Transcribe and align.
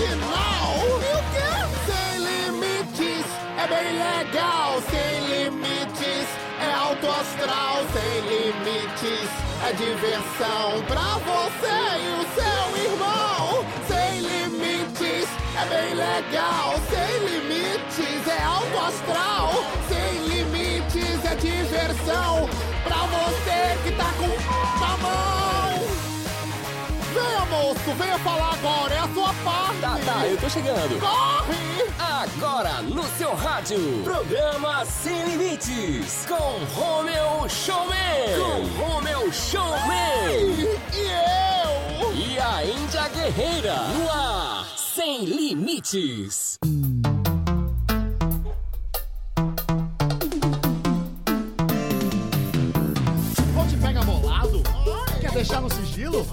E 0.00 0.04
o 0.04 1.22
quê? 1.32 1.50
Sem 1.86 2.18
limites 2.20 3.26
é 3.58 3.66
bem 3.66 3.98
legal. 3.98 4.80
Sem 4.88 5.26
limites 5.26 6.28
é 6.60 6.72
alto 6.72 7.08
astral. 7.08 7.84
Sem 7.92 8.20
limites 8.20 9.28
é 9.66 9.72
diversão 9.72 10.84
pra 10.86 11.18
você 11.26 11.78
e 11.98 12.08
o 12.14 12.24
seu 12.32 12.92
irmão. 12.92 13.66
Sem 13.88 14.20
limites 14.20 15.28
é 15.56 15.64
bem 15.66 15.94
legal. 15.94 16.74
Sem 16.88 17.18
limites 17.26 18.28
é 18.28 18.42
alto 18.44 18.78
astral. 18.78 19.52
Sem 19.88 20.28
limites 20.28 21.24
é 21.24 21.34
diversão 21.34 22.48
pra 22.84 22.98
você 23.06 23.76
que 23.82 23.90
tá 23.96 24.12
com 24.16 24.47
moço, 27.58 27.92
venha 27.98 28.18
falar 28.20 28.54
agora, 28.54 28.94
é 28.94 28.98
a 28.98 29.08
sua 29.08 29.34
parte. 29.44 29.80
Tá, 29.80 29.98
tá, 30.04 30.26
eu 30.26 30.36
tô 30.38 30.48
chegando. 30.48 31.00
Corre! 31.00 31.88
Agora 31.98 32.82
no 32.82 33.02
seu 33.16 33.34
rádio, 33.34 34.02
programa 34.04 34.84
Sem 34.84 35.24
Limites, 35.24 36.26
com 36.26 36.80
Romeu 36.80 37.48
Showman. 37.48 37.96
Com 38.38 38.82
Romeu 38.82 39.32
Showman. 39.32 40.68
E 40.94 42.00
eu? 42.00 42.14
E 42.14 42.38
a 42.38 42.64
Índia 42.64 43.08
Guerreira, 43.08 43.74
no 43.74 44.10
ar, 44.10 44.66
Sem 44.76 45.24
Limites. 45.24 46.58
Vou 53.52 53.66
te 53.66 53.76
pegar 53.76 54.04
bolado? 54.04 54.62
Quer 55.20 55.32
deixar 55.32 55.60
no 55.60 55.70
sigilo? 55.72 56.26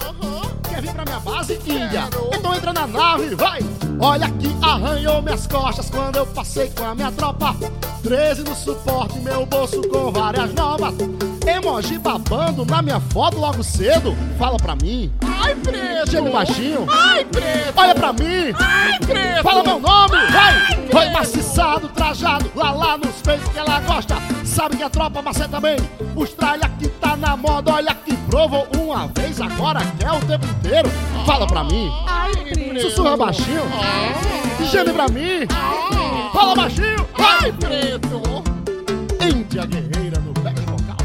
Quer 0.75 0.81
vir 0.81 0.93
pra 0.93 1.05
minha 1.05 1.19
base, 1.21 1.53
Índia? 1.65 2.09
Então 2.33 2.53
entra 2.53 2.73
na 2.73 2.85
nave, 2.85 3.33
vai! 3.33 3.59
Olha 3.97 4.29
que 4.29 4.53
arranhou 4.61 5.21
minhas 5.21 5.47
costas 5.47 5.89
quando 5.89 6.17
eu 6.17 6.25
passei 6.27 6.69
com 6.71 6.83
a 6.83 6.93
minha 6.93 7.09
tropa. 7.13 7.55
13 8.03 8.43
no 8.43 8.53
suporte, 8.53 9.17
meu 9.19 9.45
bolso 9.45 9.81
com 9.87 10.11
várias 10.11 10.53
novas. 10.53 10.93
Emoji 11.47 11.97
babando 11.97 12.65
na 12.65 12.81
minha 12.81 12.99
foto 12.99 13.37
logo 13.39 13.63
cedo. 13.63 14.13
Fala 14.37 14.57
pra 14.57 14.75
mim, 14.75 15.13
Ai, 15.41 15.55
preto! 15.55 16.11
geme 16.11 16.29
baixinho. 16.29 16.85
Ai, 16.89 17.23
preto! 17.23 17.73
Olha 17.77 17.95
pra 17.95 18.11
mim, 18.11 18.53
Ai, 18.59 18.99
preto! 18.99 19.43
fala 19.43 19.63
meu 19.63 19.79
nome, 19.79 20.17
vai! 20.29 20.87
Foi 20.91 21.09
maciçado, 21.09 21.87
trajado, 21.87 22.51
lá 22.53 22.71
lá 22.73 22.97
nos 22.97 23.21
feitos 23.23 23.47
que 23.47 23.57
ela 23.59 23.79
gosta. 23.79 24.15
Sabe 24.55 24.77
que 24.77 24.83
a 24.83 24.89
tropa 24.89 25.21
maceta 25.21 25.59
bem. 25.59 25.75
Os 26.15 26.31
tralha 26.31 26.69
que 26.79 26.87
tá 26.87 27.17
na 27.17 27.35
moda, 27.35 27.73
olha 27.73 27.93
que 27.93 28.15
provou 28.15 28.65
uma 28.77 29.05
vez, 29.07 29.41
agora 29.41 29.81
quer 29.99 30.13
o 30.13 30.19
tempo 30.21 30.45
inteiro. 30.45 30.89
Fala 31.25 31.45
pra 31.45 31.61
mim, 31.65 31.91
Ai, 32.07 32.31
preto! 32.31 32.81
sussurra 32.83 33.17
baixinho, 33.17 33.63
geme 34.71 34.93
pra 34.93 35.09
mim, 35.09 35.45
fala 36.31 36.55
baixinho, 36.55 37.05
Ai, 37.15 37.51
preto! 37.51 38.21
Índia 39.21 39.65
guerreira 39.65 40.21
no 40.21 40.31
back 40.41 40.61
vocal. 40.61 40.95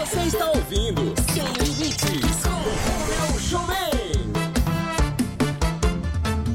Você 0.00 0.18
está 0.26 0.46
ouvindo 0.46 1.14
Sem 1.32 1.44
Limites, 1.64 2.42
com 2.42 2.50
Romeu 2.50 3.38
Showman. 3.38 4.32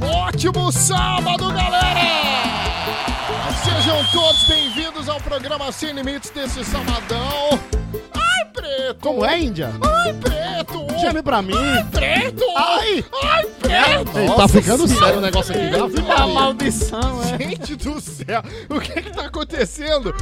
Ótimo 0.01 0.69
sábado, 0.69 1.47
galera! 1.53 2.43
Sejam 3.63 4.03
todos 4.11 4.43
bem-vindos 4.43 4.72
ao 5.13 5.21
programa 5.21 5.71
Sem 5.71 5.93
Limites 5.93 6.29
desse 6.31 6.63
sabadão. 6.65 7.59
Ai, 8.13 8.45
preto! 8.51 8.99
Como 8.99 9.23
é, 9.25 9.39
Índia? 9.39 9.71
Ai, 9.81 10.13
preto! 10.13 10.87
Geme 10.99 11.21
pra 11.21 11.41
mim. 11.41 11.53
Ai, 11.55 11.83
preto! 11.91 12.43
Ai! 12.57 13.05
Ai, 13.23 13.45
preto! 13.59 14.17
Ei, 14.19 14.27
tá 14.35 14.47
ficando 14.47 14.87
sério 14.87 15.17
o 15.19 15.21
negócio 15.21 15.53
aqui, 15.53 15.75
Ave 15.75 15.99
A 15.99 16.01
Maria. 16.17 16.27
maldição, 16.33 17.21
é. 17.23 17.37
Gente 17.43 17.75
do 17.75 18.01
céu, 18.01 18.41
o 18.69 18.79
que 18.79 19.01
que 19.01 19.11
tá 19.11 19.25
acontecendo? 19.25 20.13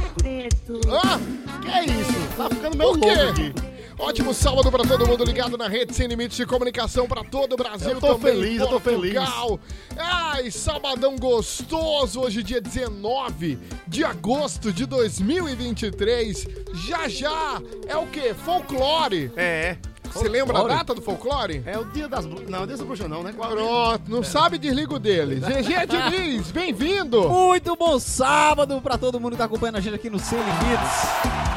Ah, 1.02 1.18
Que 1.62 1.68
é 1.70 1.84
isso? 1.84 2.12
Tá 2.36 2.48
ficando 2.50 2.76
meio 2.76 2.90
louco 2.90 3.06
quê? 3.06 3.10
aqui. 3.20 3.71
Ótimo 3.98 4.32
sábado 4.34 4.70
pra 4.70 4.84
todo 4.84 5.06
mundo 5.06 5.24
ligado 5.24 5.56
na 5.56 5.68
rede 5.68 5.94
Sem 5.94 6.06
Limites 6.06 6.36
de 6.36 6.46
Comunicação 6.46 7.06
pra 7.06 7.22
todo 7.22 7.52
o 7.52 7.56
Brasil 7.56 7.90
Eu 7.90 8.00
tô 8.00 8.14
também. 8.14 8.34
feliz, 8.34 8.60
eu 8.60 8.66
tô 8.66 8.80
Portugal. 8.80 9.60
Ai, 9.96 10.50
sabadão 10.50 11.16
gostoso, 11.16 12.20
hoje 12.20 12.42
dia 12.42 12.60
19 12.60 13.58
de 13.86 14.04
agosto 14.04 14.72
de 14.72 14.86
2023. 14.86 16.46
Já 16.86 17.08
já 17.08 17.60
é 17.86 17.96
o 17.96 18.06
quê? 18.06 18.34
Folclore. 18.34 19.30
É. 19.36 19.76
Você 20.12 20.28
lembra 20.28 20.58
a 20.58 20.64
data 20.68 20.94
do 20.94 21.00
folclore? 21.00 21.62
É 21.64 21.78
o 21.78 21.86
dia 21.86 22.06
das 22.06 22.26
bruxas. 22.26 22.50
Não, 22.50 22.66
dia 22.66 22.76
das 22.76 22.84
bruxas 22.86 23.08
não, 23.08 23.22
né? 23.22 23.32
Pronto, 23.32 24.02
não 24.10 24.22
sabe, 24.22 24.58
desliga 24.58 24.94
o 24.94 24.98
dele. 24.98 25.36
GG 25.36 25.86
Diniz, 25.86 26.50
bem-vindo. 26.52 27.30
Muito 27.30 27.74
bom 27.76 27.98
sábado 27.98 28.78
pra 28.82 28.98
todo 28.98 29.18
mundo 29.18 29.32
que 29.32 29.38
tá 29.38 29.44
acompanhando 29.44 29.76
a 29.76 29.80
gente 29.80 29.94
aqui 29.94 30.10
no 30.10 30.18
Sem 30.18 30.38
Limites. 30.38 31.51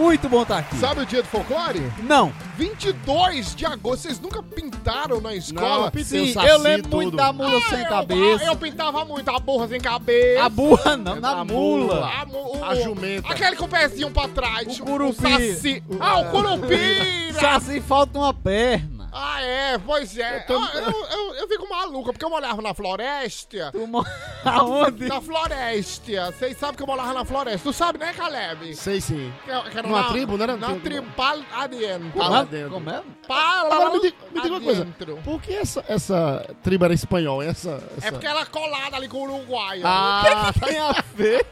Muito 0.00 0.28
bom 0.30 0.42
estar 0.42 0.58
aqui. 0.58 0.76
Sabe 0.76 1.02
o 1.02 1.06
dia 1.06 1.22
do 1.22 1.28
folclore? 1.28 1.92
Não, 2.02 2.32
22 2.56 3.54
de 3.54 3.66
agosto. 3.66 4.02
Vocês 4.02 4.18
nunca 4.18 4.42
pintaram 4.42 5.20
na 5.20 5.34
escola? 5.34 5.86
eu 5.86 5.90
pintei 5.90 6.04
sim, 6.24 6.30
o 6.30 6.32
saci 6.34 6.48
eu 6.48 6.58
lembro 6.58 6.82
tudo. 6.84 6.96
muito 6.96 7.16
da 7.16 7.32
mula 7.32 7.60
sem 7.68 7.80
eu- 7.82 7.88
cabeça. 7.88 8.44
Eu, 8.44 8.56
pintava 8.56 9.04
muito 9.04 9.28
a 9.28 9.38
burra 9.38 9.68
sem 9.68 9.80
cabeça. 9.80 10.42
A 10.44 10.48
burra 10.48 10.96
não, 10.96 11.16
na 11.16 11.30
A 11.40 11.44
mula. 11.44 12.10
A, 12.22 12.24
mu- 12.24 12.58
o- 12.58 12.64
A 12.64 12.74
jumenta. 12.76 13.28
Aquele 13.30 13.56
com 13.56 13.66
o 13.66 13.68
pezinho 13.68 14.10
pra 14.10 14.26
trás. 14.28 14.80
O 14.80 14.84
curupira. 14.84 15.30
saci. 15.38 15.82
Ah, 16.00 16.20
o 16.20 16.24
curupira. 16.30 17.56
Assim 17.56 17.80
falta 17.80 18.18
uma 18.18 18.32
perna. 18.32 18.99
Ah, 19.12 19.42
é, 19.42 19.78
pois 19.78 20.16
é. 20.16 20.40
tô- 20.40 20.56
Ah, 20.56 20.70
Eu, 20.74 20.90
eu, 21.18 21.34
eu 21.34 21.48
fico 21.48 21.68
maluca, 21.68 22.12
porque 22.12 22.24
eu 22.24 22.30
morava 22.30 22.62
na 22.62 22.72
floresta. 22.74 23.70
Tu 23.72 23.86
mo- 23.86 24.04
Aonde? 24.44 25.06
Na 25.08 25.20
floresta. 25.20 26.32
Vocês 26.32 26.56
sabem 26.56 26.76
que 26.76 26.82
eu 26.82 26.86
morava 26.86 27.12
na 27.12 27.24
floresta. 27.24 27.60
Tu 27.68 27.72
sabe, 27.72 27.98
né, 27.98 28.12
Caleb? 28.12 28.74
Sei 28.74 29.00
sim. 29.00 29.32
Que, 29.44 29.70
que 29.70 29.78
era 29.78 29.88
Numa 29.88 30.02
na- 30.02 30.08
tribo, 30.10 30.36
né? 30.36 30.46
Na 30.46 30.74
tribo, 30.76 31.10
pal 31.16 31.38
adentro. 31.54 32.10
Pal- 32.18 32.30
lá 32.30 32.42
dentro. 32.44 32.70
Como 32.70 32.90
é? 32.90 33.02
Pal 33.26 33.72
Agora 33.72 33.90
me 33.90 34.00
diga, 34.00 34.16
me 34.32 34.40
diga 34.42 34.54
uma 34.54 34.60
coisa. 34.60 34.82
adentro. 34.82 35.16
Por 35.24 35.40
que 35.42 35.54
essa, 35.54 35.84
essa 35.88 36.46
tribo 36.62 36.84
era 36.84 36.94
espanhol? 36.94 37.42
Essa, 37.42 37.82
essa... 37.98 38.08
É 38.08 38.10
porque 38.10 38.26
ela 38.26 38.42
é 38.42 38.46
colada 38.46 38.96
ali 38.96 39.08
com 39.08 39.18
o 39.18 39.22
Uruguai. 39.24 39.80
Ah, 39.84 40.52
Tem 40.64 40.78
a 40.78 40.92
ver. 41.14 41.46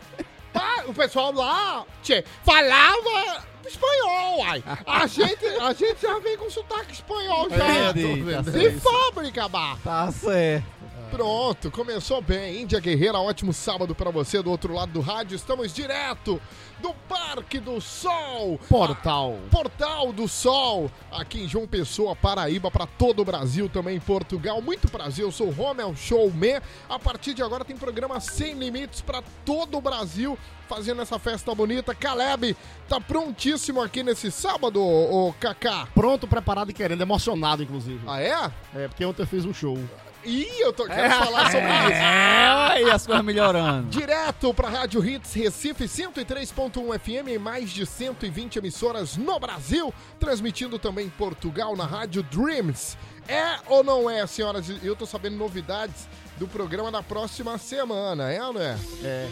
O 0.87 0.95
pessoal 0.95 1.33
lá 1.33 1.85
tchê, 2.03 2.25
falava 2.45 3.45
espanhol, 3.69 4.39
uai. 4.41 4.63
A 4.87 5.07
gente, 5.07 5.47
a 5.47 5.73
gente 5.73 6.01
já 6.03 6.19
vem 6.19 6.37
com 6.37 6.51
sotaque 6.51 6.93
espanhol 6.93 7.49
já. 7.51 7.57
É, 7.67 7.91
Entendi, 7.91 8.03
tô 8.21 8.25
vendo. 8.25 8.45
tá 8.45 8.51
De 8.51 8.61
certo. 8.71 8.81
fábrica, 8.81 9.49
bah. 9.49 9.77
Tá 9.85 10.11
certo. 10.13 10.67
Pronto, 11.11 11.71
começou 11.71 12.21
bem. 12.21 12.63
Índia 12.63 12.79
Guerreira, 12.81 13.19
ótimo 13.19 13.53
sábado 13.53 13.95
pra 13.95 14.11
você 14.11 14.43
do 14.43 14.51
outro 14.51 14.75
lado 14.75 14.93
do 14.93 15.01
rádio. 15.01 15.37
Estamos 15.37 15.73
direto 15.73 16.41
do 16.81 16.93
Parque 17.09 17.59
do 17.59 17.81
Sol. 17.81 18.59
Portal. 18.69 19.39
Portal 19.51 20.13
do 20.13 20.29
Sol, 20.29 20.91
aqui 21.11 21.43
em 21.43 21.49
João 21.49 21.67
Pessoa, 21.67 22.15
Paraíba, 22.15 22.71
para 22.71 22.87
todo 22.87 23.21
o 23.21 23.25
Brasil, 23.25 23.69
também 23.69 23.97
em 23.97 24.01
Portugal. 24.01 24.61
Muito 24.61 24.89
prazer, 24.89 25.25
eu 25.25 25.33
sou 25.33 25.49
o 25.49 25.51
Romel 25.51 25.97
Showman. 25.97 26.61
A 26.89 26.99
partir 26.99 27.33
de 27.33 27.43
agora 27.43 27.65
tem 27.65 27.77
programa 27.77 28.21
sem 28.21 28.55
limites 28.55 29.01
para 29.01 29.23
todo 29.45 29.79
o 29.79 29.81
Brasil, 29.81 30.39
fazendo 30.69 31.01
essa 31.01 31.19
festa 31.19 31.55
bonita. 31.55 31.95
Caleb 31.95 32.55
tá 32.87 33.01
prontíssimo 33.01 33.81
aqui 33.81 34.03
nesse 34.03 34.31
sábado, 34.31 34.83
ô 34.83 35.35
Kaká. 35.41 35.89
Pronto, 35.95 36.29
preparado 36.29 36.71
e 36.71 36.75
querendo, 36.75 37.01
emocionado, 37.01 37.63
inclusive. 37.63 38.01
Ah, 38.07 38.21
é? 38.21 38.53
É, 38.75 38.89
porque 38.89 39.05
ontem 39.05 39.23
eu 39.23 39.27
fiz 39.27 39.45
um 39.47 39.55
show. 39.55 39.79
Ih, 40.25 40.61
eu 40.61 40.73
tô, 40.73 40.85
quero 40.87 41.15
falar 41.15 41.51
sobre 41.51 41.69
isso. 41.69 42.03
É, 42.03 42.83
e 42.83 42.91
as 42.91 43.07
coisas 43.07 43.25
melhorando. 43.25 43.89
Direto 43.89 44.53
para 44.53 44.69
Rádio 44.69 45.05
Hits 45.05 45.33
Recife 45.35 45.85
103.1 45.85 46.99
FM 46.99 47.29
em 47.29 47.39
mais 47.39 47.71
de 47.71 47.87
120 47.87 48.57
emissoras 48.57 49.17
no 49.17 49.39
Brasil, 49.39 49.93
transmitindo 50.19 50.79
também 50.79 51.07
em 51.07 51.11
Portugal 51.11 51.77
na 51.77 51.87
Rádio 51.87 52.23
Dreams. 52.25 52.97
É 53.29 53.59
ou 53.67 53.85
não 53.85 54.09
é, 54.09 54.27
senhoras 54.27 54.69
e 54.69 54.81
eu 54.83 54.97
tô 54.97 55.05
sabendo 55.05 55.37
novidades 55.37 56.09
do 56.39 56.49
programa 56.49 56.91
da 56.91 57.03
próxima 57.03 57.59
semana, 57.59 58.33
é 58.33 58.43
ou 58.43 58.53
não 58.55 58.61
é? 58.61 58.79
É. 59.03 59.29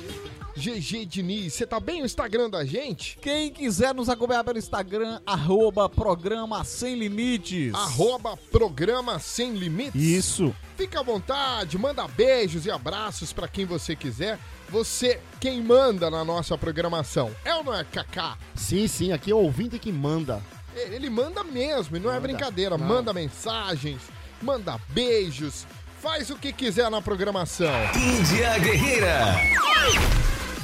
GG 0.57 1.05
Diniz, 1.05 1.53
você 1.53 1.67
tá 1.67 1.79
bem 1.79 2.01
no 2.01 2.07
Instagram 2.07 2.49
da 2.49 2.65
gente? 2.65 3.19
Quem 3.21 3.51
quiser 3.53 3.95
nos 3.95 4.09
acompanhar 4.09 4.43
pelo 4.43 4.57
Instagram, 4.59 5.21
arroba 5.27 5.87
programa 5.87 6.65
sem 6.65 6.95
limites. 6.99 7.75
Arroba 7.75 8.37
Programa 8.51 9.19
Sem 9.19 9.53
Limites. 9.53 10.01
Isso. 10.01 10.55
Fica 10.77 11.01
à 11.01 11.03
vontade, 11.03 11.77
manda 11.77 12.09
beijos 12.09 12.65
e 12.65 12.71
abraços 12.71 13.33
pra 13.33 13.47
quem 13.47 13.67
você 13.67 13.95
quiser. 13.95 14.39
Você, 14.71 15.21
quem 15.41 15.63
manda 15.63 16.11
na 16.11 16.25
nossa 16.25 16.57
programação. 16.57 17.31
É 17.45 17.55
ou 17.55 17.63
não 17.63 17.75
é, 17.75 17.85
Kaká? 17.85 18.37
Sim, 18.55 18.89
sim, 18.89 19.13
aqui 19.13 19.31
é 19.31 19.35
o 19.35 19.39
ouvinte 19.39 19.79
que 19.79 19.93
manda. 19.93 20.43
Ele 20.75 21.09
manda 21.11 21.45
mesmo, 21.45 21.97
e 21.97 22.01
não 22.01 22.11
é 22.11 22.15
Manda. 22.15 22.29
brincadeira. 22.29 22.77
Não. 22.77 22.87
Manda 22.87 23.13
mensagens, 23.13 24.01
manda 24.43 24.79
beijos, 24.89 25.67
faz 26.03 26.31
o 26.31 26.37
que 26.37 26.53
quiser 26.53 26.91
na 26.91 27.01
programação. 27.01 27.71
Índia 27.95 28.59
Guerreira. 28.59 29.37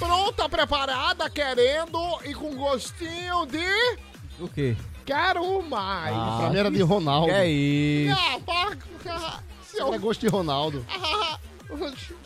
Pronta, 0.07 0.49
preparada, 0.49 1.31
querendo 1.31 2.19
e 2.25 2.35
com 2.35 2.55
gostinho 2.57 3.47
de. 3.47 3.99
O 4.41 4.49
quê? 4.49 4.77
Quero 5.07 5.63
mais. 5.63 6.15
Ah, 6.17 6.51
era 6.55 6.71
de 6.71 6.83
Ronaldo. 6.83 7.27
Que 7.29 7.33
é 7.33 7.49
isso? 7.49 8.19
Ah, 8.21 8.39
para- 8.45 8.79
ah, 9.15 9.39
seu- 9.65 9.87
Era 9.89 9.99
gosto 9.99 10.21
de 10.21 10.29
Ronaldo. 10.29 10.85
Ah, 10.91 11.39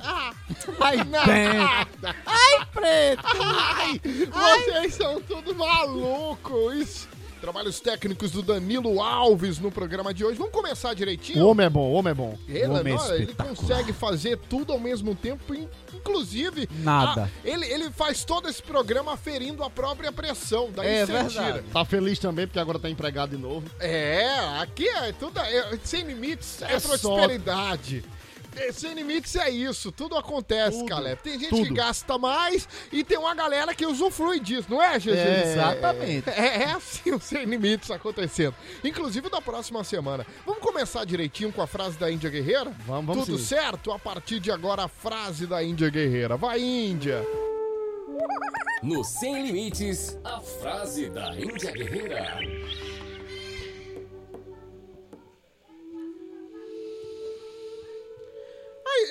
ah, 0.03 0.33
Ai, 0.81 0.97
nada. 1.05 1.87
Ai, 2.27 2.67
preto. 2.73 3.23
Ai, 3.43 4.01
vocês 4.65 4.95
são 4.95 5.21
tudo 5.23 5.55
malucos. 5.55 7.07
Trabalhos 7.41 7.79
técnicos 7.81 8.31
do 8.31 8.43
Danilo 8.43 9.01
Alves 9.01 9.59
no 9.59 9.71
programa 9.71 10.13
de 10.13 10.25
hoje. 10.25 10.39
Vamos 10.39 10.53
começar 10.53 10.91
O 10.93 10.95
direitinho? 10.95 11.47
homem 11.47 11.67
é 11.67 11.71
bom, 11.71 11.91
o 11.91 11.93
homem 11.93 12.11
é 12.11 12.15
bom. 12.15 12.37
Ele, 12.49 12.65
Homem 12.67 12.95
não, 12.95 13.15
ele 13.15 13.25
espetacular. 13.25 13.55
consegue 13.57 13.93
fazer 13.93 14.39
tudo 14.49 14.73
ao 14.73 14.81
mesmo 14.81 15.15
tempo, 15.15 15.55
in- 15.55 15.69
inclusive. 15.95 16.69
Nada. 16.83 17.25
a- 17.25 17.49
ele, 17.49 17.67
ele 17.67 17.91
faz 17.91 18.25
todo 18.25 18.49
esse 18.49 18.63
programa 18.63 19.17
ferindo 19.17 19.63
a 19.63 19.71
própria 19.71 20.11
pressão. 20.11 20.71
Daí 20.75 20.89
É 20.89 21.07
você 21.07 21.13
verdade. 21.13 21.35
tira. 21.35 21.65
Tá 21.73 21.85
feliz 21.85 22.19
também 22.19 22.47
porque 22.47 22.59
agora 22.59 22.79
tá 22.79 22.89
empregado 22.91 23.37
de 23.37 23.43
novo. 23.43 23.67
É, 23.79 24.29
aqui 24.61 24.89
é 24.89 25.13
tudo. 25.13 25.39
é- 25.39 25.79
sem 25.85 26.03
limites 26.05 26.63
é, 26.63 26.75
É 26.77 26.81
prosperidade. 26.81 28.03
É, 28.13 28.16
Sem 28.73 28.95
limites 28.95 29.37
é 29.37 29.51
isso, 29.51 29.93
tudo 29.93 30.17
acontece, 30.17 30.79
Tudo, 30.79 30.89
Caleb. 30.89 31.21
Tem 31.23 31.39
gente 31.39 31.51
que 31.51 31.63
tudo. 31.63 31.75
gasta 31.75 32.17
mais 32.19 32.69
e 32.93 33.05
tem 33.05 33.19
uma 33.19 33.35
galera 33.35 33.75
que 33.75 33.85
usufrui 33.87 34.41
disso, 34.41 34.69
não 34.71 34.83
é, 34.83 34.99
GG? 34.99 35.11
É, 35.11 35.53
Exatamente. 35.53 36.31
É, 36.31 36.63
é 36.63 36.73
assim 36.73 37.13
o 37.13 37.21
Sem 37.21 37.45
Limites 37.45 37.91
acontecendo. 37.91 38.55
Inclusive 38.83 39.29
da 39.31 39.41
próxima 39.41 39.83
semana. 39.85 40.27
Vamos 40.45 40.61
começar 40.63 41.05
direitinho 41.05 41.53
com 41.53 41.63
a 41.63 41.67
frase 41.67 41.97
da 41.99 42.11
Índia 42.11 42.31
Guerreira? 42.31 42.71
Vamos, 42.87 43.07
vamos 43.07 43.27
Tudo 43.27 43.39
sim. 43.39 43.45
certo? 43.45 43.93
A 43.93 43.99
partir 43.99 44.41
de 44.41 44.51
agora, 44.51 44.85
a 44.85 44.89
frase 44.89 45.47
da 45.47 45.63
Índia 45.63 45.89
Guerreira. 45.91 46.37
Vai, 46.37 46.61
Índia! 46.61 47.23
No 48.83 49.03
Sem 49.05 49.47
Limites, 49.47 50.17
a 50.25 50.41
frase 50.41 51.09
da 51.11 51.35
Índia 51.35 51.73
Guerreira. 51.73 52.39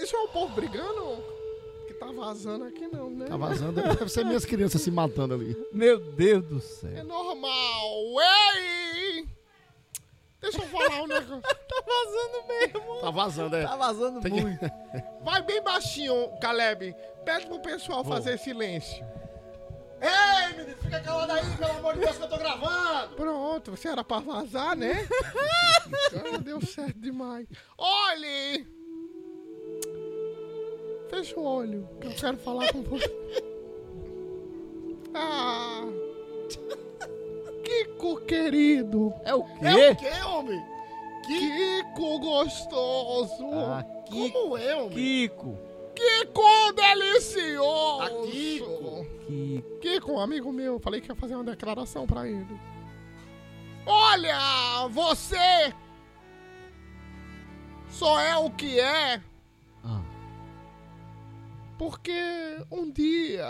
Isso 0.01 0.15
é 0.15 0.19
o 0.19 0.27
povo 0.27 0.53
brigando? 0.55 1.23
Que 1.87 1.93
tá 1.93 2.07
vazando 2.11 2.65
aqui 2.65 2.87
não, 2.87 3.09
né? 3.09 3.25
Tá 3.27 3.37
vazando. 3.37 3.81
Deve 3.81 4.09
ser 4.09 4.25
minhas 4.25 4.45
crianças 4.45 4.81
se 4.81 4.91
matando 4.91 5.33
ali. 5.33 5.55
Meu 5.71 5.99
Deus 5.99 6.43
do 6.45 6.57
É 6.57 6.61
céu. 6.61 7.03
normal. 7.03 7.91
Ei! 8.55 9.27
Deixa 10.41 10.59
eu 10.61 10.67
falar 10.67 11.01
um 11.03 11.07
negócio. 11.07 11.41
Tá 11.75 11.81
vazando 11.85 12.47
mesmo. 12.47 13.01
Tá 13.01 13.09
vazando, 13.11 13.55
é. 13.57 13.63
Tá 13.63 13.75
vazando 13.75 14.21
Tem 14.21 14.31
muito. 14.31 14.59
Vai 15.23 15.41
bem 15.41 15.61
baixinho, 15.61 16.29
Caleb. 16.39 16.95
Pede 17.25 17.47
pro 17.47 17.59
pessoal 17.59 18.03
fazer 18.03 18.37
silêncio. 18.39 19.05
Ei, 20.01 20.55
menino, 20.55 20.77
fica 20.77 20.99
calado 21.01 21.31
aí, 21.33 21.57
pelo 21.57 21.71
amor 21.71 21.93
de 21.95 21.99
Deus, 22.01 22.17
que 22.17 22.23
eu 22.23 22.29
tô 22.29 22.37
gravando. 22.37 23.15
Pronto, 23.15 23.71
você 23.71 23.87
era 23.89 24.03
pra 24.03 24.19
vazar, 24.19 24.75
né? 24.75 25.07
ah, 26.33 26.37
deu 26.37 26.61
certo 26.65 26.97
demais. 26.99 27.47
Olhe! 27.77 28.67
Fecha 31.15 31.39
o 31.39 31.43
olho, 31.45 31.87
que 32.01 32.07
eu 32.07 32.11
quero 32.11 32.37
falar 32.37 32.69
com 32.73 32.81
você. 32.83 33.05
Ah! 35.17 35.81
Kiko 37.63 38.17
querido! 38.25 39.13
É 39.23 39.33
o 39.33 39.45
É 39.61 39.91
o 39.91 39.95
quê? 39.95 40.09
quê, 40.09 40.21
homem? 40.23 40.61
Kiko 41.25 42.19
gostoso! 42.19 43.45
Ah, 43.53 43.81
Kiko. 44.09 44.37
Como 44.41 44.57
é, 44.57 44.75
homem? 44.75 44.89
Kiko. 44.89 45.57
Kiko 45.95 46.73
delicioso! 46.73 48.01
A 48.01 48.09
Kiko. 48.29 49.05
Kiko. 49.25 49.79
Kiko, 49.79 50.11
um 50.11 50.19
amigo 50.19 50.51
meu, 50.51 50.81
falei 50.81 50.99
que 50.99 51.09
ia 51.09 51.15
fazer 51.15 51.35
uma 51.35 51.45
declaração 51.45 52.05
pra 52.05 52.27
ele. 52.27 52.59
Olha, 53.85 54.85
você 54.89 55.73
só 57.89 58.19
é 58.19 58.35
o 58.35 58.49
que 58.51 58.81
é 58.81 59.15
Ah. 59.15 59.34
Porque 61.77 62.11
um 62.71 62.89
dia 62.91 63.45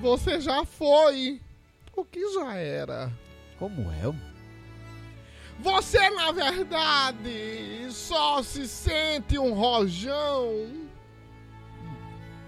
você 0.00 0.40
já 0.40 0.64
foi 0.64 1.40
o 1.94 2.04
que 2.04 2.34
já 2.34 2.54
era. 2.54 3.12
Como 3.58 3.90
é? 3.90 4.14
Você, 5.60 6.10
na 6.10 6.30
verdade, 6.32 7.86
só 7.90 8.42
se 8.42 8.68
sente 8.68 9.38
um 9.38 9.54
rojão 9.54 10.70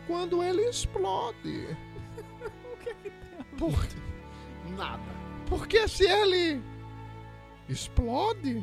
quando 0.06 0.42
ele 0.42 0.62
explode. 0.68 1.76
Por, 3.56 3.74
Nada. 4.76 5.02
porque 5.48 5.88
se 5.88 6.04
ele 6.04 6.62
explode, 7.68 8.62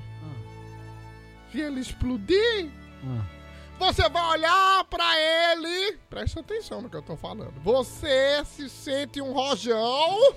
se 1.52 1.60
ele 1.60 1.82
explodir, 1.82 2.70
Ah. 3.04 3.35
Você 3.78 4.10
vai 4.10 4.32
olhar 4.32 4.84
pra 4.86 5.20
ele. 5.20 5.98
Presta 6.10 6.40
atenção 6.40 6.82
no 6.82 6.90
que 6.90 6.98
eu 6.98 7.02
tô 7.02 7.16
falando. 7.16 7.54
Você 7.64 8.44
se 8.46 8.70
sente 8.70 9.22
um 9.22 9.34
rojão. 9.34 10.36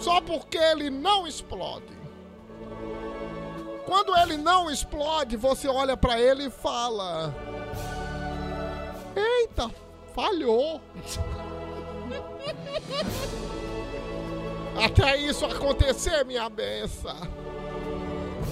Só 0.00 0.20
porque 0.20 0.58
ele 0.58 0.90
não 0.90 1.26
explode. 1.26 1.94
Quando 3.86 4.16
ele 4.16 4.36
não 4.36 4.70
explode, 4.70 5.36
você 5.36 5.68
olha 5.68 5.96
pra 5.96 6.18
ele 6.18 6.46
e 6.46 6.50
fala: 6.50 7.34
Eita, 9.14 9.70
falhou. 10.14 10.80
Até 14.82 15.16
isso 15.18 15.44
acontecer, 15.44 16.24
minha 16.24 16.48
benção. 16.48 17.16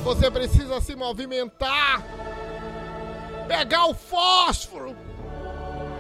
Você 0.03 0.31
precisa 0.31 0.81
se 0.81 0.97
movimentar, 0.97 2.03
pegar 3.47 3.87
o 3.87 3.95
fósforo, 3.95 4.97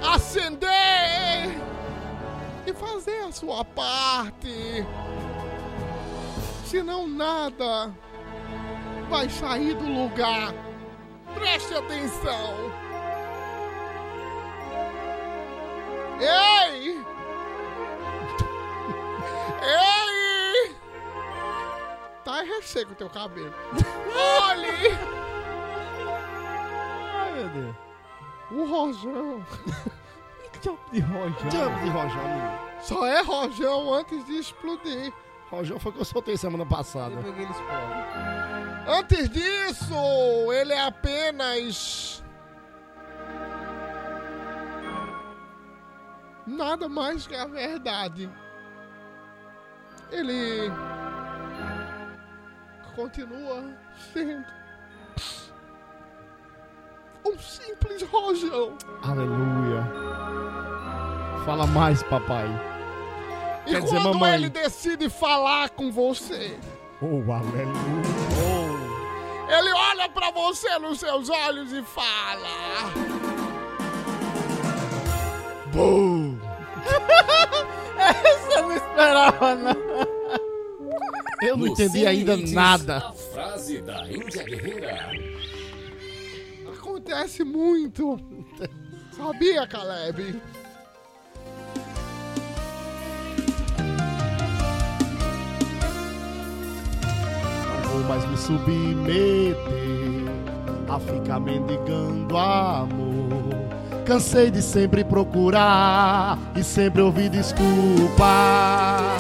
acender 0.03 1.51
e 2.67 2.73
fazer 2.73 3.21
a 3.21 3.33
sua 3.33 3.65
parte. 3.65 4.85
Senão 6.67 7.07
nada 7.07 7.95
vai 9.09 9.29
sair 9.29 9.75
do 9.75 9.85
lugar. 9.85 10.53
Preste 11.35 11.75
atenção. 11.75 12.73
Ei! 16.21 16.82
Tá 22.33 22.39
Tá 22.39 22.43
resseco 22.45 22.93
o 22.93 22.95
teu 22.95 23.11
cabelo. 23.11 23.53
Olhe! 24.49 24.89
Ai, 27.15 27.33
meu 27.35 27.49
Deus. 27.51 27.77
O 28.51 28.65
rojão. 28.65 29.47
Que 30.53 30.59
diabo 30.61 30.81
de 30.93 31.01
rojão? 31.01 31.49
Diabo 31.49 31.81
de 31.81 31.89
Rojão, 31.89 32.25
menino. 32.29 32.59
Só 32.81 33.07
é 33.07 33.23
rojão 33.23 33.95
antes 33.95 34.25
de 34.27 34.39
explodir. 34.39 35.13
Rojão 35.51 35.79
foi 35.81 35.93
que 35.93 36.01
eu 36.01 36.05
soltei 36.05 36.37
semana 36.37 36.65
passada. 36.65 37.17
Depois 37.17 37.35
ele 37.37 37.51
explode. 37.51 37.95
Antes 38.87 39.29
disso, 39.31 39.95
ele 40.53 40.73
é 40.73 40.85
apenas. 40.85 42.23
Nada 46.47 46.89
mais 46.89 47.27
que 47.27 47.35
a 47.35 47.47
verdade. 47.47 48.31
Ele. 50.13 50.71
Continua 52.95 53.65
sendo. 54.13 54.45
um 57.27 57.39
simples 57.39 58.03
rojão. 58.03 58.77
Aleluia. 59.03 59.87
Fala 61.45 61.67
mais, 61.67 62.03
papai. 62.05 62.47
E 63.67 63.71
Quer 63.71 63.81
dizer, 63.83 63.97
quando 64.01 64.15
mamãe. 64.15 64.35
ele 64.35 64.49
decide 64.49 65.09
falar 65.09 65.71
com 65.71 65.91
você, 65.93 66.59
Oh, 67.01 67.33
aleluia. 67.33 67.73
ele 69.59 69.73
olha 69.73 70.09
pra 70.09 70.31
você 70.31 70.79
nos 70.79 70.99
seus 71.01 71.29
olhos 71.31 71.73
e 71.73 71.83
fala. 71.83 72.93
Bum! 75.73 76.39
Essa 77.99 78.59
eu 78.59 78.63
não 78.63 78.77
esperava, 78.77 79.55
não. 79.55 80.22
Eu 81.43 81.57
não 81.57 81.67
entendi 81.67 82.07
ainda 82.07 82.37
nada. 82.37 82.99
A 82.99 83.13
frase 83.13 83.81
da 83.83 84.07
Índia 84.07 84.45
Guerreira. 84.45 85.11
Acontece 86.73 87.43
muito. 87.43 88.19
Sabia, 89.17 89.67
Caleb? 89.67 90.41
Não 97.69 97.91
vou 97.91 98.01
mais 98.05 98.25
me 98.31 98.37
submeter 98.37 99.57
a 100.89 101.01
ficar 101.01 101.41
mendigando 101.41 102.37
amor. 102.37 103.73
Cansei 104.07 104.51
de 104.51 104.61
sempre 104.63 105.05
procurar 105.05 106.39
e 106.57 106.63
sempre 106.63 107.03
ouvir 107.03 107.31
desculpa. 107.31 109.12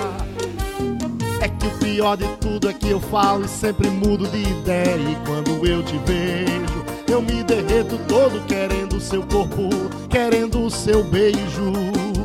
Pior 1.83 2.17
de 2.17 2.29
tudo 2.37 2.71
é 2.71 2.73
que 2.73 2.91
eu 2.91 3.01
falo 3.01 3.45
e 3.45 3.49
sempre 3.49 3.89
mudo 3.89 4.27
de 4.29 4.41
ideia. 4.41 4.97
E 4.97 5.17
quando 5.27 5.67
eu 5.67 5.83
te 5.83 5.99
vejo, 6.07 6.85
eu 7.09 7.21
me 7.21 7.43
derreto 7.43 7.99
todo 8.07 8.41
querendo 8.47 8.97
o 8.97 9.01
seu 9.01 9.23
corpo, 9.25 9.69
querendo 10.09 10.65
o 10.65 10.71
seu 10.71 11.03
beijo. 11.03 11.73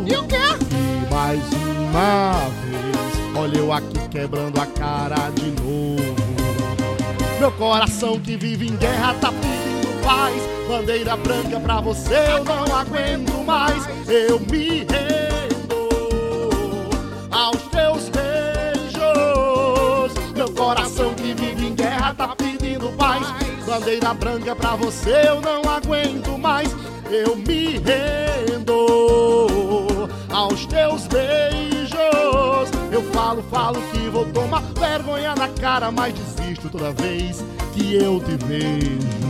E 0.06 0.16
o 0.16 0.24
quê? 0.26 0.38
E 0.72 1.14
mais 1.14 1.42
uma 1.54 2.34
vez, 2.70 3.36
olha 3.36 3.58
eu 3.58 3.74
aqui 3.74 4.08
quebrando 4.10 4.62
a 4.62 4.66
cara 4.68 5.32
de 5.32 5.50
novo. 5.62 6.16
Meu 7.40 7.52
coração 7.52 8.20
que 8.20 8.38
vive 8.38 8.68
em 8.68 8.76
guerra 8.76 9.16
tá 9.16 9.32
pedindo 9.32 10.04
paz. 10.04 10.36
Bandeira 10.68 11.18
branca 11.18 11.60
pra 11.60 11.82
você, 11.82 12.16
eu 12.30 12.44
não 12.44 12.64
aguento 12.76 13.44
mais. 13.46 13.88
Eu 14.08 14.40
me 14.40 14.86
coração 20.58 21.14
que 21.14 21.34
vive 21.34 21.68
em 21.68 21.76
guerra 21.76 22.14
tá 22.16 22.36
pedindo 22.36 22.90
paz. 22.98 23.26
Bandeira 23.66 24.14
branca 24.14 24.56
pra 24.56 24.76
você, 24.76 25.28
eu 25.28 25.40
não 25.40 25.62
aguento 25.70 26.38
mais. 26.38 26.76
Eu 27.10 27.36
me 27.38 27.78
rendo 27.78 28.78
aos 30.30 30.66
teus 30.66 31.08
beijos. 31.08 31.92
Eu 32.92 33.04
falo, 33.14 33.44
falo 33.44 33.80
que 33.92 34.10
vou 34.10 34.26
tomar 34.26 34.64
vergonha 34.78 35.36
na 35.36 35.48
cara, 35.50 35.92
mas 35.92 36.14
desisto 36.14 36.70
toda 36.70 36.92
vez 36.92 37.46
que 37.74 37.96
eu 37.96 38.20
te 38.20 38.36
vejo. 38.46 39.27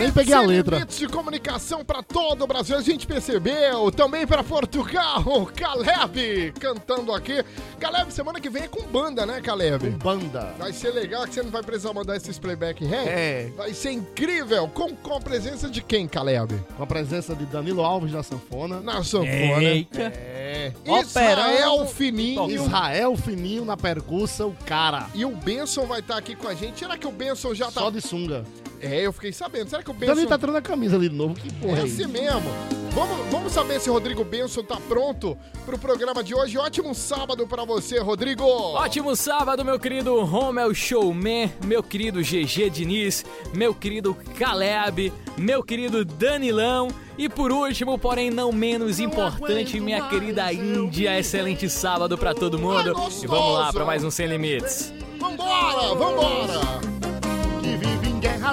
Nem 0.00 0.12
peguei 0.12 0.34
a 0.34 0.40
letra. 0.40 0.76
limites 0.76 0.98
de 0.98 1.06
comunicação 1.06 1.84
pra 1.84 2.02
todo 2.02 2.42
o 2.42 2.46
Brasil, 2.46 2.76
a 2.76 2.80
gente 2.80 3.06
percebeu. 3.06 3.90
Também 3.90 4.26
pra 4.26 4.42
Portugal, 4.42 5.22
Caleb 5.54 6.52
cantando 6.58 7.12
aqui. 7.12 7.44
Caleb, 7.78 8.12
semana 8.12 8.40
que 8.40 8.48
vem 8.48 8.64
é 8.64 8.68
com 8.68 8.82
banda, 8.82 9.26
né, 9.26 9.40
Caleb? 9.40 9.90
Banda. 9.90 10.54
Vai 10.58 10.72
ser 10.72 10.90
legal 10.90 11.26
que 11.26 11.34
você 11.34 11.42
não 11.42 11.50
vai 11.50 11.62
precisar 11.62 11.92
mandar 11.92 12.16
esses 12.16 12.38
playback 12.38 12.84
em 12.84 12.88
ré. 12.88 13.04
É. 13.06 13.52
Vai 13.56 13.74
ser 13.74 13.92
incrível. 13.92 14.68
Com, 14.68 14.94
com 14.96 15.14
a 15.14 15.20
presença 15.20 15.68
de 15.68 15.82
quem, 15.82 16.08
Caleb? 16.08 16.58
Com 16.76 16.82
a 16.82 16.86
presença 16.86 17.34
de 17.34 17.44
Danilo 17.46 17.82
Alves 17.82 18.12
da 18.12 18.22
sanfona. 18.22 18.80
Na 18.80 19.02
sanfona. 19.02 19.62
Eita. 19.62 20.00
É. 20.02 20.72
Israel 21.00 21.86
Fininho. 21.86 22.50
Israel 22.50 23.16
Fininho 23.16 23.64
na 23.64 23.76
percussa, 23.76 24.46
o 24.46 24.54
cara. 24.66 25.08
E 25.14 25.24
o 25.24 25.30
Benson 25.30 25.86
vai 25.86 26.00
estar 26.00 26.16
aqui 26.16 26.34
com 26.34 26.48
a 26.48 26.54
gente. 26.54 26.78
Será 26.78 26.96
que 26.96 27.06
o 27.06 27.12
Benson 27.12 27.54
já 27.54 27.66
tá. 27.66 27.80
Só 27.80 27.90
de 27.90 28.00
sunga. 28.00 28.44
É, 28.80 29.06
eu 29.06 29.12
fiquei 29.12 29.32
sabendo. 29.32 29.68
Será 29.68 29.82
que 29.82 29.90
o 29.90 29.94
Benson. 29.94 30.12
Danilo 30.14 30.28
tá 30.28 30.38
tirando 30.38 30.56
a 30.56 30.62
camisa 30.62 30.96
ali 30.96 31.08
de 31.08 31.14
novo. 31.14 31.34
Que 31.34 31.52
porra 31.54 31.78
É 31.78 31.80
é 31.80 31.84
assim 31.84 32.06
mesmo. 32.06 32.50
Vamos, 32.92 33.30
vamos 33.30 33.52
saber 33.52 33.80
se 33.80 33.88
o 33.88 33.92
Rodrigo 33.92 34.24
Benson 34.24 34.64
tá 34.64 34.76
pronto 34.88 35.38
pro 35.64 35.78
programa 35.78 36.24
de 36.24 36.34
hoje. 36.34 36.58
Ótimo 36.58 36.92
sábado 36.94 37.46
pra 37.46 37.64
você, 37.64 38.00
Rodrigo. 38.00 38.42
Ótimo 38.44 39.14
sábado, 39.14 39.64
meu 39.64 39.78
querido 39.78 40.24
Romel 40.24 40.74
Showman, 40.74 41.52
meu 41.64 41.82
querido 41.84 42.20
GG 42.20 42.68
Diniz, 42.70 43.24
meu 43.54 43.72
querido 43.72 44.16
Caleb, 44.36 45.12
meu 45.38 45.62
querido 45.62 46.04
Danilão 46.04 46.88
e 47.16 47.28
por 47.28 47.52
último, 47.52 47.96
porém 47.96 48.28
não 48.28 48.50
menos 48.50 48.98
importante, 48.98 49.78
minha 49.78 50.08
querida 50.08 50.52
Índia. 50.52 51.16
Excelente 51.18 51.68
sábado 51.68 52.18
pra 52.18 52.34
todo 52.34 52.58
mundo. 52.58 52.92
gostoso. 52.92 53.24
E 53.24 53.28
vamos 53.28 53.54
lá 53.54 53.72
pra 53.72 53.84
mais 53.84 54.02
um 54.02 54.10
Sem 54.10 54.26
Limites. 54.26 54.92
Vambora, 55.18 55.94
vambora. 55.94 56.99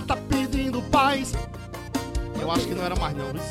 Tá 0.02 0.16
pedindo 0.16 0.82
paz. 0.84 1.34
Eu 2.40 2.52
acho 2.52 2.68
que 2.68 2.74
não 2.76 2.84
era 2.84 2.96
mais 2.96 3.16
não, 3.16 3.26
viu? 3.34 3.42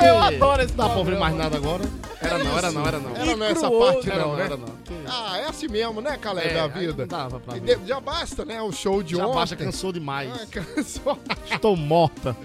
É, 0.00 0.10
Eu 0.10 0.18
adoro 0.18 0.62
esse 0.62 0.74
Não 0.76 0.84
dá 0.84 0.90
pra 0.90 0.98
ouvir 0.98 1.18
mais 1.18 1.34
nada 1.34 1.56
agora. 1.56 1.82
Era 2.20 2.38
não, 2.38 2.56
era 2.58 2.70
não, 2.70 2.86
era 2.86 2.98
não. 2.98 3.16
Era 3.16 3.36
nessa 3.36 3.66
cruou, 3.66 3.92
parte 3.94 4.10
Era 4.10 4.18
não, 4.20 4.28
não, 4.28 4.36
né? 4.36 4.44
era 4.44 4.56
não. 4.56 4.68
Ah, 5.08 5.38
é 5.38 5.46
assim 5.46 5.66
mesmo, 5.68 6.00
né, 6.00 6.16
Caleb, 6.18 6.48
É, 6.48 6.54
da 6.54 6.66
vida. 6.68 6.94
não 7.02 7.06
dava 7.06 7.40
pra 7.40 7.58
de- 7.58 7.78
Já 7.86 7.98
basta, 8.00 8.44
né, 8.44 8.60
o 8.62 8.70
show 8.70 9.02
de 9.02 9.16
Já 9.16 9.26
ontem. 9.26 9.34
baixa, 9.34 9.56
cansou 9.56 9.92
demais. 9.92 10.30
Ah, 10.32 10.46
cansou. 10.50 11.18
Estou 11.50 11.76
morta. 11.76 12.36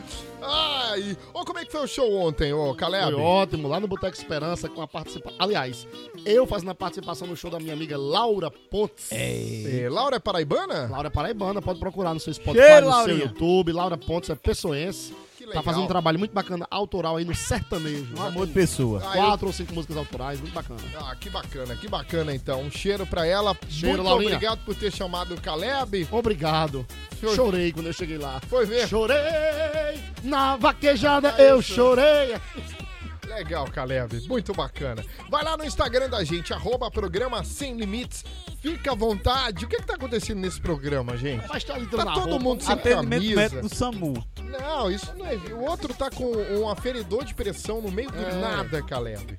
Ai, 0.47 1.17
ô, 1.33 1.43
como 1.43 1.59
é 1.59 1.65
que 1.65 1.71
foi 1.71 1.81
o 1.83 1.87
show 1.87 2.11
ontem, 2.15 2.53
ô, 2.53 2.73
Caleb? 2.75 3.13
Foi 3.13 3.21
ótimo, 3.21 3.67
lá 3.67 3.79
no 3.79 3.87
Boteco 3.87 4.15
Esperança 4.15 4.69
com 4.69 4.81
a 4.81 4.87
participação. 4.87 5.35
Aliás, 5.39 5.87
eu 6.25 6.45
fazendo 6.45 6.71
a 6.71 6.75
participação 6.75 7.27
no 7.27 7.35
show 7.35 7.49
da 7.49 7.59
minha 7.59 7.73
amiga 7.73 7.97
Laura 7.97 8.49
Pontes. 8.51 9.11
É, 9.11 9.87
Laura 9.89 10.17
é 10.17 10.19
paraibana? 10.19 10.87
Laura 10.89 11.09
Paraibana, 11.11 11.61
pode 11.61 11.79
procurar 11.79 12.13
no 12.13 12.19
seu 12.19 12.33
Spotify, 12.33 12.65
Cheiro, 12.65 12.85
no 12.85 12.91
seu 12.91 12.99
Laurinha. 12.99 13.25
YouTube. 13.25 13.71
Laura 13.71 13.97
Pontes 13.97 14.29
é 14.29 14.35
pessoense. 14.35 15.13
Legal. 15.45 15.53
Tá 15.53 15.63
fazendo 15.63 15.83
um 15.83 15.87
trabalho 15.87 16.17
muito 16.19 16.33
bacana, 16.33 16.65
autoral 16.69 17.17
aí 17.17 17.25
no 17.25 17.33
sertanejo. 17.35 18.13
Um 18.17 18.21
amor 18.23 18.47
de 18.47 18.53
pessoa. 18.53 19.01
Ah, 19.05 19.17
eu- 19.17 19.25
Quatro 19.25 19.47
ou 19.47 19.53
cinco 19.53 19.73
músicas 19.73 19.97
autorais, 19.97 20.39
muito 20.39 20.53
bacana. 20.53 20.79
Ah, 20.99 21.15
que 21.15 21.29
bacana, 21.29 21.75
que 21.75 21.87
bacana 21.87 22.33
então. 22.35 22.61
Um 22.61 22.71
cheiro 22.71 23.05
pra 23.05 23.25
ela. 23.25 23.55
Cheiro, 23.69 23.97
Muito 23.97 24.09
Laurinha. 24.09 24.31
obrigado 24.35 24.59
por 24.65 24.75
ter 24.75 24.91
chamado 24.91 25.33
o 25.35 25.41
Caleb. 25.41 26.07
Obrigado. 26.11 26.85
Chorei. 27.19 27.35
Chorei 27.35 27.71
quando 27.71 27.87
eu 27.87 27.93
cheguei 27.93 28.17
lá. 28.17 28.39
Foi 28.49 28.65
ver. 28.65 28.87
Chorei, 28.87 29.17
na 30.23 30.55
vaquejada 30.57 31.29
eu 31.37 31.61
chorei. 31.61 32.35
Legal, 33.27 33.65
Caleb. 33.71 34.27
Muito 34.27 34.53
bacana. 34.53 35.03
Vai 35.29 35.43
lá 35.43 35.57
no 35.57 35.65
Instagram 35.65 36.09
da 36.09 36.23
gente, 36.23 36.53
arroba 36.53 36.89
programa 36.91 37.43
Sem 37.43 37.75
Limites. 37.75 38.23
Fica 38.61 38.91
à 38.91 38.95
vontade. 38.95 39.65
O 39.65 39.67
que, 39.67 39.77
que 39.77 39.85
tá 39.85 39.95
acontecendo 39.95 40.39
nesse 40.39 40.59
programa, 40.59 41.15
gente? 41.17 41.45
Mas 41.47 41.63
tá 41.63 41.75
Tá 41.75 42.13
todo 42.13 42.29
roupa. 42.29 42.39
mundo 42.39 42.63
sem 42.63 42.73
Atendimento 42.73 43.35
camisa. 43.35 43.61
do 43.61 43.69
SAMU. 43.75 44.25
Não, 44.43 44.89
isso 44.91 45.13
não 45.17 45.25
é. 45.25 45.35
O 45.53 45.61
outro 45.69 45.93
tá 45.93 46.09
com 46.09 46.25
um 46.25 46.69
aferidor 46.69 47.23
de 47.25 47.33
pressão 47.33 47.81
no 47.81 47.91
meio 47.91 48.09
do 48.11 48.17
É. 48.25 48.33
nada, 48.39 48.81
Caleb. 48.81 49.35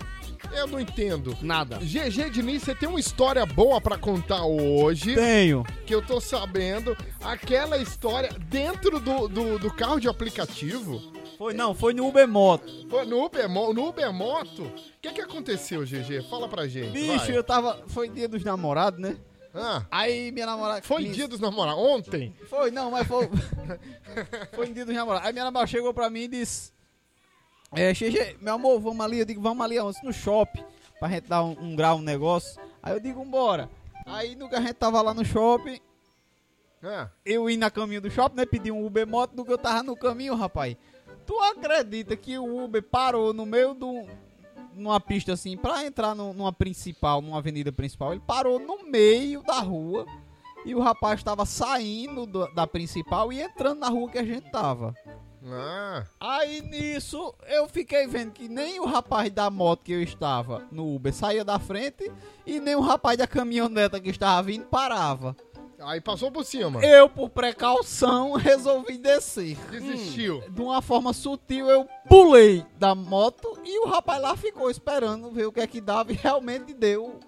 Eu 0.52 0.66
não 0.68 0.78
entendo. 0.78 1.36
Nada. 1.42 1.78
GG 1.78 2.30
Diniz, 2.30 2.62
você 2.62 2.74
tem 2.74 2.88
uma 2.88 3.00
história 3.00 3.44
boa 3.44 3.80
pra 3.80 3.98
contar 3.98 4.44
hoje, 4.44 5.14
Tenho. 5.14 5.64
que 5.84 5.94
eu 5.94 6.00
tô 6.00 6.20
sabendo. 6.20 6.96
Aquela 7.20 7.78
história 7.78 8.30
dentro 8.48 9.00
do, 9.00 9.26
do, 9.26 9.58
do 9.58 9.70
carro 9.72 9.98
de 9.98 10.08
aplicativo. 10.08 11.02
Foi, 11.38 11.52
não, 11.54 11.74
foi 11.74 11.92
no 11.94 12.06
Uber 12.08 12.26
Moto. 12.26 12.88
Foi 12.88 13.04
no 13.04 13.24
Uber, 13.24 13.48
Mo- 13.48 13.72
no 13.74 13.88
Uber 13.88 14.12
Moto. 14.12 14.62
O 14.62 14.72
que 15.02 15.12
que 15.12 15.20
aconteceu, 15.20 15.82
GG? 15.84 16.22
Fala 16.30 16.48
pra 16.48 16.66
gente. 16.66 16.90
Bicho, 16.90 17.26
vai. 17.26 17.36
eu 17.36 17.44
tava. 17.44 17.82
Foi 17.88 18.08
dia 18.08 18.28
dos 18.28 18.42
namorados, 18.42 18.98
né? 19.00 19.16
Ah, 19.54 19.84
Aí 19.90 20.30
minha 20.32 20.44
namorada. 20.46 20.82
foi 20.82 21.04
quis- 21.04 21.16
dia 21.16 21.26
dos 21.28 21.40
namorados. 21.40 21.82
Ontem. 21.82 22.34
Foi, 22.48 22.70
não, 22.70 22.90
mas 22.90 23.06
foi. 23.06 23.28
foi 24.52 24.72
dia 24.72 24.84
dos 24.84 24.94
namorados. 24.94 25.26
Aí 25.26 25.32
minha 25.32 25.44
namorada 25.46 25.66
chegou 25.70 25.92
pra 25.94 26.10
mim 26.10 26.20
e 26.22 26.28
disse: 26.28 26.72
É, 27.72 27.92
GG, 27.92 28.36
meu 28.40 28.54
amor, 28.54 28.78
vamos 28.80 29.04
ali. 29.04 29.18
Eu 29.20 29.24
digo, 29.24 29.40
vamos 29.40 29.64
ali 29.64 29.78
aonde? 29.78 29.98
No 30.04 30.12
shopping. 30.12 30.64
Pra 30.98 31.08
gente 31.08 31.28
dar 31.28 31.42
um, 31.44 31.56
um 31.60 31.76
grau 31.76 31.98
no 31.98 32.04
negócio. 32.04 32.60
Aí 32.82 32.92
eu 32.94 33.00
digo, 33.00 33.24
bora. 33.24 33.68
Aí 34.06 34.34
no 34.34 34.48
que 34.48 34.54
a 34.54 34.60
gente 34.60 34.74
tava 34.74 35.02
lá 35.02 35.12
no 35.12 35.24
shopping, 35.24 35.80
É. 36.82 37.08
eu 37.24 37.50
ia 37.50 37.58
na 37.58 37.70
caminho 37.70 38.00
do 38.00 38.10
shopping, 38.10 38.36
né? 38.36 38.46
Pedi 38.46 38.70
um 38.70 38.84
Uber 38.86 39.06
moto, 39.06 39.34
do 39.34 39.44
que 39.44 39.52
eu 39.52 39.58
tava 39.58 39.82
no 39.82 39.96
caminho, 39.96 40.34
rapaz. 40.34 40.76
Tu 41.26 41.34
acredita 41.40 42.16
que 42.16 42.38
o 42.38 42.64
Uber 42.64 42.82
parou 42.82 43.32
no 43.32 43.44
meio 43.46 43.74
do. 43.74 44.04
numa 44.74 45.00
pista 45.00 45.32
assim, 45.32 45.56
pra 45.56 45.84
entrar 45.86 46.14
no- 46.14 46.34
numa 46.34 46.52
principal, 46.52 47.22
numa 47.22 47.38
avenida 47.38 47.72
principal? 47.72 48.12
Ele 48.12 48.22
parou 48.26 48.58
no 48.58 48.84
meio 48.84 49.42
da 49.42 49.58
rua 49.60 50.04
e 50.66 50.74
o 50.74 50.80
rapaz 50.80 51.22
tava 51.22 51.46
saindo 51.46 52.26
do- 52.26 52.46
da 52.54 52.66
principal 52.66 53.32
e 53.32 53.40
entrando 53.40 53.78
na 53.80 53.88
rua 53.88 54.10
que 54.10 54.18
a 54.18 54.24
gente 54.24 54.50
tava. 54.50 54.94
Ah, 55.48 56.04
Aí 56.20 56.60
nisso 56.60 57.32
eu 57.48 57.68
fiquei 57.68 58.06
vendo 58.06 58.32
que 58.32 58.48
nem 58.48 58.80
o 58.80 58.84
rapaz 58.84 59.30
da 59.32 59.48
moto 59.48 59.84
que 59.84 59.92
eu 59.92 60.02
estava 60.02 60.66
no 60.72 60.94
Uber 60.96 61.14
saía 61.14 61.44
da 61.44 61.58
frente 61.58 62.10
e 62.44 62.58
nem 62.60 62.74
o 62.74 62.80
rapaz 62.80 63.16
da 63.16 63.26
caminhoneta 63.28 64.00
que 64.00 64.10
estava 64.10 64.42
vindo 64.42 64.66
parava. 64.66 65.36
Aí 65.80 66.00
passou 66.00 66.30
por 66.30 66.44
cima. 66.44 66.84
Eu, 66.84 67.08
por 67.08 67.28
precaução, 67.30 68.32
resolvi 68.38 68.98
descer. 68.98 69.56
Desistiu. 69.70 70.42
De 70.48 70.60
uma 70.60 70.80
forma 70.82 71.12
sutil, 71.12 71.68
eu 71.68 71.88
pulei 72.08 72.64
da 72.78 72.94
moto 72.94 73.58
e 73.64 73.78
o 73.80 73.88
rapaz 73.88 74.20
lá 74.20 74.36
ficou 74.36 74.70
esperando 74.70 75.30
ver 75.30 75.46
o 75.46 75.52
que 75.52 75.60
é 75.60 75.66
que 75.66 75.80
dava 75.80 76.12
e 76.12 76.14
realmente 76.16 76.72
deu 76.74 77.18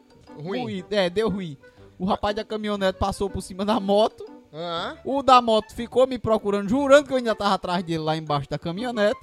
Ruim. 0.40 0.84
É, 0.90 1.10
deu 1.10 1.28
ruim. 1.28 1.56
O 1.98 2.04
rapaz 2.04 2.34
da 2.36 2.44
caminhonete 2.44 2.98
passou 2.98 3.28
por 3.28 3.40
cima 3.42 3.64
da 3.64 3.80
moto. 3.80 4.24
Ah, 4.52 4.96
O 5.04 5.22
da 5.22 5.42
moto 5.42 5.74
ficou 5.74 6.06
me 6.06 6.18
procurando, 6.18 6.68
jurando 6.68 7.06
que 7.06 7.12
eu 7.12 7.16
ainda 7.16 7.34
tava 7.34 7.54
atrás 7.54 7.82
dele 7.82 7.98
lá 7.98 8.16
embaixo 8.16 8.48
da 8.48 8.58
caminhonete. 8.58 9.18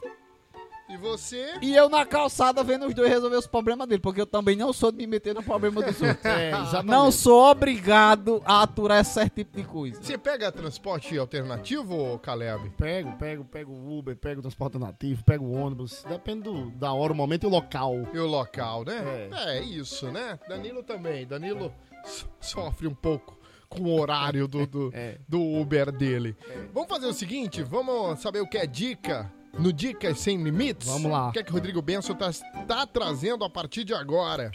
E 0.88 0.98
você? 0.98 1.58
E 1.62 1.74
eu 1.75 1.89
na 1.89 2.06
calçada 2.06 2.63
vendo 2.63 2.86
os 2.86 2.94
dois 2.94 3.10
resolver 3.10 3.38
os 3.38 3.48
problemas 3.48 3.88
dele, 3.88 4.01
porque 4.01 4.22
eu 4.22 4.25
também 4.25 4.56
não 4.56 4.72
sou 4.72 4.92
de 4.92 4.98
me 4.98 5.08
meter 5.08 5.34
no 5.34 5.42
problema 5.44 5.82
dos 5.82 6.00
outros. 6.01 6.25
É, 6.25 6.50
exatamente. 6.51 6.86
não 6.92 7.12
sou 7.12 7.50
obrigado 7.51 8.42
a 8.46 8.62
aturar 8.63 9.01
esse 9.01 9.13
certo 9.13 9.34
tipo 9.36 9.58
de 9.58 9.63
coisa. 9.63 10.01
Você 10.01 10.18
pega 10.18 10.51
transporte 10.51 11.18
alternativo, 11.18 12.20
Caleb? 12.20 12.70
Pego, 12.77 13.13
pego, 13.18 13.46
pego 13.46 13.72
o 13.72 13.98
Uber, 13.98 14.15
pego 14.15 14.39
o 14.39 14.42
transporte 14.44 14.75
alternativo, 14.75 15.24
pego 15.24 15.46
o 15.46 15.54
ônibus. 15.54 16.04
Depende 16.08 16.44
do- 16.44 16.70
da 16.72 16.94
hora, 16.94 17.13
o 17.13 17.15
momento 17.15 17.44
e 17.44 17.48
o 17.48 17.50
local. 17.50 17.94
E 18.13 18.18
o 18.20 18.27
local, 18.27 18.84
né? 18.86 19.30
É. 19.32 19.58
É, 19.58 19.62
isso, 19.63 20.12
né? 20.12 20.39
Danilo 20.48 20.84
também. 20.84 21.25
Danilo 21.25 21.74
so- 22.06 22.27
sofre 22.39 22.88
um 22.88 22.94
pouco 22.96 23.38
com 23.68 23.82
o 23.84 24.00
horário 24.00 24.48
do, 24.48 24.65
do, 24.68 24.92
É. 24.96 25.18
do 25.27 25.42
Uber 25.42 25.92
dele. 25.92 26.36
Vamos 26.74 26.89
fazer 26.89 27.08
o 27.08 27.13
seguinte, 27.13 27.63
vamos 27.63 28.20
saber 28.20 28.39
o 28.42 28.48
que 28.48 28.58
é 28.58 28.65
dica 28.68 29.32
no 29.57 29.71
Dicas 29.71 30.19
Sem 30.19 30.41
Limites? 30.41 30.88
Vamos 30.88 31.12
lá. 31.12 31.29
O 31.29 31.31
que 31.31 31.39
é 31.39 31.43
que 31.43 31.51
o 31.51 31.53
Rodrigo 31.53 31.81
Benson 31.81 32.13
tá, 32.13 32.31
tá 32.67 32.85
trazendo 32.85 33.43
a 33.43 33.50
partir 33.50 33.83
de 33.83 33.93
agora? 33.93 34.51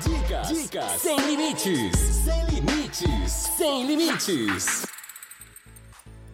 Dicas, 0.00 0.48
dicas 0.48 0.92
sem 1.00 1.18
limites, 1.26 1.96
sem 1.96 2.44
limites, 2.46 3.30
sem 3.56 3.86
limites. 3.86 4.86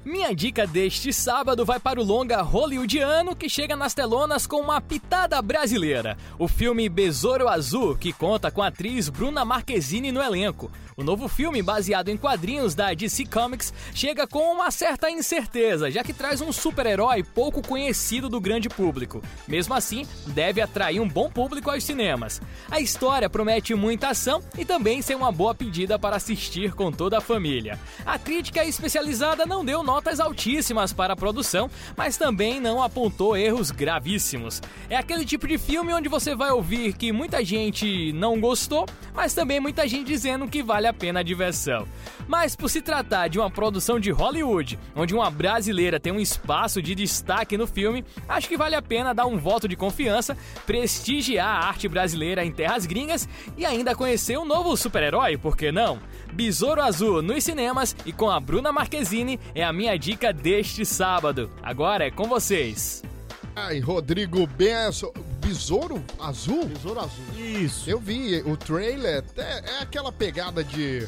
Minha 0.05 0.35
dica 0.35 0.67
deste 0.67 1.15
sábado 1.15 1.65
vai 1.65 1.81
para 1.81 1.99
o 1.99 2.05
longa 2.05 2.43
hollywoodiano 2.43 3.35
que 3.35 3.49
chega 3.49 3.75
nas 3.75 3.95
telonas 3.95 4.47
com 4.47 4.61
uma 4.61 4.79
pitada 4.79 5.41
brasileira. 5.41 6.19
O 6.39 6.47
filme 6.47 6.91
Besouro 6.91 7.49
Azul, 7.49 7.97
que 7.97 8.13
conta 8.13 8.51
com 8.51 8.61
a 8.61 8.67
atriz 8.67 9.09
Bruna 9.09 9.47
Marquezine 9.47 10.13
no 10.13 10.23
elenco. 10.23 10.71
O 10.97 11.03
novo 11.03 11.27
filme, 11.27 11.61
baseado 11.61 12.09
em 12.09 12.17
quadrinhos 12.17 12.73
da 12.73 12.95
DC 12.95 13.25
Comics, 13.27 13.75
chega 13.93 14.29
com 14.29 14.53
uma 14.53 14.71
certa 14.71 15.11
incerteza, 15.11 15.91
já 15.91 16.05
que 16.05 16.13
traz 16.13 16.41
um 16.41 16.53
super-herói 16.53 17.25
pouco 17.25 17.61
conhecido 17.61 18.29
do 18.29 18.41
grande 18.41 18.69
público. 18.69 19.21
Mesmo 19.49 19.75
assim, 19.75 20.07
deve 20.29 20.61
atrair 20.61 21.01
um 21.01 21.09
bom 21.09 21.29
público 21.29 21.69
aos 21.69 21.83
cinemas. 21.83 22.41
A 22.71 22.79
história 22.79 23.29
promete 23.29 23.75
muita 23.75 24.11
ação 24.11 24.41
e 24.57 24.65
também 24.65 25.03
ser 25.03 25.17
uma 25.17 25.33
boa 25.33 25.53
pedida 25.53 25.99
para 25.99 26.15
assistir 26.15 26.73
com 26.75 26.93
toda 26.93 27.19
a 27.19 27.21
família. 27.21 27.77
A 28.07 28.17
crítica 28.17 28.65
especializada 28.65 29.45
não 29.45 29.65
deu 29.65 29.83
notas 29.83 30.21
altíssimas 30.21 30.93
para 30.93 31.15
a 31.15 31.17
produção, 31.17 31.69
mas 31.97 32.17
também 32.17 32.61
não 32.61 32.81
apontou 32.81 33.37
erros 33.37 33.73
gravíssimos. 33.73 34.63
É 34.89 34.97
aquele 34.97 35.25
tipo 35.25 35.49
de 35.49 35.59
filme 35.59 35.93
onde 35.93 36.09
você 36.09 36.37
vai 36.37 36.53
ouvir 36.53 36.93
que 36.93 37.11
muita 37.11 37.45
gente 37.45 38.13
não 38.13 38.39
gostou, 38.39 38.87
mas 39.13 39.35
também 39.35 39.59
muita 39.59 39.89
gente 39.89 40.07
dizendo 40.07 40.47
que 40.47 40.63
vale 40.63 40.84
a 40.87 40.93
pena 40.93 41.21
a 41.21 41.23
diversão. 41.23 41.87
Mas 42.27 42.57
por 42.57 42.69
se 42.69 42.81
tratar 42.81 43.29
de 43.29 43.39
uma 43.39 43.51
produção 43.51 44.01
de 44.01 44.11
Hollywood, 44.11 44.79
onde 44.95 45.15
uma 45.15 45.31
brasileira 45.31 46.01
tem 46.01 46.13
um 46.13 46.21
espaço 46.21 46.81
de 46.81 46.95
destaque 46.95 47.57
no 47.57 47.67
filme, 47.67 48.05
acho 48.29 48.49
que 48.49 48.57
vale 48.57 48.75
a 48.75 48.83
pena 48.83 49.15
dar 49.15 49.27
um 49.27 49.39
voto 49.39 49.69
de 49.69 49.77
confiança, 49.77 50.37
prestigiar 50.67 51.49
a 51.49 51.69
arte 51.69 51.89
brasileira 51.89 52.45
em 52.45 52.53
terras 52.53 52.87
gringas 52.87 53.29
e 53.57 53.65
ainda 53.65 53.95
conhecer 53.95 54.39
um 54.39 54.45
novo 54.45 54.77
super-herói, 54.77 55.37
por 55.37 55.57
que 55.57 55.71
não? 55.71 55.99
Besouro 56.33 56.83
Azul 56.83 57.23
nos 57.23 57.45
cinemas 57.45 57.95
e 58.05 58.13
com 58.13 58.31
a 58.31 58.41
Bruna 58.41 58.73
Marquezine 58.73 59.39
é 59.55 59.63
a 59.63 59.73
minha 59.73 59.97
dica 59.97 60.33
deste 60.33 60.85
sábado. 60.85 61.51
Agora 61.63 62.07
é 62.07 62.11
com 62.11 62.25
vocês. 62.25 63.14
Ai, 63.57 63.79
Rodrigo 63.81 64.47
Benson. 64.47 65.13
Besouro 65.41 66.03
Azul? 66.19 66.65
Besouro 66.67 67.01
azul. 67.01 67.25
Isso. 67.37 67.89
Eu 67.89 68.01
vi 68.01 68.43
o 68.47 68.57
trailer, 68.57 69.23
é, 69.37 69.43
é 69.43 69.83
aquela 69.83 70.11
pegada 70.11 70.65
de. 70.65 71.07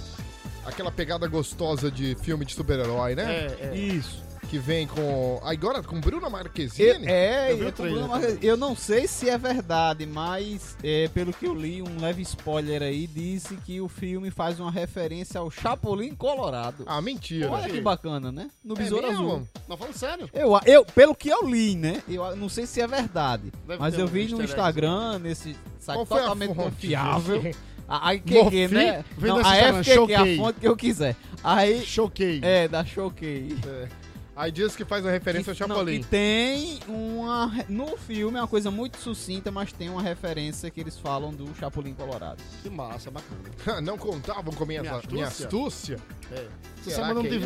Aquela 0.65 0.91
pegada 0.91 1.27
gostosa 1.27 1.91
de 1.91 2.17
filme 2.17 2.45
de 2.45 2.53
super-herói, 2.53 3.15
né? 3.15 3.47
É, 3.61 3.71
é. 3.73 3.77
Isso. 3.77 4.26
Que 4.49 4.59
vem 4.59 4.87
com. 4.87 5.41
Agora 5.43 5.83
com 5.83 6.01
Bruna 6.01 6.31
Marquezine? 6.31 7.07
é, 7.07 7.53
Eu 7.53 7.57
o 7.69 7.87
eu, 7.87 8.09
mas 8.09 8.39
eu 8.43 8.57
não 8.57 8.77
sei 8.77 9.07
se 9.09 9.29
é 9.29 9.37
verdade, 9.37 10.07
mas 10.07 10.77
é, 10.83 11.09
pelo 11.09 11.33
que 11.33 11.47
eu 11.47 11.55
li, 11.55 11.83
um 11.83 12.01
leve 12.01 12.23
spoiler 12.23 12.81
aí 12.83 13.07
disse 13.07 13.57
que 13.57 13.81
o 13.81 13.89
filme 13.89 14.31
faz 14.31 14.61
uma 14.61 14.71
referência 14.71 15.41
ao 15.41 15.51
Chapolin 15.51 16.15
Colorado. 16.15 16.85
Ah, 16.87 17.01
mentira. 17.03 17.51
Olha 17.51 17.69
que 17.69 17.81
bacana, 17.81 18.31
né? 18.31 18.49
No 18.65 18.75
É 18.75 18.79
Besouro 18.79 19.09
mesmo? 19.09 19.25
Azul. 19.27 19.49
Não, 19.69 19.77
falando 19.77 19.95
sério. 19.95 20.31
Eu, 20.33 20.59
eu, 20.65 20.85
pelo 20.85 21.15
que 21.15 21.29
eu 21.29 21.49
li, 21.49 21.75
né? 21.75 22.03
Eu 22.09 22.37
não 22.37 22.49
sei 22.49 22.67
se 22.67 22.81
é 22.81 22.87
verdade. 22.87 23.53
Deve 23.67 23.81
mas 23.81 23.99
eu 23.99 24.05
um 24.05 24.09
vi 24.09 24.21
easter 24.23 24.39
no. 24.39 24.45
Instagram, 24.45 25.19
nesse 25.19 25.57
site 25.81 25.97
Qual 25.97 26.07
foi 26.07 26.19
a 26.19 26.21
totalmente 26.23 26.55
confiável. 26.55 27.43
A, 27.89 28.11
a 28.11 28.15
Mofi? 28.15 28.67
né? 28.67 29.05
Não, 29.17 29.37
a 29.37 29.41
Instagram, 29.43 29.85
FQQ, 29.85 29.91
a 29.91 29.95
Showcase. 29.95 30.37
fonte 30.39 30.59
que 30.59 30.67
eu 30.67 30.77
quiser. 30.77 31.17
Aí, 31.45 31.87
Choquei. 31.87 32.41
é, 32.43 32.67
da 32.67 32.85
Showcase. 32.85 33.57
Aí 34.37 34.53
diz 34.53 34.77
que 34.77 34.85
faz 34.85 35.03
uma 35.03 35.11
referência 35.11 35.55
Que- 35.55 35.63
ao 35.63 35.69
não, 35.69 35.77
Chapolin. 35.77 36.03
que 36.03 36.09
tem 36.09 36.79
uma. 36.87 37.51
No 37.71 37.97
filme 37.97 38.37
é 38.37 38.41
uma 38.43 38.47
coisa 38.47 38.71
muito 38.71 38.99
sucinta, 38.99 39.51
mas 39.51 39.73
tem 39.73 39.89
uma 39.89 40.03
referência 40.03 40.71
que 40.71 40.79
eles 40.79 40.99
falam 40.99 41.33
do 41.33 41.55
Chapolin 41.59 41.95
Colorado. 41.95 42.43
Que 42.63 42.69
massa, 42.69 43.11
bacana. 43.11 43.81
Não 43.81 43.97
contavam 43.97 44.53
com 44.53 44.67
minha, 44.67 44.83
Minha 44.83 45.01
minha 45.11 45.27
astúcia? 45.27 45.97
astúcia? 45.97 45.99
É. 46.31 46.35
Essa 46.35 46.51
Será 46.83 46.97
semana 47.09 47.11
eu 47.11 47.15
não 47.15 47.23
que 47.23 47.29
é 47.29 47.39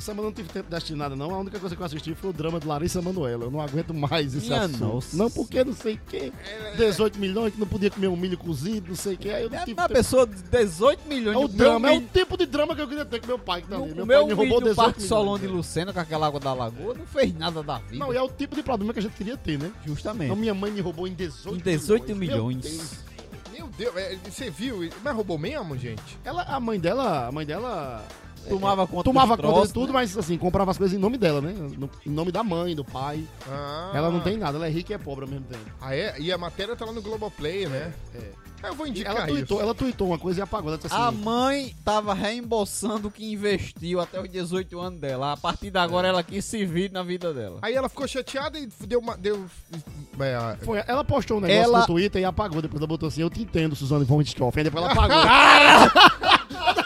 semana 0.00 0.22
eu 0.22 0.30
não 0.30 0.32
tive 0.32 0.48
tempo 0.48 0.70
destinado, 0.70 1.14
não. 1.16 1.34
A 1.34 1.38
única 1.38 1.58
coisa 1.58 1.74
que 1.74 1.80
eu 1.82 1.86
assisti 1.86 2.14
foi 2.14 2.30
o 2.30 2.32
drama 2.32 2.58
de 2.60 2.66
Larissa 2.66 3.00
Manoela. 3.02 3.44
Eu 3.44 3.50
não 3.50 3.60
aguento 3.60 3.92
mais 3.94 4.34
esse 4.34 4.46
Minha 4.48 4.62
assunto. 4.62 4.78
nossa. 4.84 5.16
Não, 5.16 5.30
porque 5.30 5.64
não 5.64 5.72
sei 5.72 5.94
o 5.94 6.00
quê. 6.08 6.32
18 6.76 7.18
milhões 7.18 7.52
que 7.54 7.60
não 7.60 7.66
podia 7.66 7.90
comer 7.90 8.08
um 8.08 8.16
milho 8.16 8.36
cozido, 8.38 8.88
não 8.88 8.96
sei 8.96 9.14
o 9.14 9.18
quê. 9.18 9.30
Aí 9.30 9.42
eu 9.44 9.50
não 9.50 9.58
É 9.58 9.64
tive 9.64 9.72
uma 9.80 9.88
tempo. 9.88 9.98
pessoa 9.98 10.26
de 10.26 10.42
18 10.42 11.08
milhões 11.08 11.36
É 11.36 11.38
o 11.38 11.48
de 11.48 11.56
drama, 11.56 11.90
é 11.90 11.96
o 11.96 12.00
tipo 12.00 12.36
de 12.36 12.46
drama 12.46 12.74
que 12.74 12.82
eu 12.82 12.88
queria 12.88 13.04
ter 13.04 13.20
com 13.20 13.26
meu 13.26 13.38
pai 13.38 13.62
que 13.62 13.68
tá 13.68 13.76
ali. 13.76 13.94
Meu 13.94 14.06
meu 14.06 14.18
pai 14.18 14.26
me 14.26 14.32
roubou 14.32 14.58
vídeo 14.58 14.70
18 14.70 14.76
Parque 14.76 15.00
milhões. 15.00 15.08
Solon 15.08 15.38
de 15.38 15.46
Lucena 15.46 15.92
com 15.92 16.00
aquela 16.00 16.26
água 16.26 16.40
da 16.40 16.52
lagoa 16.52 16.94
não 16.94 17.06
fez 17.06 17.34
nada 17.36 17.62
da 17.62 17.78
vida. 17.78 17.96
Não, 18.04 18.12
e 18.12 18.16
é 18.16 18.22
o 18.22 18.28
tipo 18.28 18.54
de 18.56 18.62
problema 18.62 18.92
que 18.92 18.98
a 18.98 19.02
gente 19.02 19.14
queria 19.14 19.36
ter, 19.36 19.58
né? 19.58 19.72
Justamente. 19.84 20.24
Então 20.26 20.36
minha 20.36 20.54
mãe 20.54 20.70
me 20.70 20.80
roubou 20.80 21.06
em 21.08 21.14
18 21.14 21.56
Em 21.56 21.58
18 21.60 22.06
Meu 22.08 22.16
milhões. 22.16 22.62
Deus. 22.62 23.06
Meu 23.52 23.68
Deus, 23.78 23.96
é, 23.96 24.16
você 24.30 24.50
viu? 24.50 24.88
Mas 25.02 25.14
roubou 25.14 25.38
mesmo, 25.38 25.76
gente? 25.78 26.02
Ela, 26.24 26.42
a 26.42 26.60
mãe 26.60 26.78
dela, 26.78 27.26
a 27.28 27.32
mãe 27.32 27.46
dela 27.46 28.04
Tomava 28.48 28.86
conta 28.86 29.04
tomava 29.04 29.36
conta 29.36 29.42
troços, 29.48 29.68
de 29.68 29.74
tudo, 29.74 29.86
né? 29.88 29.92
mas 29.94 30.16
assim, 30.16 30.36
comprava 30.38 30.70
as 30.70 30.78
coisas 30.78 30.96
em 30.96 31.00
nome 31.00 31.18
dela, 31.18 31.40
né? 31.40 31.52
No- 31.76 31.90
em 32.04 32.10
nome 32.10 32.30
da 32.32 32.42
mãe, 32.42 32.74
do 32.74 32.84
pai. 32.84 33.24
Ah. 33.48 33.92
Ela 33.94 34.10
não 34.10 34.20
tem 34.20 34.36
nada, 34.36 34.56
ela 34.58 34.66
é 34.66 34.70
rica 34.70 34.92
e 34.92 34.94
é 34.94 34.98
pobre 34.98 35.24
ao 35.24 35.30
mesmo 35.30 35.46
tempo. 35.46 35.64
Ah, 35.80 35.94
é? 35.94 36.14
E 36.18 36.32
a 36.32 36.38
matéria 36.38 36.74
tá 36.76 36.84
lá 36.84 36.92
no 36.92 37.02
Globoplay, 37.02 37.66
né? 37.66 37.92
É. 38.14 38.46
Ah, 38.62 38.68
Eu 38.68 38.74
vou 38.74 38.86
indicar 38.86 39.14
ela, 39.14 39.24
isso. 39.26 39.34
tweetou, 39.34 39.60
ela 39.60 39.74
tweetou 39.74 40.06
uma 40.08 40.18
coisa 40.18 40.40
e 40.40 40.42
apagou. 40.42 40.70
Ela 40.70 40.78
disse 40.78 40.94
A 40.94 41.08
assim, 41.08 41.18
mãe 41.18 41.76
tava 41.84 42.14
reembolsando 42.14 43.08
o 43.08 43.10
que 43.10 43.30
investiu 43.30 44.00
até 44.00 44.18
os 44.20 44.28
18 44.30 44.80
anos 44.80 44.98
dela. 44.98 45.32
A 45.32 45.36
partir 45.36 45.70
de 45.70 45.78
agora 45.78 46.08
ela 46.08 46.22
quis 46.22 46.42
se 46.44 46.64
vir 46.64 46.90
na 46.90 47.02
vida 47.02 47.34
dela. 47.34 47.58
Aí 47.60 47.74
ela 47.74 47.88
ficou 47.88 48.08
chateada 48.08 48.58
e 48.58 48.66
deu 48.86 48.98
uma. 48.98 49.14
Deu, 49.16 49.44
é, 50.18 50.56
Foi, 50.64 50.82
ela 50.86 51.04
postou 51.04 51.36
um 51.36 51.40
negócio 51.40 51.62
Ela- 51.64 51.80
no 51.80 51.86
Twitter 51.86 52.22
e 52.22 52.24
apagou. 52.24 52.62
Depois 52.62 52.80
ela 52.80 52.86
botou 52.88 53.08
assim: 53.08 53.20
Eu 53.20 53.28
te 53.28 53.42
entendo, 53.42 53.76
Suzane 53.76 54.04
von 54.06 54.16
Richthofen. 54.18 54.64
Depois 54.64 54.82
ela 54.84 54.92
apagou. 54.92 55.16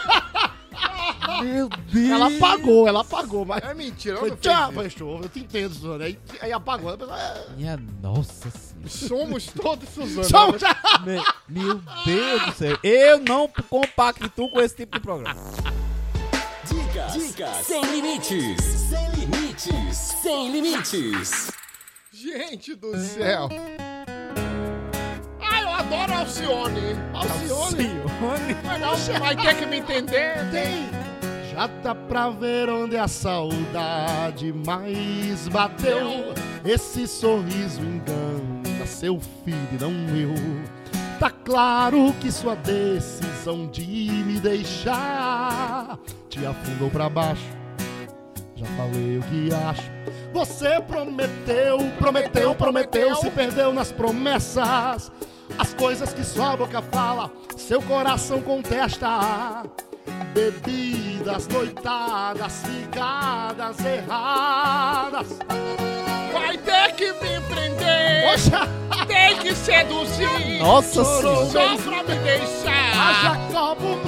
Meu 1.43 1.67
Deus! 1.69 2.09
ela 2.09 2.27
apagou, 2.27 2.87
ela 2.87 3.01
apagou. 3.01 3.45
Mas 3.45 3.63
é 3.63 3.73
mentira, 3.73 4.17
foi 4.17 4.29
não 4.29 4.37
tchau, 4.37 4.71
fez 4.73 4.93
fechou. 4.93 5.21
Eu 5.21 5.29
te 5.29 5.39
entendo, 5.39 5.73
Suzane. 5.73 6.03
Aí, 6.03 6.19
aí 6.41 6.51
apagou. 6.53 6.89
Ela 6.89 6.97
pensou, 6.97 7.15
"É, 7.15 7.45
Minha 7.57 7.77
nossa 8.01 8.49
senhora. 8.49 8.89
Somos 8.89 9.45
todos 9.47 9.89
Suzana. 9.89 10.23
Somos- 10.23 10.61
Me- 11.05 11.23
Meu 11.47 11.81
Deus 12.05 12.45
do 12.45 12.51
céu. 12.53 12.77
Eu 12.83 13.19
não 13.19 13.47
compacto 13.69 14.49
com 14.49 14.59
esse 14.61 14.75
tipo 14.75 14.97
de 14.97 15.03
programa. 15.03 15.35
Dicas, 16.67 17.13
dicas 17.13 17.57
sem 17.65 17.81
limites, 17.83 18.55
sem 18.63 19.09
limites, 19.11 19.95
sem 20.21 20.51
limites. 20.51 21.51
Gente 22.13 22.75
do 22.75 22.95
céu. 22.97 23.49
Ai, 25.41 25.63
eu 25.63 25.69
adoro 25.69 26.13
Alcione. 26.13 26.95
Alcione. 27.13 27.89
Não, 28.79 29.19
vai 29.19 29.35
ter 29.35 29.55
que 29.57 29.65
me 29.65 29.77
entender. 29.77 30.49
Tem. 30.51 30.89
Já 31.51 31.67
dá 31.67 31.93
pra 31.93 32.29
ver 32.29 32.69
onde 32.69 32.95
a 32.95 33.09
saudade 33.09 34.53
mais 34.65 35.49
bateu. 35.49 36.33
Esse 36.63 37.05
sorriso 37.05 37.81
engana 37.81 38.85
seu 38.85 39.19
filho 39.19 39.67
e 39.71 39.77
não 39.81 39.91
eu. 40.15 40.33
Tá 41.19 41.29
claro 41.29 42.13
que 42.19 42.31
sua 42.31 42.55
decisão 42.55 43.67
de 43.67 43.83
me 43.83 44.39
deixar 44.39 45.99
te 46.29 46.45
afundou 46.45 46.89
pra 46.89 47.09
baixo. 47.09 47.43
Já 48.55 48.65
falei 48.77 49.17
o 49.17 49.23
que 49.23 49.53
acho. 49.53 49.91
Você 50.33 50.79
prometeu, 50.81 51.79
prometeu, 51.97 52.55
prometeu, 52.55 53.15
se 53.15 53.29
perdeu 53.29 53.73
nas 53.73 53.91
promessas. 53.91 55.11
As 55.57 55.73
coisas 55.73 56.13
que 56.13 56.23
sua 56.23 56.55
boca 56.55 56.81
fala, 56.81 57.29
seu 57.57 57.81
coração 57.81 58.41
contesta. 58.41 59.63
Bebidas, 60.33 61.47
noitadas, 61.47 62.63
ficadas 62.65 63.77
erradas. 63.85 65.27
Vai 66.33 66.57
ter 66.57 66.95
que 66.95 67.11
me 67.13 67.39
prender. 67.49 68.23
Poxa, 68.31 68.67
Tem 69.07 69.37
que 69.37 69.53
seduzir. 69.53 70.59
Nossa 70.59 71.03
senhora. 71.03 71.45
Só 71.47 71.77
pra 71.77 72.03
me 72.03 72.15
deixar. 72.19 72.91
haja 72.95 73.37
copo. 73.51 73.99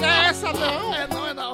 Nessa 0.00 0.52
não. 0.52 0.94
É, 0.94 1.06
não 1.08 1.26
é 1.28 1.34
não. 1.34 1.52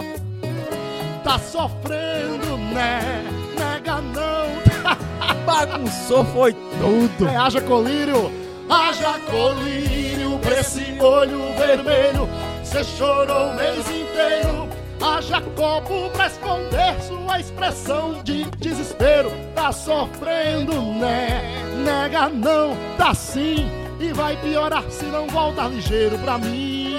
Tá 1.23 1.39
sofrendo, 1.39 2.57
né? 2.75 3.25
Nega 3.59 4.01
não. 4.01 4.61
Bagunçou, 5.47 6.25
foi 6.27 6.53
tudo. 6.53 7.29
É, 7.29 7.37
haja 7.37 7.61
colírio. 7.61 8.33
Haja 8.69 9.19
colírio 9.31 10.39
pra 10.41 10.61
esse 10.61 10.97
olho 11.01 11.41
vermelho. 11.57 12.29
Cê 12.71 12.85
chorou 12.85 13.49
o 13.51 13.55
mês 13.57 13.85
inteiro. 13.91 14.69
Haja 15.03 15.41
copo 15.57 16.09
pra 16.11 16.29
esconder 16.29 16.95
sua 17.03 17.41
expressão 17.41 18.23
de 18.23 18.45
desespero. 18.59 19.33
Tá 19.57 19.73
sofrendo, 19.73 20.81
né? 20.81 21.43
Nega 21.85 22.29
não, 22.29 22.77
tá 22.97 23.13
sim. 23.13 23.69
E 23.99 24.13
vai 24.13 24.37
piorar 24.37 24.85
se 24.89 25.05
não 25.07 25.27
voltar 25.27 25.67
ligeiro 25.69 26.17
pra 26.21 26.39
mim. 26.39 26.97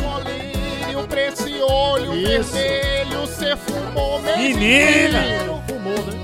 Colírio 0.00 1.08
pra 1.08 1.26
esse 1.26 1.60
olho 1.60 2.14
Isso. 2.14 2.52
vermelho. 2.52 3.26
Cê 3.26 3.56
fumou 3.56 4.20
mesmo. 4.20 4.42
Menina. 4.42 5.22
Fumou, 5.66 5.98
né? 6.06 6.20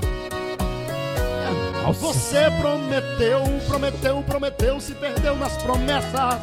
Você 1.99 2.49
prometeu, 2.61 3.43
prometeu, 3.67 4.23
prometeu, 4.25 4.79
se 4.79 4.93
perdeu 4.93 5.35
nas 5.35 5.57
promessas. 5.57 6.39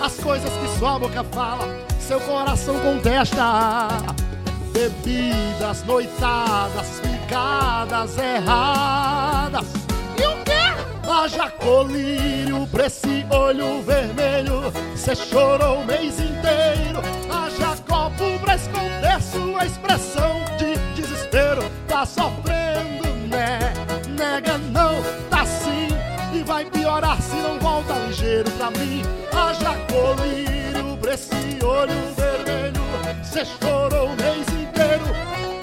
As 0.00 0.14
coisas 0.16 0.50
que 0.50 0.78
sua 0.78 0.98
boca 0.98 1.22
fala, 1.24 1.78
seu 1.98 2.18
coração 2.20 2.80
contesta. 2.80 3.88
Bebidas, 4.72 5.84
noitadas, 5.84 7.00
ficadas 7.00 8.16
erradas. 8.16 9.66
E 10.16 10.22
o 10.26 10.42
quê? 10.42 10.52
Haja 11.06 11.50
colírio 11.50 12.66
pra 12.68 12.86
esse 12.86 13.26
olho 13.30 13.82
vermelho. 13.82 14.72
Cê 14.96 15.14
chorou 15.14 15.80
o 15.80 15.84
mês 15.84 16.18
inteiro. 16.18 17.02
Haja 17.30 17.76
copo 17.86 18.38
pra 18.40 18.56
esconder 18.56 19.20
sua 19.20 19.66
expressão 19.66 20.42
de 20.56 20.78
desespero. 20.94 21.70
Tá 21.86 22.06
sofrendo, 22.06 23.06
né? 23.28 23.74
Nega 24.08 24.56
não, 24.56 24.94
tá 25.28 25.44
sim. 25.44 25.88
E 26.32 26.42
vai 26.42 26.64
piorar 26.64 27.20
se 27.20 27.36
não 27.36 27.58
volta 27.58 27.92
ligeiro 28.06 28.50
pra 28.52 28.70
mim. 28.70 29.02
Colírio 29.90 30.96
pra 30.98 31.14
esse 31.14 31.64
olho 31.64 31.92
vermelho. 32.16 32.80
Cê 33.24 33.44
chorou 33.44 34.06
o 34.08 34.16
mês 34.16 34.46
inteiro. 34.48 35.04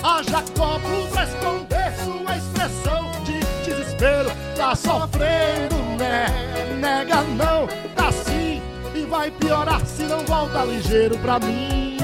Haja 0.04 0.41
copo 0.58 1.08
pra 1.12 1.24
esconder 1.24 1.93
sua 2.04 2.38
expressão 2.38 3.12
de 3.24 3.39
desespero. 3.65 4.32
Tá 4.56 4.76
sofrendo, 4.76 5.76
né? 5.98 6.26
Nega 6.80 7.22
não, 7.24 7.67
tá 7.96 8.12
sim. 8.12 8.62
E 8.96 9.06
vai 9.06 9.32
piorar 9.32 9.86
se 9.86 10.04
não 10.04 10.26
volta 10.26 10.63
ligeiro 10.65 11.17
pra 11.20 11.39
mim. 11.39 11.98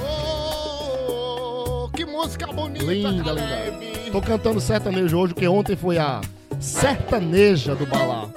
Oh, 0.00 1.88
que 1.92 2.04
música 2.04 2.46
bonita, 2.46 2.84
Linda, 2.84 3.24
Caleb. 3.24 3.78
linda. 3.80 4.10
Tô 4.10 4.20
cantando 4.22 4.60
sertanejo 4.60 5.18
hoje, 5.18 5.34
porque 5.34 5.46
ontem 5.48 5.76
foi 5.76 5.98
a 5.98 6.20
sertaneja 6.58 7.74
do 7.74 7.86
Balá. 7.86 8.28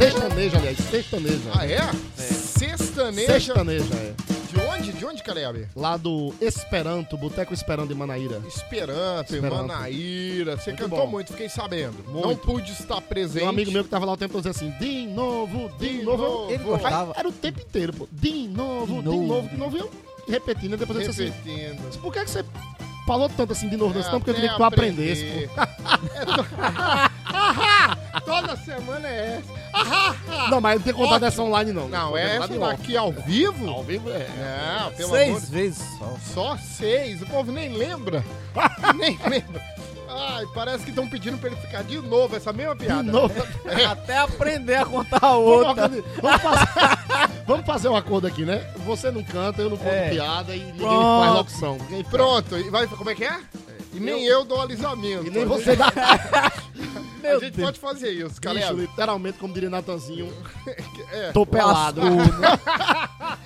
Sextaneja, 0.00 0.56
aliás, 0.56 0.78
sextaneja. 0.78 1.50
Ah, 1.54 1.66
é? 1.66 1.78
Sextaneja. 2.16 3.32
Sextaneja, 3.32 3.94
é. 3.96 4.14
De 4.50 4.58
onde? 4.60 4.92
De 4.92 5.04
onde, 5.04 5.22
Caleb? 5.22 5.68
Lá 5.76 5.96
do 5.98 6.32
Esperanto, 6.40 7.18
Boteco 7.18 7.52
Esperanto 7.52 7.88
de 7.88 7.94
Manaíra. 7.94 8.40
Esperanto, 8.48 9.34
Esperanto. 9.34 9.66
Manaíra. 9.68 10.56
Você 10.56 10.70
Muito 10.70 10.82
cantou 10.84 10.98
bom. 11.00 11.06
muito, 11.06 11.32
fiquei 11.32 11.50
sabendo. 11.50 12.02
Muito. 12.08 12.26
Não 12.28 12.34
pude 12.34 12.72
estar 12.72 13.00
presente. 13.02 13.44
Um 13.44 13.48
amigo 13.50 13.70
meu 13.70 13.84
que 13.84 13.90
tava 13.90 14.06
lá 14.06 14.12
o 14.12 14.16
tempo 14.16 14.32
todo 14.32 14.46
assim, 14.48 14.70
de 14.80 15.06
novo, 15.06 15.70
de, 15.78 15.98
De 15.98 16.02
novo. 16.02 16.22
novo. 16.22 16.50
Ele 16.50 16.64
gostava. 16.64 17.12
Era 17.16 17.28
o 17.28 17.32
tempo 17.32 17.60
inteiro, 17.60 17.92
pô. 17.92 18.08
De 18.10 18.48
novo, 18.48 18.86
de 18.86 19.00
De 19.02 19.04
novo. 19.04 19.26
novo, 19.26 19.48
de 19.50 19.56
novo. 19.56 19.76
E 19.76 19.80
eu 19.80 19.90
repetindo, 20.28 20.76
depois 20.78 20.98
eu 20.98 21.08
disse 21.08 21.22
assim, 21.24 21.32
Repetindo. 21.44 22.00
por 22.00 22.12
que, 22.12 22.24
que 22.24 22.30
você 22.30 22.44
falou 23.06 23.28
tanto 23.28 23.52
assim 23.52 23.68
de 23.68 23.76
novo? 23.76 23.98
É, 23.98 24.02
Não, 24.02 24.12
porque 24.18 24.30
eu 24.30 24.34
queria 24.34 24.50
que 24.50 24.56
tu 24.56 24.64
aprendesse, 24.64 25.24
aprender. 25.24 25.48
pô. 25.48 25.60
É 27.09 27.09
Toda 28.24 28.56
semana 28.56 29.08
é 29.08 29.38
essa. 29.38 30.48
Não, 30.50 30.60
mas 30.60 30.76
não 30.76 30.82
tem 30.82 30.92
contado 30.92 31.12
Ótimo. 31.14 31.26
essa 31.26 31.42
online, 31.42 31.72
não. 31.72 31.88
Não, 31.88 32.16
é 32.16 32.36
essa 32.36 32.58
daqui 32.58 32.96
ao 32.96 33.12
vivo? 33.12 33.68
Ao 33.68 33.82
vivo 33.82 34.10
é. 34.10 34.26
Não, 34.80 34.92
pelo 34.92 35.14
amor 35.14 35.18
Seis 35.24 35.46
de 35.46 35.52
vezes 35.52 35.84
só. 35.98 36.16
Só 36.34 36.56
seis. 36.56 37.22
O 37.22 37.26
povo 37.26 37.52
nem 37.52 37.72
lembra. 37.72 38.24
nem 38.96 39.18
lembra. 39.28 39.62
Ai, 40.12 40.44
parece 40.52 40.82
que 40.82 40.90
estão 40.90 41.08
pedindo 41.08 41.38
pra 41.38 41.50
ele 41.50 41.60
ficar 41.60 41.84
de 41.84 42.00
novo 42.00 42.34
essa 42.34 42.52
mesma 42.52 42.74
piada. 42.74 43.04
De 43.04 43.10
novo. 43.10 43.32
Até 43.88 44.18
aprender 44.18 44.74
a 44.74 44.84
contar 44.84 45.20
Vamos, 45.20 45.46
outra. 45.46 45.88
vamos 46.20 46.42
fazer, 46.42 46.64
vamos 47.46 47.66
fazer 47.66 47.88
um 47.88 47.96
acordo 47.96 48.26
aqui, 48.26 48.44
né? 48.44 48.58
Você 48.84 49.08
não 49.12 49.22
canta, 49.22 49.62
eu 49.62 49.70
não 49.70 49.76
conto 49.76 49.88
É. 49.88 50.10
piada 50.10 50.54
e 50.54 50.58
ninguém 50.64 50.80
Pronto. 50.80 51.20
faz 51.24 51.34
locução. 51.34 51.78
Ninguém 51.78 52.04
Pronto, 52.04 52.58
e 52.58 52.68
vai, 52.70 52.88
como 52.88 53.08
é 53.08 53.14
que 53.14 53.24
é? 53.24 53.38
E 53.92 53.98
nem 54.00 54.24
eu, 54.24 54.44
dou 54.44 54.60
alisamento. 54.60 55.26
E 55.26 55.30
nem 55.30 55.44
você 55.44 55.74
dá. 55.76 55.90
A 57.22 57.38
gente 57.38 57.60
pode 57.60 57.78
fazer 57.78 58.10
isso, 58.12 58.40
galera. 58.40 58.72
literalmente, 58.72 59.38
como 59.38 59.52
diria 59.52 59.68
Natanzinho, 59.68 60.32
É. 61.12 61.30
tô 61.32 61.44
pelado. 61.44 62.00
tô 62.00 62.06
Vamos 62.06 62.34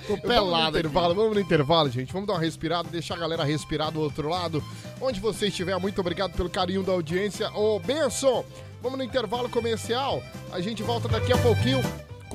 no 0.09 0.17
pelado. 0.21 0.77
intervalo, 0.79 1.13
vamos 1.15 1.33
no 1.35 1.39
intervalo, 1.41 1.89
gente. 1.89 2.11
Vamos 2.13 2.25
dar 2.27 2.33
uma 2.33 2.39
respirada, 2.39 2.87
deixar 2.89 3.15
a 3.15 3.17
galera 3.19 3.43
respirar 3.43 3.91
do 3.91 3.99
outro 3.99 4.29
lado. 4.29 4.63
Onde 5.01 5.19
você 5.19 5.47
estiver, 5.47 5.77
muito 5.77 5.99
obrigado 5.99 6.31
pelo 6.35 6.49
carinho 6.49 6.83
da 6.83 6.93
audiência. 6.93 7.51
Ô, 7.53 7.77
Benção, 7.79 8.45
vamos 8.81 8.97
no 8.97 9.03
intervalo 9.03 9.49
comercial. 9.49 10.23
A 10.51 10.61
gente 10.61 10.81
volta 10.81 11.07
daqui 11.09 11.33
a 11.33 11.37
pouquinho 11.37 11.81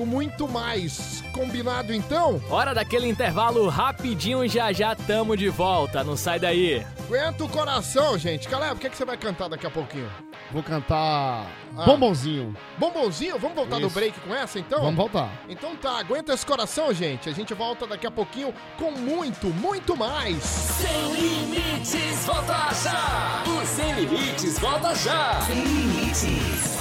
com 0.00 0.06
muito 0.06 0.48
mais. 0.48 1.22
Combinado 1.30 1.92
então? 1.92 2.40
Hora 2.48 2.74
daquele 2.74 3.06
intervalo 3.06 3.68
rapidinho, 3.68 4.48
já 4.48 4.72
já 4.72 4.94
tamo 4.94 5.36
de 5.36 5.50
volta, 5.50 6.02
não 6.02 6.16
sai 6.16 6.40
daí. 6.40 6.86
Aguenta 7.04 7.44
o 7.44 7.48
coração, 7.48 8.16
gente. 8.16 8.48
Caleb, 8.48 8.76
o 8.76 8.78
que, 8.78 8.86
é 8.86 8.90
que 8.90 8.96
você 8.96 9.04
vai 9.04 9.18
cantar 9.18 9.48
daqui 9.50 9.66
a 9.66 9.70
pouquinho? 9.70 10.10
Vou 10.50 10.62
cantar 10.62 11.46
Ah. 11.76 11.84
Bombonzinho. 11.84 12.56
Bombonzinho? 12.78 13.38
Vamos 13.38 13.54
voltar 13.54 13.78
do 13.78 13.86
Isso. 13.88 13.94
break 13.94 14.18
com 14.20 14.34
essa 14.34 14.58
então? 14.58 14.80
Vamos 14.80 14.96
voltar. 14.96 15.30
Então 15.48 15.76
tá, 15.76 15.98
aguenta 15.98 16.32
esse 16.32 16.46
coração, 16.46 16.94
gente. 16.94 17.28
A 17.28 17.32
gente 17.32 17.52
volta 17.52 17.86
daqui 17.86 18.06
a 18.06 18.10
pouquinho 18.10 18.54
com 18.78 18.90
muito, 18.92 19.48
muito 19.48 19.94
mais. 19.94 20.42
Sem 20.42 21.12
limites, 21.12 22.24
volta 22.24 22.70
já! 22.82 23.42
O 23.46 23.66
Sem 23.66 23.92
Limites, 23.92 24.58
volta 24.58 24.94
já! 24.94 25.40
Sem 25.42 25.62
limites. 25.62 26.79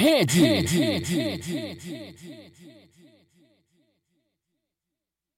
Rede. 0.00 0.66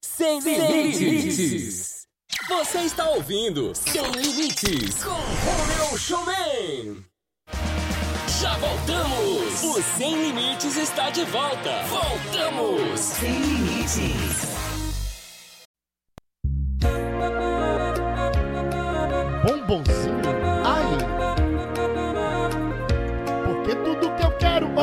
Sem 0.01 0.39
limites. 0.39 2.07
Você 2.47 2.79
está 2.79 3.09
ouvindo 3.09 3.75
Sem 3.75 4.01
Limites 4.11 5.03
com 5.03 5.09
Romeu 5.09 5.97
Showman. 5.97 7.03
Já 8.39 8.57
voltamos! 8.57 9.63
O 9.63 9.83
Sem 9.97 10.27
Limites 10.27 10.77
está 10.77 11.09
de 11.09 11.25
volta! 11.25 11.83
Voltamos! 11.83 12.99
Sem 13.01 13.33
Limites. 13.33 14.47
Bombonzinho. 19.45 20.12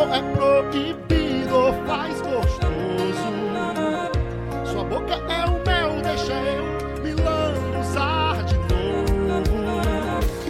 É 0.09 0.23
proibido 0.35 1.75
faz 1.87 2.21
gostoso. 2.23 2.71
Sua 4.65 4.85
boca 4.85 5.15
é 5.15 5.45
o 5.45 5.65
mel, 5.67 6.01
deixa 6.03 6.33
eu 6.33 7.03
me 7.03 7.13
lambuzar 7.13 8.43
de 8.45 8.55
novo. 8.55 9.57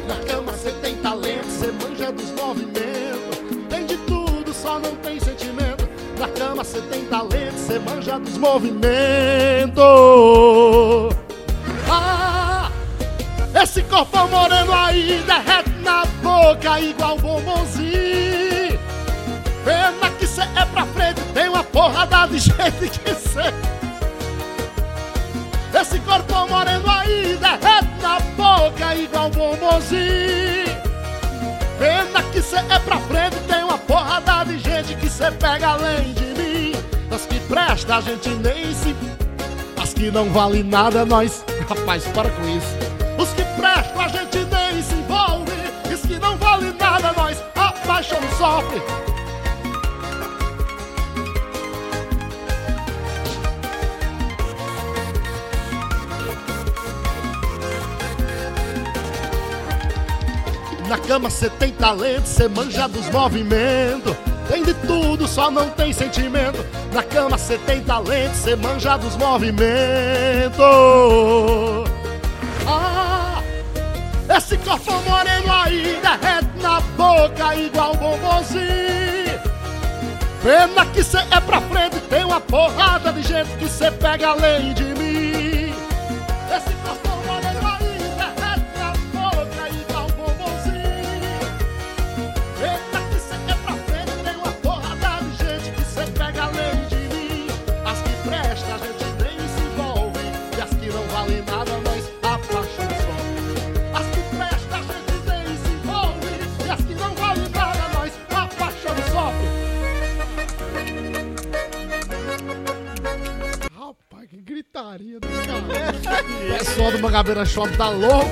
Na 0.06 0.16
cama 0.26 0.52
você 0.52 0.70
tem 0.82 0.96
talento, 0.96 1.46
você 1.46 1.72
manja 1.72 2.12
dos 2.12 2.30
movimentos. 2.32 3.38
Tem 3.68 3.86
de 3.86 3.96
tudo, 3.98 4.52
só 4.52 4.78
não 4.78 4.94
tem 4.96 5.18
sentimento. 5.18 5.88
cama 6.36 6.62
você 6.62 6.80
tem 6.82 7.04
talento, 7.06 7.56
você 7.56 7.78
manja 7.78 8.18
dos 8.18 8.38
movimentos. 8.38 9.82
Ah, 11.88 12.70
esse 13.60 13.82
corpão 13.82 14.28
moreno 14.28 14.72
aí 14.72 15.22
derrete 15.26 15.70
na 15.82 16.04
boca 16.22 16.80
igual 16.80 17.16
bombonzinho. 17.18 18.49
Pena 19.70 20.10
que 20.18 20.26
cê 20.26 20.40
é 20.40 20.64
pra 20.64 20.84
frente, 20.84 21.20
tem 21.32 21.48
uma 21.48 21.62
porrada 21.62 22.26
de 22.26 22.40
gente 22.40 22.88
que 22.88 23.14
cê. 23.14 23.54
Esse 25.80 26.00
corpão 26.00 26.48
moreno 26.48 26.90
aí 26.90 27.38
derrete 27.40 28.02
na 28.02 28.18
boca 28.36 28.96
igual 28.96 29.30
bombonzinho. 29.30 30.76
Pena 31.78 32.20
que 32.32 32.42
cê 32.42 32.56
é 32.56 32.78
pra 32.80 32.98
frente, 32.98 33.36
tem 33.46 33.62
uma 33.62 33.78
porrada 33.78 34.44
de 34.44 34.58
gente 34.58 34.96
que 34.96 35.08
cê 35.08 35.30
pega 35.30 35.68
além 35.68 36.14
de 36.14 36.24
mim. 36.24 36.72
As 37.14 37.26
que 37.26 37.38
presta 37.38 37.98
a 37.98 38.00
gente 38.00 38.28
nem 38.28 38.74
se. 38.74 38.96
As 39.80 39.94
que 39.94 40.10
não 40.10 40.30
vale 40.30 40.64
nada, 40.64 41.04
nós. 41.04 41.44
Rapaz, 41.68 42.04
para 42.08 42.28
com 42.28 42.48
isso. 42.48 42.76
Os 43.16 43.28
que 43.34 43.44
prestam 43.44 44.00
a 44.00 44.08
gente 44.08 44.38
nem 44.38 44.82
se 44.82 44.94
envolve. 44.94 45.52
Os 45.94 46.00
que 46.00 46.18
não 46.18 46.36
vale 46.38 46.72
nada, 46.72 47.12
nós. 47.12 47.40
A 47.54 47.70
paixão 47.86 48.18
sofre. 48.36 49.09
Na 60.90 60.98
cama 60.98 61.30
cê 61.30 61.48
tem 61.48 61.70
talento, 61.70 62.26
cê 62.26 62.48
manja 62.48 62.88
dos 62.88 63.08
movimentos. 63.10 64.12
Tem 64.48 64.64
de 64.64 64.74
tudo, 64.74 65.28
só 65.28 65.48
não 65.48 65.70
tem 65.70 65.92
sentimento. 65.92 66.66
Na 66.92 67.00
cama 67.00 67.38
cê 67.38 67.58
tem 67.58 67.80
talento, 67.80 68.34
cê 68.34 68.56
manja 68.56 68.96
dos 68.96 69.14
movimentos. 69.16 69.70
Ah, 72.66 73.40
esse 74.36 74.58
corpo 74.58 74.92
moreno 75.08 75.52
aí 75.52 75.96
derrete 76.02 76.60
na 76.60 76.80
boca 76.80 77.54
igual 77.54 77.94
bombonzinho. 77.94 79.40
Pena 80.42 80.84
que 80.86 81.04
cê 81.04 81.18
é 81.18 81.40
pra 81.40 81.60
frente, 81.60 82.00
tem 82.08 82.24
uma 82.24 82.40
porrada 82.40 83.12
de 83.12 83.22
gente 83.22 83.50
que 83.58 83.68
cê 83.68 83.92
pega 83.92 84.30
além 84.30 84.74
de 84.74 84.82
O 116.10 116.58
pessoal 116.58 116.90
do 116.90 116.98
Mangabeira 116.98 117.44
Shop 117.44 117.74
tá 117.76 117.88
louco. 117.88 118.30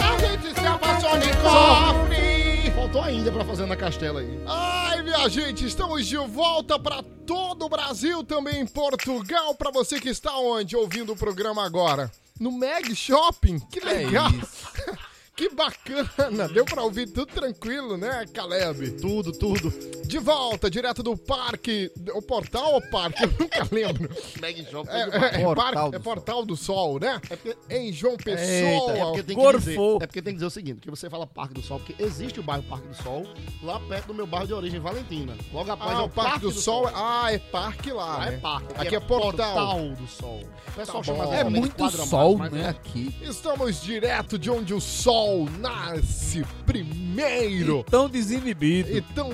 A 0.00 0.18
gente 0.18 0.60
se 0.60 0.66
apaixona 0.66 1.24
e 1.24 1.36
cofre. 1.36 2.72
Faltou 2.74 3.02
ainda 3.02 3.30
pra 3.30 3.44
fazer 3.44 3.66
na 3.66 3.76
castela 3.76 4.20
aí. 4.20 4.40
Ai, 4.46 5.02
minha 5.02 5.28
gente, 5.28 5.64
estamos 5.64 6.06
de 6.06 6.16
volta 6.16 6.78
para 6.78 7.02
todo 7.24 7.66
o 7.66 7.68
Brasil, 7.68 8.24
também 8.24 8.60
em 8.60 8.66
Portugal, 8.66 9.54
para 9.54 9.70
você 9.70 10.00
que 10.00 10.08
está 10.08 10.36
onde 10.36 10.76
ouvindo 10.76 11.12
o 11.12 11.16
programa 11.16 11.64
agora. 11.64 12.10
No 12.38 12.50
Meg 12.50 12.94
Shopping, 12.94 13.60
que 13.70 13.80
legal. 13.80 14.30
Que 15.36 15.48
bacana, 15.48 16.46
deu 16.46 16.64
pra 16.64 16.84
ouvir 16.84 17.08
tudo 17.08 17.26
tranquilo, 17.26 17.96
né, 17.96 18.24
Caleb? 18.32 18.92
Tudo, 19.00 19.32
tudo. 19.32 19.74
De 20.14 20.20
volta, 20.20 20.70
direto 20.70 21.02
do 21.02 21.16
parque, 21.16 21.90
o 22.14 22.22
portal 22.22 22.74
ou 22.74 22.80
parque? 22.88 23.24
Eu 23.24 23.30
nunca 23.36 23.66
lembro. 23.72 24.08
Meg 24.40 24.64
Shop. 24.70 24.88
É, 24.88 25.00
é, 25.00 25.40
é, 25.40 25.42
Portal 25.42 25.54
parque- 25.72 25.90
do 25.90 25.96
é 25.96 25.98
Portal 25.98 26.46
do 26.46 26.56
Sol, 26.56 27.00
né? 27.00 27.20
É 27.28 27.34
porque- 27.34 27.56
Em 27.68 27.92
João 27.92 28.16
Pessoa. 28.16 28.38
Eita, 28.38 28.92
é 28.92 29.04
porque 29.06 29.22
tem 29.24 29.36
que 29.36 29.52
dizer, 29.58 29.72
é 29.80 30.06
porque 30.06 30.22
tem 30.22 30.32
que 30.32 30.34
dizer 30.34 30.46
o 30.46 30.50
seguinte, 30.50 30.80
que 30.82 30.88
você 30.90 31.10
fala 31.10 31.26
Parque 31.26 31.54
do 31.54 31.62
Sol, 31.62 31.80
porque 31.80 32.00
existe 32.00 32.38
o 32.38 32.44
bairro 32.44 32.62
Parque 32.62 32.86
do 32.86 32.94
Sol, 33.02 33.26
lá 33.60 33.80
perto 33.80 34.06
do 34.06 34.14
meu 34.14 34.24
bairro 34.24 34.46
de 34.46 34.54
origem, 34.54 34.78
Valentina. 34.78 35.36
Logo 35.52 35.72
após 35.72 35.90
Ah, 35.98 36.02
é 36.02 36.04
o 36.04 36.08
Parque 36.08 36.38
do, 36.42 36.52
Sol. 36.52 36.88
Ah, 36.94 37.32
é 37.32 37.38
parque 37.38 37.90
lá, 37.90 38.18
Lá 38.18 38.26
né? 38.26 38.34
é 38.36 38.38
parque. 38.38 38.66
Aqui 38.76 38.94
é 38.94 39.00
portal. 39.00 39.80
do 39.96 40.06
Sol. 40.06 40.40
O 40.68 40.72
pessoal 40.76 40.98
Tá 40.98 41.04
chama 41.04 41.36
É 41.36 41.42
muito 41.44 41.88
sol, 41.90 42.38
mais, 42.38 42.52
né, 42.52 42.62
é- 42.62 42.68
aqui. 42.68 43.14
Estamos 43.20 43.80
direto 43.82 44.38
de 44.38 44.48
onde 44.50 44.72
o 44.74 44.80
sol 44.80 45.48
nasce 45.58 46.44
primeiro. 46.66 47.84
Tão 47.90 48.08
desinibido. 48.08 48.90
E 48.90 49.00
tão 49.00 49.30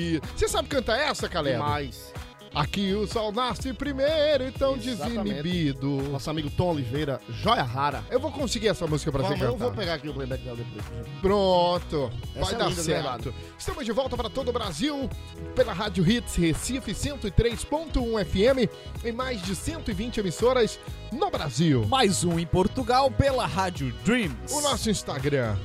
desinimido. 0.00 0.28
Você 0.36 0.48
sabe 0.48 0.68
cantar 0.68 0.98
essa, 0.98 1.28
Caleb? 1.28 1.56
Demais. 1.56 2.12
Aqui 2.52 2.92
o 2.94 3.06
sol 3.06 3.30
nasce 3.30 3.72
primeiro 3.72 4.48
e 4.48 4.50
tão 4.50 4.74
Exatamente. 4.74 5.22
desinibido. 5.40 5.88
Nosso 6.10 6.28
amigo 6.30 6.50
Tom 6.50 6.70
Oliveira, 6.72 7.20
joia 7.28 7.62
rara. 7.62 8.02
Eu 8.10 8.18
vou 8.18 8.32
conseguir 8.32 8.66
essa 8.66 8.88
música 8.88 9.12
pra 9.12 9.22
Vamos, 9.22 9.38
você 9.38 9.44
eu 9.44 9.52
cantar. 9.52 9.64
vou 9.66 9.72
pegar 9.72 9.94
aqui 9.94 10.08
o 10.08 10.12
playback 10.14 10.42
dela 10.42 10.56
depois. 10.56 10.84
Pronto, 11.20 12.10
Essa 12.34 12.44
vai 12.46 12.54
é 12.54 12.58
dar 12.58 12.64
linda, 12.64 12.80
de 12.80 12.82
certo. 12.82 13.34
Estamos 13.56 13.84
de 13.84 13.92
volta 13.92 14.16
para 14.16 14.28
todo 14.28 14.48
o 14.48 14.52
Brasil 14.52 15.08
pela 15.54 15.72
Rádio 15.72 16.04
Hits 16.10 16.34
Recife 16.34 16.90
103.1 16.92 18.24
FM 18.24 19.04
em 19.04 19.12
mais 19.12 19.40
de 19.42 19.54
120 19.54 20.18
emissoras 20.18 20.80
no 21.12 21.30
Brasil. 21.30 21.86
Mais 21.86 22.24
um 22.24 22.36
em 22.36 22.46
Portugal 22.46 23.12
pela 23.12 23.46
Rádio 23.46 23.92
Dreams. 24.04 24.52
O 24.52 24.60
nosso 24.60 24.90
Instagram. 24.90 25.56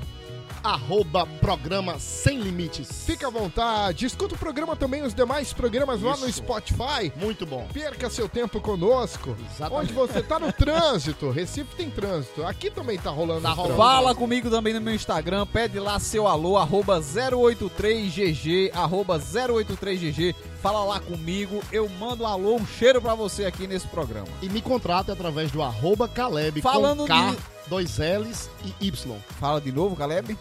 Arroba 0.65 1.27
programa 1.39 1.99
Sem 1.99 2.39
Limites. 2.39 3.03
Fica 3.05 3.27
à 3.27 3.29
vontade, 3.29 4.05
escuta 4.07 4.33
o 4.33 4.37
programa 4.37 4.75
também, 4.75 5.03
os 5.03 5.13
demais 5.13 5.53
programas 5.53 6.01
lá 6.01 6.17
no 6.17 6.27
Isso. 6.27 6.39
Spotify. 6.39 7.13
Muito 7.15 7.45
bom. 7.45 7.67
Perca 7.71 8.09
seu 8.09 8.27
tempo 8.27 8.59
conosco. 8.59 9.37
Exatamente. 9.53 9.83
Onde 9.83 9.93
você 9.93 10.23
tá 10.23 10.39
no 10.39 10.51
trânsito. 10.51 11.29
Recife 11.29 11.75
tem 11.75 11.89
trânsito. 11.91 12.43
Aqui 12.43 12.71
também 12.71 12.97
tá 12.97 13.11
rolando 13.11 13.41
Tá 13.43 13.51
rolando. 13.51 13.77
Fala 13.77 14.15
comigo 14.15 14.49
também 14.49 14.73
no 14.73 14.81
meu 14.81 14.95
Instagram, 14.95 15.45
pede 15.45 15.79
lá 15.79 15.99
seu 15.99 16.25
alô, 16.27 16.57
arroba 16.57 16.99
083GG, 16.99 18.71
arroba 18.73 19.19
083GG. 19.19 20.33
Fala 20.61 20.83
lá 20.83 20.99
comigo, 20.99 21.61
eu 21.71 21.87
mando 21.99 22.23
um 22.23 22.27
alô, 22.27 22.55
um 22.55 22.65
cheiro 22.65 22.99
pra 22.99 23.13
você 23.13 23.45
aqui 23.45 23.67
nesse 23.67 23.85
programa. 23.87 24.27
E 24.41 24.49
me 24.49 24.61
contrata 24.63 25.13
através 25.13 25.51
do 25.51 25.61
arroba 25.61 26.07
Caleb 26.07 26.59
Falando 26.61 27.01
com 27.01 27.07
K, 27.07 27.31
de- 27.31 27.37
dois 27.67 27.97
L's 27.99 28.49
e 28.79 28.87
Y. 28.87 29.15
Fala 29.39 29.61
de 29.61 29.71
novo, 29.71 29.95
Caleb. 29.95 30.35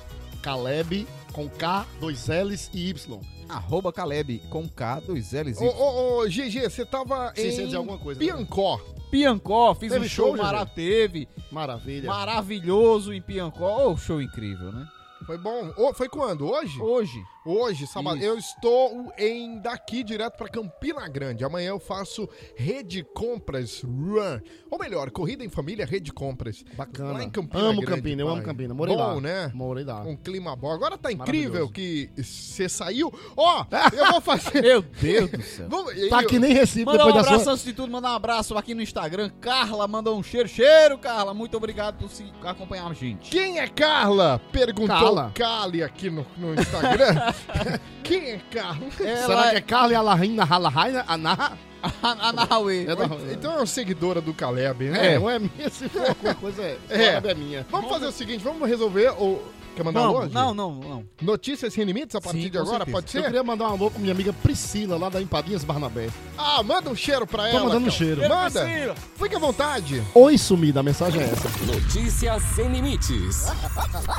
Caleb 0.45 1.07
com 1.33 1.49
K, 1.49 1.87
dois 1.99 2.29
L's 2.29 2.71
e 2.75 2.91
Y. 2.91 3.19
Arroba 3.49 3.91
Caleb 3.91 4.43
com 4.51 4.69
K, 4.69 5.01
dois 5.01 5.33
L's 5.33 5.59
Ô, 5.59 5.65
e 5.65 5.69
ô, 5.69 6.19
ô, 6.19 6.27
GG, 6.27 6.69
você 6.69 6.85
tava 6.85 7.33
Sim, 7.35 7.47
em 7.47 7.65
dizer 7.65 7.77
alguma 7.77 7.97
coisa, 7.97 8.21
né? 8.21 8.27
Piancó. 8.27 8.79
Piancó, 9.11 9.75
fiz 9.75 9.91
Teve 9.91 10.05
um 10.05 10.09
show, 10.09 10.27
show, 10.27 10.37
mara 10.37 10.67
teve, 10.67 11.27
Maravilha. 11.51 12.11
maravilhoso 12.11 13.15
em 13.15 13.23
Piancó. 13.23 13.89
Ô, 13.89 13.97
show 13.97 14.21
incrível, 14.21 14.71
né? 14.71 14.87
Foi 15.25 15.39
bom. 15.39 15.73
Ô, 15.79 15.95
foi 15.95 16.11
quando? 16.11 16.47
Hoje? 16.47 16.79
Hoje, 16.79 17.25
Hoje, 17.47 17.87
sábado. 17.87 18.17
Isso. 18.17 18.25
Eu 18.27 18.39
estou 18.39 19.13
em 19.19 19.59
daqui 19.59 20.03
direto 20.03 20.37
pra 20.39 20.49
Campina 20.49 21.07
Grande. 21.09 21.45
Amanhã 21.45 21.69
eu 21.71 21.79
faço 21.79 22.27
Rede 22.57 23.03
Compras 23.15 23.83
Run. 23.83 24.41
Ou 24.71 24.79
melhor, 24.79 25.11
Corrida 25.11 25.45
em 25.45 25.49
Família 25.51 25.85
Rede 25.85 26.11
Compras. 26.11 26.65
Bacana. 26.75 27.13
Lá 27.13 27.23
em 27.23 27.29
Campina 27.29 27.63
amo 27.65 27.81
Grande, 27.83 27.97
Campina, 28.01 28.23
eu 28.23 28.27
pai. 28.27 28.35
amo 28.37 28.43
Campina. 28.45 28.73
Morei 28.75 28.97
Bom, 28.97 29.15
lá. 29.17 29.21
né? 29.21 29.51
Morei 29.55 29.85
lá. 29.85 30.01
Um 30.03 30.17
clima 30.17 30.57
bom. 30.57 30.73
Agora 30.73 30.97
tá 30.97 31.13
incrível 31.13 31.69
que 31.69 32.11
você 32.17 32.67
saiu. 32.67 33.13
Ó, 33.37 33.67
eu 33.93 34.11
vou 34.13 34.21
fazer. 34.23 34.63
meu 34.63 34.81
Deus 34.81 35.31
do 35.31 35.43
céu. 35.43 35.69
Vamos- 35.69 35.93
Tá 36.09 36.23
eu- 36.23 36.29
que 36.29 36.39
nem 36.39 36.55
Recife 36.55 36.85
Mandar 36.87 37.05
um 37.05 37.07
depois 37.09 37.15
da 37.15 37.21
abraço 37.29 37.45
sua... 37.45 37.53
antes 37.53 37.65
de 37.65 37.73
tudo, 37.75 37.93
mandar 37.93 38.13
um 38.13 38.17
abraço 38.17 38.57
aqui 38.57 38.75
no 38.75 38.81
Instagram. 38.81 39.31
Carla 39.41 39.87
mandou 39.87 40.17
um 40.19 40.23
cheiro. 40.23 40.49
Cheiro, 40.49 40.97
Carla. 40.97 41.35
Muito 41.35 41.57
obrigado 41.59 41.99
por 41.99 42.09
se 42.09 42.25
acompanhar 42.43 42.87
a 42.91 42.95
gente. 42.95 43.31
Quem 43.31 43.59
é 43.61 43.69
Carla? 43.69 44.41
Perguntou 44.51 44.87
Carla. 44.97 45.31
Kali 45.35 45.83
aqui 45.83 46.09
no, 46.09 46.25
no 46.39 46.55
Instagram. 46.55 47.34
Quem 48.03 48.33
é 48.33 48.41
Carla? 48.51 48.91
Será 48.91 49.51
que 49.51 49.57
é 49.57 49.61
Carla 49.61 49.93
e 49.93 49.95
Alahaina, 49.97 50.45
Halahaina, 50.49 51.05
Ana? 51.09 51.59
a, 52.03 52.29
a 52.29 52.33
Nahuê. 52.33 52.87
É 52.87 53.33
Então 53.33 53.53
é 53.53 53.57
uma 53.57 53.67
seguidora 53.67 54.21
do 54.21 54.33
Caleb, 54.33 54.85
né? 54.91 55.15
É, 55.15 55.19
não 55.19 55.29
é 55.29 55.39
minha, 55.39 55.69
se 55.71 55.89
for 55.89 56.09
alguma 56.09 56.35
coisa 56.35 56.63
é. 56.63 56.79
É. 56.89 57.13
Caleb 57.21 57.29
é 57.29 57.35
minha. 57.35 57.67
Vamos 57.71 57.91
fazer 57.91 58.07
o 58.07 58.13
seguinte, 58.13 58.43
vamos 58.43 58.69
resolver 58.69 59.11
o... 59.21 59.43
Quer 59.77 59.83
mandar 59.83 60.03
Não, 60.03 60.15
hoje? 60.15 60.33
não, 60.33 60.55
não, 60.55 60.75
não. 60.77 61.05
Notícias 61.21 61.75
sem 61.75 61.83
limites 61.85 62.15
a 62.15 62.21
partir 62.21 62.43
Sim, 62.45 62.51
de 62.51 62.59
agora, 62.59 62.77
certeza. 62.85 62.93
pode 62.93 63.07
Eu 63.17 63.23
ser? 63.23 63.27
queria 63.27 63.43
mandar 63.43 63.65
um 63.65 63.73
alô 63.73 63.91
pra 63.91 63.99
minha 63.99 64.13
amiga 64.13 64.33
Priscila, 64.33 64.97
lá 64.97 65.09
da 65.09 65.21
Empadinhas 65.21 65.65
Barnabé. 65.65 66.11
Ah, 66.39 66.63
manda 66.63 66.89
um 66.89 66.95
cheiro 66.95 67.27
pra 67.27 67.43
Tô 67.43 67.49
ela. 67.49 67.61
mandando 67.65 67.79
um 67.79 67.91
cara. 67.91 67.91
cheiro. 67.91 68.21
Manda. 68.29 68.95
Fique 69.17 69.35
à 69.35 69.39
vontade. 69.41 70.01
Oi, 70.15 70.39
sumida, 70.39 70.79
a 70.79 70.83
mensagem 70.85 71.21
é 71.21 71.25
essa. 71.25 71.49
Notícias 71.67 72.41
sem 72.55 72.69
limites. 72.69 73.47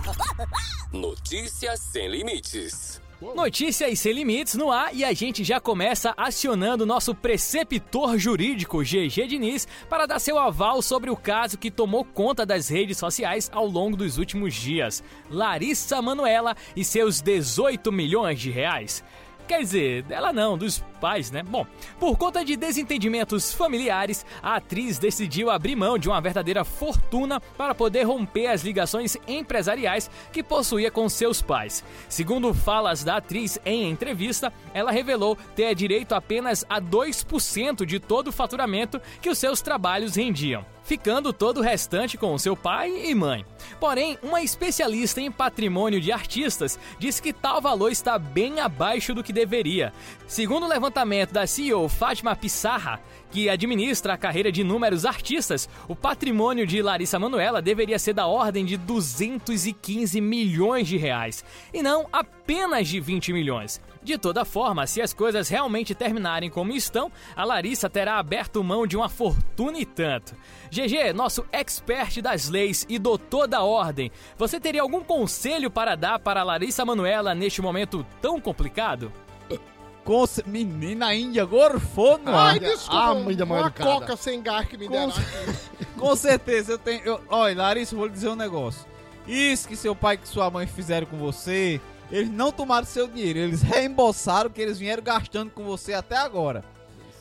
Notícias 0.91 1.79
sem 1.79 2.09
limites. 2.09 3.01
Notícias 3.21 3.99
sem 3.99 4.11
limites 4.11 4.55
no 4.55 4.69
ar 4.69 4.93
e 4.93 5.03
a 5.05 5.13
gente 5.13 5.43
já 5.43 5.59
começa 5.59 6.13
acionando 6.17 6.85
nosso 6.85 7.15
preceptor 7.15 8.17
jurídico 8.17 8.83
GG 8.83 9.27
Diniz 9.27 9.67
para 9.89 10.05
dar 10.05 10.19
seu 10.19 10.37
aval 10.37 10.81
sobre 10.81 11.09
o 11.09 11.15
caso 11.15 11.57
que 11.57 11.71
tomou 11.71 12.03
conta 12.03 12.45
das 12.45 12.67
redes 12.67 12.97
sociais 12.97 13.49
ao 13.53 13.65
longo 13.65 13.95
dos 13.95 14.17
últimos 14.17 14.53
dias. 14.53 15.01
Larissa 15.29 16.01
Manuela 16.01 16.55
e 16.75 16.83
seus 16.83 17.21
18 17.21 17.89
milhões 17.89 18.39
de 18.39 18.51
reais. 18.51 19.01
Quer 19.47 19.59
dizer, 19.59 20.03
dela 20.03 20.33
não, 20.33 20.57
dos 20.57 20.83
pais, 21.05 21.29
né? 21.29 21.43
Bom, 21.43 21.67
por 21.99 22.17
conta 22.17 22.43
de 22.43 22.55
desentendimentos 22.55 23.53
familiares, 23.53 24.25
a 24.41 24.55
atriz 24.55 24.97
decidiu 24.97 25.51
abrir 25.51 25.75
mão 25.75 25.99
de 25.99 26.09
uma 26.09 26.19
verdadeira 26.19 26.65
fortuna 26.65 27.39
para 27.39 27.75
poder 27.75 28.01
romper 28.01 28.47
as 28.47 28.63
ligações 28.63 29.15
empresariais 29.27 30.09
que 30.33 30.41
possuía 30.41 30.89
com 30.89 31.07
seus 31.07 31.43
pais. 31.43 31.83
Segundo 32.09 32.55
falas 32.55 33.03
da 33.03 33.17
atriz 33.17 33.59
em 33.63 33.87
entrevista, 33.87 34.51
ela 34.73 34.89
revelou 34.89 35.37
ter 35.55 35.75
direito 35.75 36.15
apenas 36.15 36.65
a 36.67 36.81
2% 36.81 37.85
de 37.85 37.99
todo 37.99 38.29
o 38.29 38.33
faturamento 38.33 38.99
que 39.21 39.29
os 39.29 39.37
seus 39.37 39.61
trabalhos 39.61 40.15
rendiam 40.15 40.65
ficando 40.85 41.33
todo 41.33 41.57
o 41.57 41.63
restante 41.63 42.15
com 42.15 42.37
seu 42.37 42.55
pai 42.55 43.09
e 43.09 43.15
mãe. 43.15 43.43
Porém, 43.79 44.17
uma 44.21 44.41
especialista 44.41 45.19
em 45.19 45.31
patrimônio 45.31 45.99
de 45.99 46.11
artistas 46.11 46.79
diz 46.99 47.19
que 47.19 47.33
tal 47.33 47.59
valor 47.59 47.91
está 47.91 48.17
bem 48.19 48.59
abaixo 48.59 49.13
do 49.13 49.23
que 49.23 49.33
deveria. 49.33 49.91
Segundo 50.27 50.63
o 50.63 50.69
levantamento 50.69 50.94
da 51.33 51.45
CEO 51.45 51.89
Fátima 51.89 52.33
Pissarra, 52.37 53.01
que 53.29 53.49
administra 53.49 54.13
a 54.13 54.17
carreira 54.17 54.49
de 54.49 54.61
inúmeros 54.61 55.05
artistas, 55.05 55.67
o 55.89 55.95
patrimônio 55.95 56.65
de 56.65 56.81
Larissa 56.81 57.19
Manoela 57.19 57.61
deveria 57.61 57.99
ser 57.99 58.13
da 58.13 58.27
ordem 58.27 58.63
de 58.63 58.77
215 58.77 60.21
milhões 60.21 60.87
de 60.87 60.95
reais, 60.95 61.43
e 61.73 61.83
não 61.83 62.07
apenas 62.13 62.87
de 62.87 63.01
20 63.01 63.33
milhões. 63.33 63.81
De 64.01 64.17
toda 64.17 64.45
forma, 64.45 64.87
se 64.87 65.01
as 65.01 65.11
coisas 65.11 65.49
realmente 65.49 65.93
terminarem 65.93 66.49
como 66.49 66.71
estão, 66.71 67.11
a 67.35 67.43
Larissa 67.43 67.89
terá 67.89 68.17
aberto 68.17 68.63
mão 68.63 68.87
de 68.87 68.95
uma 68.95 69.09
fortuna 69.09 69.77
e 69.77 69.85
tanto. 69.85 70.33
GG, 70.71 71.11
nosso 71.13 71.45
expert 71.51 72.21
das 72.21 72.47
leis 72.47 72.85
e 72.87 72.97
doutor 72.97 73.47
da 73.47 73.63
ordem, 73.63 74.11
você 74.37 74.61
teria 74.61 74.81
algum 74.81 75.03
conselho 75.03 75.69
para 75.69 75.95
dar 75.95 76.19
para 76.19 76.39
a 76.39 76.43
Larissa 76.43 76.85
Manuela 76.85 77.35
neste 77.35 77.61
momento 77.61 78.05
tão 78.21 78.39
complicado? 78.39 79.11
Com 80.05 80.23
Menina 80.45 81.13
Índia 81.15 81.43
gorfou 81.43 82.17
no 82.19 82.29
ar. 82.33 82.53
Ai, 82.53 82.59
desculpa, 82.59 82.95
Ah, 82.95 83.15
mãe 83.15 83.35
da 83.35 83.45
mãe 83.45 83.59
uma 83.59 83.71
coca 83.71 84.15
sem 84.15 84.41
gás 84.41 84.67
que 84.67 84.77
me 84.77 84.87
deram 84.87 85.09
aqui. 85.09 85.85
Com 85.97 86.15
certeza, 86.15 86.73
eu 86.73 86.77
tenho. 86.77 87.01
Eu, 87.03 87.21
olha, 87.27 87.57
Larissa, 87.57 87.95
vou 87.95 88.05
lhe 88.05 88.13
dizer 88.13 88.29
um 88.29 88.35
negócio. 88.35 88.85
Isso 89.27 89.67
que 89.67 89.75
seu 89.75 89.95
pai 89.95 90.15
e 90.15 90.17
que 90.19 90.27
sua 90.27 90.51
mãe 90.51 90.67
fizeram 90.67 91.07
com 91.07 91.17
você, 91.17 91.81
eles 92.11 92.29
não 92.29 92.51
tomaram 92.51 92.85
seu 92.85 93.07
dinheiro, 93.07 93.39
eles 93.39 93.63
reembolsaram 93.63 94.49
o 94.49 94.53
que 94.53 94.61
eles 94.61 94.77
vieram 94.77 95.01
gastando 95.01 95.49
com 95.49 95.63
você 95.63 95.93
até 95.93 96.15
agora. 96.15 96.63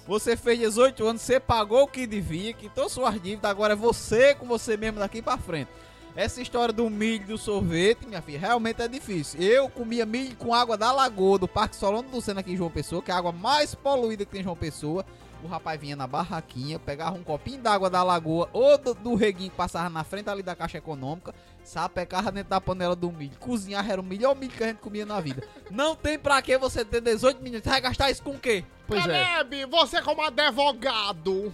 Você 0.06 0.36
fez 0.36 0.58
18 0.58 1.06
anos, 1.06 1.22
você 1.22 1.40
pagou 1.40 1.84
o 1.84 1.88
que 1.88 2.06
devia, 2.06 2.52
quitou 2.52 2.90
suas 2.90 3.14
dívidas, 3.14 3.50
agora 3.50 3.72
é 3.72 3.76
você 3.76 4.34
com 4.34 4.44
você 4.46 4.76
mesmo 4.76 4.98
daqui 4.98 5.22
pra 5.22 5.38
frente. 5.38 5.70
Essa 6.16 6.40
história 6.40 6.72
do 6.72 6.88
milho 6.88 7.24
e 7.24 7.26
do 7.26 7.36
sorvete, 7.36 8.06
minha 8.06 8.22
filha, 8.22 8.38
realmente 8.38 8.80
é 8.80 8.86
difícil. 8.86 9.40
Eu 9.40 9.68
comia 9.68 10.06
milho 10.06 10.36
com 10.36 10.54
água 10.54 10.76
da 10.76 10.92
lagoa 10.92 11.40
do 11.40 11.48
Parque 11.48 11.74
Solano 11.74 12.08
do 12.08 12.20
Sena 12.20 12.38
aqui 12.38 12.52
em 12.52 12.56
João 12.56 12.70
Pessoa, 12.70 13.02
que 13.02 13.10
é 13.10 13.14
a 13.14 13.16
água 13.16 13.32
mais 13.32 13.74
poluída 13.74 14.24
que 14.24 14.30
tem 14.30 14.40
em 14.40 14.44
João 14.44 14.54
Pessoa. 14.54 15.04
O 15.42 15.48
rapaz 15.48 15.78
vinha 15.78 15.96
na 15.96 16.06
barraquinha, 16.06 16.78
pegava 16.78 17.16
um 17.16 17.24
copinho 17.24 17.60
d'água 17.60 17.90
da 17.90 18.02
lagoa 18.04 18.48
ou 18.52 18.78
do, 18.78 18.94
do 18.94 19.14
reguinho 19.16 19.50
que 19.50 19.56
passava 19.56 19.90
na 19.90 20.04
frente 20.04 20.30
ali 20.30 20.42
da 20.42 20.54
caixa 20.54 20.78
econômica, 20.78 21.34
sapecava 21.64 22.30
dentro 22.30 22.48
da 22.48 22.60
panela 22.60 22.94
do 22.94 23.10
milho. 23.10 23.36
Cozinhar 23.38 23.90
era 23.90 24.00
o 24.00 24.04
melhor 24.04 24.36
milho 24.36 24.52
que 24.52 24.62
a 24.62 24.68
gente 24.68 24.78
comia 24.78 25.04
na 25.04 25.20
vida. 25.20 25.42
Não 25.68 25.96
tem 25.96 26.16
pra 26.16 26.40
que 26.40 26.56
você 26.56 26.84
ter 26.84 27.00
18 27.00 27.42
minutos. 27.42 27.64
Você 27.64 27.70
vai 27.70 27.80
gastar 27.80 28.10
isso 28.10 28.22
com 28.22 28.30
o 28.30 28.38
quê? 28.38 28.64
Pois 28.86 29.04
é. 29.04 29.24
Caleb, 29.24 29.66
você 29.66 30.00
como 30.00 30.22
advogado, 30.22 31.52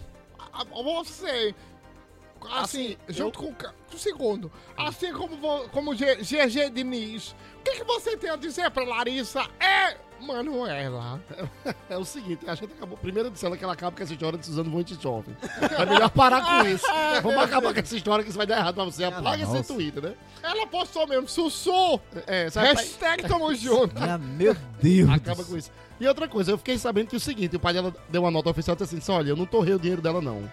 você, 0.85 1.55
assim, 2.49 2.97
Assim, 3.09 3.15
junto 3.19 3.39
com 3.39 3.47
o 3.47 3.55
ca- 3.55 3.73
um 3.95 3.99
segundo, 3.99 4.51
assim 4.77 5.13
como, 5.13 5.69
como 5.71 5.95
GG 5.95 6.71
Diniz, 6.73 7.35
o 7.59 7.63
que, 7.65 7.73
que 7.77 7.85
você 7.85 8.17
tem 8.17 8.31
a 8.31 8.37
dizer 8.37 8.71
pra 8.71 8.85
Larissa 8.85 9.47
é 9.59 9.97
Manuela? 10.21 11.21
É 11.91 11.97
o 11.97 12.05
seguinte, 12.05 12.49
a 12.49 12.55
gente 12.55 12.73
acabou. 12.73 12.97
Primeiro 12.97 13.31
dizendo 13.31 13.57
que 13.57 13.65
ela 13.65 13.73
acaba 13.73 13.95
com 13.97 14.03
essa 14.03 14.13
história 14.13 14.39
de 14.39 14.47
Suzano 14.47 14.71
Vonte 14.71 14.97
Jovem. 15.01 15.37
É 15.77 15.85
melhor 15.87 16.09
parar 16.11 16.41
com 16.63 16.69
isso. 16.69 16.87
Vamos 17.23 17.43
acabar 17.43 17.75
com 17.75 17.81
essa 17.81 17.97
história 17.97 18.23
que 18.23 18.31
isso 18.31 18.39
vai 18.39 18.47
dar 18.47 18.59
errado 18.59 18.75
pra 18.77 18.85
você. 18.85 19.03
Apaga 19.05 19.43
esse. 19.43 19.63
Twitter, 19.75 20.03
né? 20.03 20.15
Ela 20.43 20.67
postou 20.69 21.07
mesmo, 21.07 21.29
Sussu, 21.29 22.01
É, 22.29 22.49
sabe? 22.49 22.69
hashtag 22.69 23.27
tamo 23.27 23.53
junto. 23.55 23.93
Ah, 24.01 24.17
meu 24.19 24.55
Deus. 24.81 25.11
Acaba 25.11 25.43
com 25.45 25.57
isso. 25.57 25.71
E 25.99 26.07
outra 26.07 26.29
coisa, 26.29 26.53
eu 26.53 26.59
fiquei 26.59 26.79
sabendo 26.79 27.09
que 27.09 27.17
é 27.17 27.19
o 27.19 27.21
seguinte, 27.21 27.57
o 27.57 27.61
pai 27.61 27.73
dela 27.75 27.93
deu 28.09 28.23
uma 28.23 28.31
nota 28.31 28.49
oficial 28.51 28.77
e 28.79 28.83
disse 28.83 28.97
assim, 28.97 29.13
olha, 29.13 29.31
eu 29.31 29.37
não 29.37 29.45
torrei 29.47 29.75
o 29.75 29.79
dinheiro 29.79 30.01
dela, 30.01 30.21
não. 30.23 30.51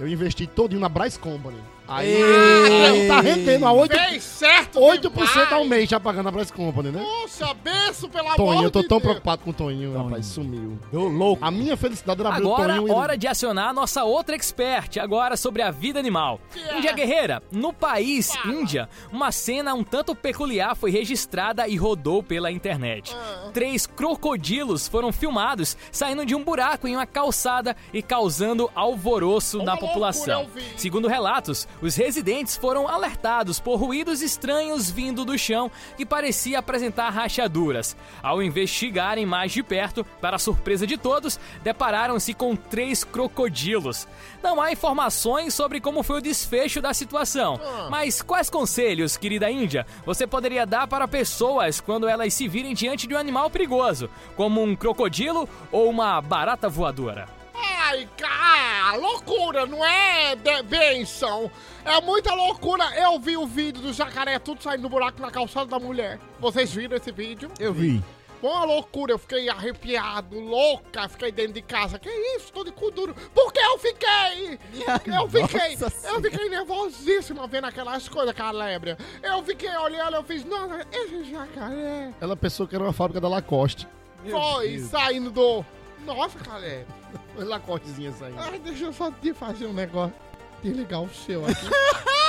Eu 0.00 0.08
investi 0.08 0.46
todinho 0.46 0.80
na 0.80 0.88
Bryce 0.88 1.18
Company. 1.18 1.58
Aí 1.90 3.08
tá 3.08 3.20
rendendo 3.20 3.66
a 3.66 3.70
8%, 3.72 3.90
Fez 4.10 4.22
certo 4.22 4.78
8% 4.80 5.00
demais. 5.10 5.52
ao 5.52 5.64
mês 5.64 5.88
já 5.88 5.98
pagando 6.00 6.28
a 6.28 6.32
Bryce 6.32 6.52
Company, 6.52 6.90
né? 6.90 7.02
Poxa, 7.04 7.52
benção, 7.54 8.08
pelo 8.08 8.26
amor 8.26 8.36
Toninho, 8.36 8.64
eu 8.64 8.70
tô 8.70 8.82
de 8.82 8.88
tão 8.88 8.98
Deus. 8.98 9.08
preocupado 9.10 9.42
com 9.42 9.50
o 9.50 9.52
Toninho, 9.52 9.96
rapaz, 9.96 10.26
sumiu. 10.26 10.78
Tô 10.90 11.08
louco. 11.08 11.44
A 11.44 11.50
minha 11.50 11.76
felicidade 11.76 12.20
era 12.20 12.30
o 12.30 12.32
Agora, 12.32 12.74
Toninho 12.74 12.82
indo- 12.88 12.94
hora 12.96 13.16
de 13.16 13.26
acionar 13.26 13.68
a 13.68 13.72
nossa 13.72 14.04
outra 14.04 14.34
expert, 14.36 14.98
agora 14.98 15.36
sobre 15.36 15.62
a 15.62 15.70
vida 15.70 15.98
animal. 15.98 16.40
é? 16.56 16.78
Índia 16.78 16.92
Guerreira, 16.92 17.42
no 17.50 17.72
país 17.72 18.34
Fala. 18.34 18.54
Índia, 18.54 18.88
uma 19.12 19.32
cena 19.32 19.74
um 19.74 19.82
tanto 19.84 20.14
peculiar 20.14 20.76
foi 20.76 20.90
registrada 20.90 21.66
e 21.66 21.76
rodou 21.76 22.22
pela 22.22 22.50
internet. 22.50 23.14
Ah. 23.16 23.50
Três 23.52 23.86
crocodilos 23.86 24.86
foram 24.88 25.12
filmados 25.12 25.76
saindo 25.90 26.24
de 26.24 26.34
um 26.34 26.44
buraco 26.44 26.86
em 26.86 26.94
uma 26.96 27.06
calçada 27.06 27.76
e 27.92 28.02
causando 28.02 28.70
alvoroço 28.74 29.56
Uma 29.58 29.64
na 29.66 29.72
loucura, 29.72 29.88
população. 29.92 30.46
Segundo 30.76 31.08
relatos, 31.08 31.66
os 31.82 31.96
residentes 31.96 32.56
foram 32.56 32.86
alertados 32.86 33.58
por 33.58 33.76
ruídos 33.76 34.22
estranhos 34.22 34.90
vindo 34.90 35.24
do 35.24 35.38
chão 35.38 35.70
que 35.96 36.04
parecia 36.04 36.58
apresentar 36.58 37.10
rachaduras. 37.10 37.96
Ao 38.22 38.42
investigarem 38.42 39.24
mais 39.24 39.52
de 39.52 39.62
perto, 39.62 40.04
para 40.20 40.36
a 40.36 40.38
surpresa 40.38 40.86
de 40.86 40.96
todos, 40.96 41.38
depararam-se 41.62 42.34
com 42.34 42.54
três 42.54 43.04
crocodilos. 43.04 44.06
Não 44.42 44.60
há 44.60 44.72
informações 44.72 45.54
sobre 45.54 45.80
como 45.80 46.02
foi 46.02 46.18
o 46.18 46.22
desfecho 46.22 46.80
da 46.80 46.92
situação, 46.92 47.60
mas 47.90 48.22
quais 48.22 48.50
conselhos, 48.50 49.16
querida 49.16 49.50
Índia, 49.50 49.86
você 50.04 50.26
poderia 50.26 50.66
dar 50.66 50.86
para 50.86 51.08
pessoas 51.08 51.80
quando 51.80 52.08
elas 52.08 52.34
se 52.34 52.46
virem 52.48 52.74
diante 52.74 53.06
de 53.06 53.14
um 53.14 53.18
animal 53.18 53.50
perigoso, 53.50 54.10
como 54.36 54.62
um 54.62 54.76
crocodilo 54.76 55.48
ou 55.72 55.88
uma 55.88 56.20
barata 56.20 56.68
voadora? 56.68 57.39
Ai, 57.62 58.08
cara, 58.16 58.96
loucura, 58.96 59.66
não 59.66 59.84
é 59.84 60.36
benção. 60.64 61.50
É 61.84 62.00
muita 62.00 62.32
loucura. 62.34 62.84
Eu 62.96 63.18
vi 63.18 63.36
o 63.36 63.46
vídeo 63.46 63.82
do 63.82 63.92
jacaré 63.92 64.38
tudo 64.38 64.62
saindo 64.62 64.82
do 64.82 64.88
buraco 64.88 65.20
na 65.20 65.30
calçada 65.30 65.66
da 65.66 65.78
mulher. 65.78 66.18
Vocês 66.38 66.72
viram 66.72 66.96
esse 66.96 67.10
vídeo? 67.10 67.50
Eu 67.58 67.72
vi. 67.72 68.02
Uma 68.42 68.64
loucura, 68.64 69.12
eu 69.12 69.18
fiquei 69.18 69.50
arrepiado, 69.50 70.40
louca, 70.40 71.06
fiquei 71.10 71.30
dentro 71.30 71.52
de 71.52 71.62
casa. 71.62 71.98
Que 71.98 72.08
isso, 72.08 72.50
tô 72.50 72.64
de 72.64 72.72
cu 72.72 72.90
duro. 72.90 73.14
Por 73.34 73.52
que 73.52 73.58
eu 73.58 73.78
fiquei? 73.78 74.58
Eu 75.06 75.28
fiquei, 75.28 75.76
eu 76.10 76.22
fiquei 76.22 76.48
nervosíssima 76.48 77.46
vendo 77.46 77.66
aquelas 77.66 78.08
coisas, 78.08 78.34
calébria. 78.34 78.96
Eu 79.22 79.42
fiquei 79.42 79.76
olhando, 79.76 80.16
eu 80.16 80.24
fiz, 80.24 80.42
nossa, 80.44 80.86
esse 80.90 81.24
jacaré 81.30 82.12
Ela 82.18 82.34
pensou 82.34 82.66
que 82.66 82.74
era 82.74 82.82
uma 82.82 82.94
fábrica 82.94 83.20
da 83.20 83.28
Lacoste. 83.28 83.86
foi 84.30 84.78
saindo 84.78 85.30
do... 85.30 85.62
Nossa, 86.04 86.38
calébria. 86.38 86.86
Uma 87.34 87.44
Lacostezinha 87.44 88.12
saindo. 88.12 88.38
Ai, 88.38 88.58
deixa 88.58 88.84
eu 88.84 88.92
só 88.92 89.10
te 89.10 89.32
fazer 89.32 89.66
um 89.66 89.72
negócio. 89.72 90.14
Desligar 90.62 91.02
o 91.02 91.08
seu 91.08 91.44
aqui. 91.46 91.66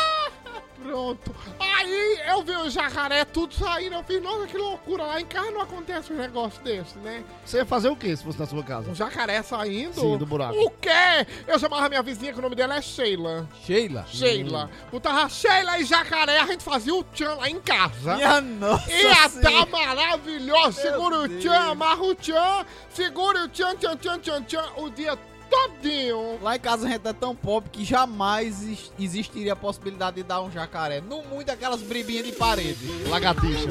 Pronto. 0.83 1.35
Aí 1.59 2.19
eu 2.27 2.43
vi 2.43 2.51
o 2.51 2.69
jacaré 2.69 3.25
tudo 3.25 3.53
saindo. 3.53 3.95
Eu 3.95 4.03
fiz, 4.03 4.21
nossa, 4.21 4.47
que 4.47 4.57
loucura. 4.57 5.03
Lá 5.05 5.21
em 5.21 5.25
casa 5.25 5.51
não 5.51 5.61
acontece 5.61 6.11
um 6.11 6.15
negócio 6.15 6.61
desse, 6.63 6.97
né? 6.99 7.23
Você 7.45 7.57
ia 7.57 7.65
fazer 7.65 7.89
o 7.89 7.95
que 7.95 8.15
se 8.15 8.23
fosse 8.23 8.39
na 8.39 8.45
sua 8.45 8.63
casa? 8.63 8.89
Um 8.89 8.95
jacaré 8.95 9.41
saindo. 9.41 9.93
Sim, 9.93 10.17
do 10.17 10.25
buraco. 10.25 10.57
O 10.57 10.69
quê? 10.71 11.25
Eu 11.47 11.59
chamava 11.59 11.87
minha 11.89 12.01
vizinha 12.01 12.33
que 12.33 12.39
o 12.39 12.41
nome 12.41 12.55
dela 12.55 12.75
é 12.75 12.81
Sheila. 12.81 13.47
Sheila. 13.63 14.05
Sheila. 14.07 14.69
Botava 14.91 15.29
Sheila 15.29 15.79
e 15.79 15.85
jacaré, 15.85 16.39
a 16.39 16.45
gente 16.45 16.63
fazia 16.63 16.93
o 16.95 17.03
tchan 17.03 17.35
lá 17.35 17.49
em 17.49 17.59
casa. 17.59 18.15
Minha 18.15 18.41
nossa 18.41 18.91
Ia 18.91 19.29
senhora. 19.29 19.65
tá 19.65 19.65
maravilhoso. 19.65 20.81
Segura 20.81 21.19
o 21.19 21.27
tchan, 21.39 21.71
amarra 21.71 22.03
o 22.03 22.15
tchan, 22.15 22.65
segura 22.89 23.43
o 23.45 23.49
tchan, 23.49 23.75
tchan, 23.75 23.97
tchan, 23.97 24.19
tchan, 24.19 24.43
tchan, 24.43 24.65
o 24.77 24.89
dia 24.89 25.17
todinho. 25.51 26.39
Lá 26.41 26.55
em 26.55 26.59
casa 26.59 26.87
a 26.87 26.89
gente 26.89 27.07
é 27.07 27.13
tão 27.13 27.35
pobre 27.35 27.69
que 27.69 27.83
jamais 27.85 28.63
ex- 28.67 28.91
existiria 28.97 29.53
a 29.53 29.55
possibilidade 29.55 30.15
de 30.15 30.23
dar 30.23 30.41
um 30.41 30.49
jacaré. 30.51 31.01
No 31.01 31.21
muito 31.25 31.49
aquelas 31.51 31.81
bribinhas 31.81 32.25
de 32.25 32.31
parede. 32.31 32.79
Lagartixa. 33.07 33.67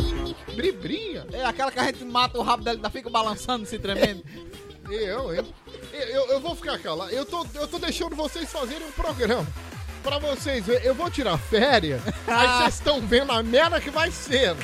Bribrinha. 0.54 1.26
É 1.32 1.44
aquela 1.44 1.72
que 1.72 1.78
a 1.78 1.84
gente 1.84 2.04
mata 2.04 2.38
o 2.38 2.42
rabo 2.42 2.62
dela 2.62 2.76
e 2.76 2.78
ainda 2.78 2.90
fica 2.90 3.08
balançando, 3.10 3.66
se 3.66 3.78
tremendo. 3.78 4.22
Eu, 4.90 5.32
eu, 5.32 5.46
eu, 5.92 6.26
eu 6.30 6.40
vou 6.40 6.56
ficar 6.56 6.76
calado. 6.80 7.12
Eu 7.12 7.24
tô, 7.24 7.46
eu 7.54 7.68
tô 7.68 7.78
deixando 7.78 8.16
vocês 8.16 8.50
fazerem 8.50 8.84
um 8.84 8.90
programa. 8.90 9.46
Pra 10.02 10.18
vocês 10.18 10.66
verem, 10.66 10.84
eu 10.84 10.96
vou 10.96 11.08
tirar 11.08 11.38
férias, 11.38 12.02
aí 12.26 12.48
vocês 12.58 12.74
estão 12.74 13.00
vendo 13.00 13.30
a 13.30 13.40
merda 13.40 13.80
que 13.80 13.88
vai 13.88 14.10
ser. 14.10 14.56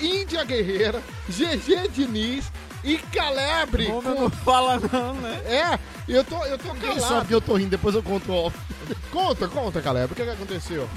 Índia 0.00 0.42
Guerreira, 0.42 1.00
GG 1.28 1.88
Diniz 1.92 2.50
e 2.84 2.98
Calebre. 2.98 3.86
Romeu 3.88 4.14
com- 4.14 4.20
não 4.22 4.30
fala 4.30 4.78
não, 4.92 5.14
né? 5.14 5.40
É, 5.46 5.78
eu 6.08 6.22
tô, 6.24 6.44
eu 6.44 6.58
tô 6.58 6.68
sabe 6.68 6.80
calado. 6.80 7.26
que 7.26 7.34
eu 7.34 7.40
tô 7.40 7.54
rindo, 7.56 7.70
depois 7.70 7.94
eu 7.94 8.02
conto 8.02 8.32
off. 8.32 8.56
Conta, 9.10 9.48
conta, 9.48 9.80
Calebre, 9.82 10.12
o 10.12 10.16
que, 10.16 10.24
que 10.24 10.30
aconteceu? 10.30 10.88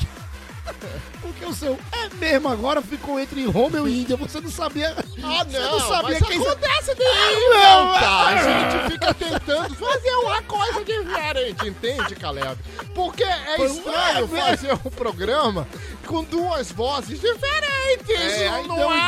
Porque 1.21 1.45
o 1.45 1.53
seu 1.53 1.77
é 1.91 2.09
mesmo 2.15 2.49
agora 2.49 2.81
ficou 2.81 3.19
entre 3.19 3.45
Romeu 3.45 3.87
e 3.87 4.01
Índia. 4.01 4.15
Você 4.17 4.39
não 4.39 4.49
sabia. 4.49 4.95
Ah, 5.23 5.43
Você 5.45 5.59
não 5.59 5.79
sabia 5.79 6.19
mas 6.19 6.27
quem- 6.27 6.41
acontece 6.41 6.95
daí, 6.95 7.49
não, 7.49 7.93
tá? 7.93 8.27
A 8.27 8.37
gente 8.37 8.91
fica 8.91 9.13
tentando 9.13 9.75
fazer 9.75 10.11
uma 10.15 10.41
coisa 10.43 10.83
diferente, 10.83 11.67
entende, 11.67 12.15
Caleb? 12.15 12.57
Porque 12.93 13.23
é 13.23 13.55
Foi 13.57 13.67
estranho 13.67 14.25
é, 14.35 14.41
fazer 14.41 14.73
um 14.73 14.89
programa 14.91 15.67
com 16.05 16.23
duas 16.23 16.71
vozes 16.71 17.19
diferentes. 17.19 18.39
É, 18.39 18.47
aí 18.47 18.67
não 18.67 18.75
deu 18.75 18.91
é? 18.91 18.99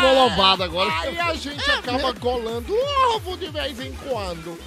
agora. 0.64 0.92
Aí 1.02 1.20
a 1.20 1.34
gente 1.34 1.70
acaba 1.70 2.14
colando 2.14 2.74
ovo 3.16 3.38
de 3.38 3.48
vez 3.50 3.80
em 3.80 3.92
quando. 3.94 4.58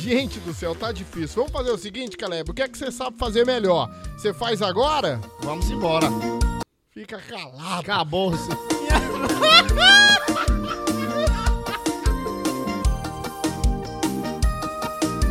Gente 0.00 0.38
do 0.40 0.54
céu, 0.54 0.74
tá 0.74 0.92
difícil. 0.92 1.36
Vamos 1.36 1.50
fazer 1.52 1.70
o 1.70 1.78
seguinte, 1.78 2.16
Caleb, 2.16 2.50
o 2.50 2.54
que 2.54 2.62
é 2.62 2.68
que 2.68 2.78
você 2.78 2.90
sabe 2.90 3.18
fazer 3.18 3.44
melhor? 3.44 3.90
Você 4.16 4.32
faz 4.32 4.62
agora? 4.62 5.20
Vamos 5.40 5.68
embora. 5.70 6.08
Fica 6.92 7.18
calado. 7.18 7.80
Acabou-se. 7.80 8.48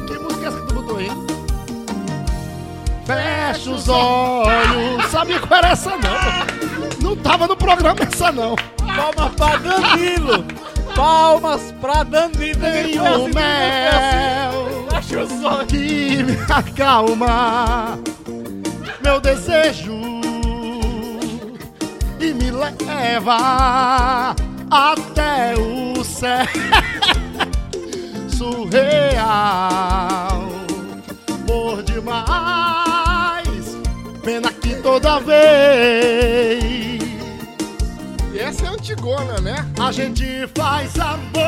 que 0.05 0.19
música 0.19 0.43
é 0.43 0.47
essa 0.47 0.61
que 0.61 0.67
tu 0.67 0.73
botou 0.73 0.97
aí? 0.97 1.09
Fecha 3.05 3.71
os 3.71 3.87
olhos. 3.87 5.05
Sabia 5.09 5.39
qual 5.39 5.59
era 5.59 5.69
essa, 5.69 5.91
não? 5.91 7.09
Não 7.09 7.15
tava 7.15 7.47
no 7.47 7.55
programa 7.55 8.01
essa, 8.01 8.31
não. 8.33 8.55
Palmas 8.77 9.35
pra 9.35 9.57
Danilo! 9.57 10.45
Palmas 10.97 11.71
pra! 11.79 12.03
Tem 12.03 12.97
Foi 12.97 13.17
o 13.17 13.33
mel 13.33 14.67
os 15.21 15.43
olhos! 15.43 15.67
que 15.67 16.23
me 16.23 16.37
acalma 16.49 17.97
meu 19.03 19.19
desejo 19.21 19.93
e 22.19 22.33
me 22.33 22.51
leva 22.51 24.35
até 24.69 25.53
o 25.57 26.03
céu 26.03 26.45
surreal 28.35 29.27
por 31.45 31.83
demais 31.83 33.77
pena 34.23 34.51
que 34.51 34.75
toda 34.81 35.19
vez 35.19 36.97
E 37.01 37.06
essa 38.39 38.65
é 38.65 38.69
antigona, 38.69 39.39
né? 39.41 39.65
a 39.79 39.91
gente 39.91 40.47
faz 40.55 40.97
amor 40.99 41.41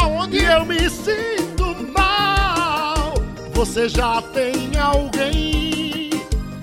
Aonde? 0.00 0.38
e 0.38 0.44
eu 0.44 0.64
me 0.64 0.88
sinto 0.90 1.74
mal. 1.92 3.14
Você 3.54 3.88
já 3.88 4.20
tem 4.22 4.76
alguém 4.78 6.10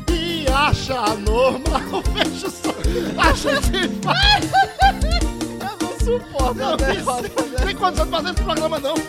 e 0.09 0.45
acha 0.53 1.15
normal. 1.15 2.03
Fecha 2.13 2.47
o 2.47 2.51
som. 2.51 2.73
A 3.17 3.33
gente 3.33 4.01
faz. 4.01 4.51
Eu 5.61 5.77
não 5.87 5.93
suporto 5.99 6.55
Não, 6.55 6.77
Tem 6.77 7.75
condição 7.75 8.05
de 8.05 8.11
fazer 8.11 8.31
esse 8.31 8.43
programa, 8.43 8.79
não. 8.79 8.95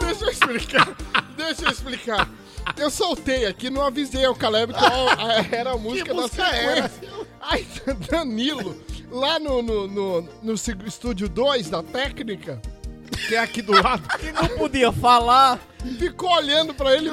Deixa 0.00 0.24
eu 0.24 0.30
explicar. 0.30 0.88
Deixa 1.36 1.64
eu 1.64 1.70
explicar. 1.70 2.28
Eu 2.76 2.90
soltei 2.90 3.46
aqui, 3.46 3.70
não 3.70 3.82
avisei 3.84 4.24
ao 4.24 4.34
Caleb 4.34 4.72
qual 4.72 5.08
era 5.52 5.72
a 5.72 5.76
música 5.76 6.14
da 6.14 6.22
música 6.22 6.46
era? 6.46 6.88
sequência. 6.88 7.26
Aí 7.40 7.66
Danilo, 8.10 8.76
lá 9.10 9.38
no, 9.38 9.62
no, 9.62 9.88
no, 9.88 10.28
no 10.42 10.54
estúdio 10.54 11.28
2 11.28 11.70
da 11.70 11.82
técnica, 11.82 12.60
que 13.26 13.34
é 13.34 13.38
aqui 13.38 13.60
do 13.62 13.72
lado, 13.72 14.02
que 14.18 14.32
não 14.32 14.48
podia 14.58 14.92
falar. 14.92 15.58
ficou 15.98 16.30
olhando 16.30 16.72
pra 16.74 16.94
ele. 16.94 17.10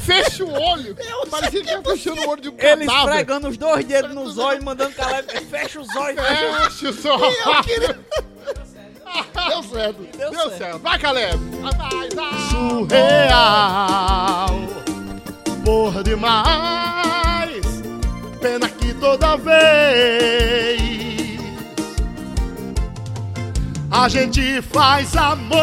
Fecha 0.00 0.44
o 0.44 0.52
olho. 0.52 0.96
Parecia 1.30 1.62
que 1.62 1.70
ia 1.70 1.82
fechando 1.82 2.20
o 2.22 2.28
olho 2.28 2.42
de 2.42 2.48
um 2.48 2.54
Ele 2.58 2.86
cadáver. 2.86 3.10
esfregando 3.10 3.48
os 3.48 3.56
dois 3.56 3.84
dedos 3.84 4.14
nos 4.14 4.38
olhos, 4.38 4.62
mandando 4.64 4.94
caleb. 4.94 5.26
Fecha 5.46 5.80
os 5.80 5.94
olhos. 5.96 6.20
Fecha 6.20 6.92
só. 6.92 7.16
Deu 9.48 9.62
certo. 9.62 10.02
Deu, 10.16 10.30
Deu 10.30 10.40
certo. 10.40 10.58
certo. 10.58 10.78
Vai, 10.80 10.98
Caleb. 10.98 11.38
Vai, 11.60 12.08
vai. 12.14 12.40
Surreal 12.50 13.70
por 15.64 16.02
demais. 16.02 17.64
Pena 18.40 18.68
que 18.68 18.94
toda 18.94 19.36
vez 19.36 20.80
a 23.90 24.08
gente 24.08 24.62
faz 24.62 25.14
amor 25.16 25.60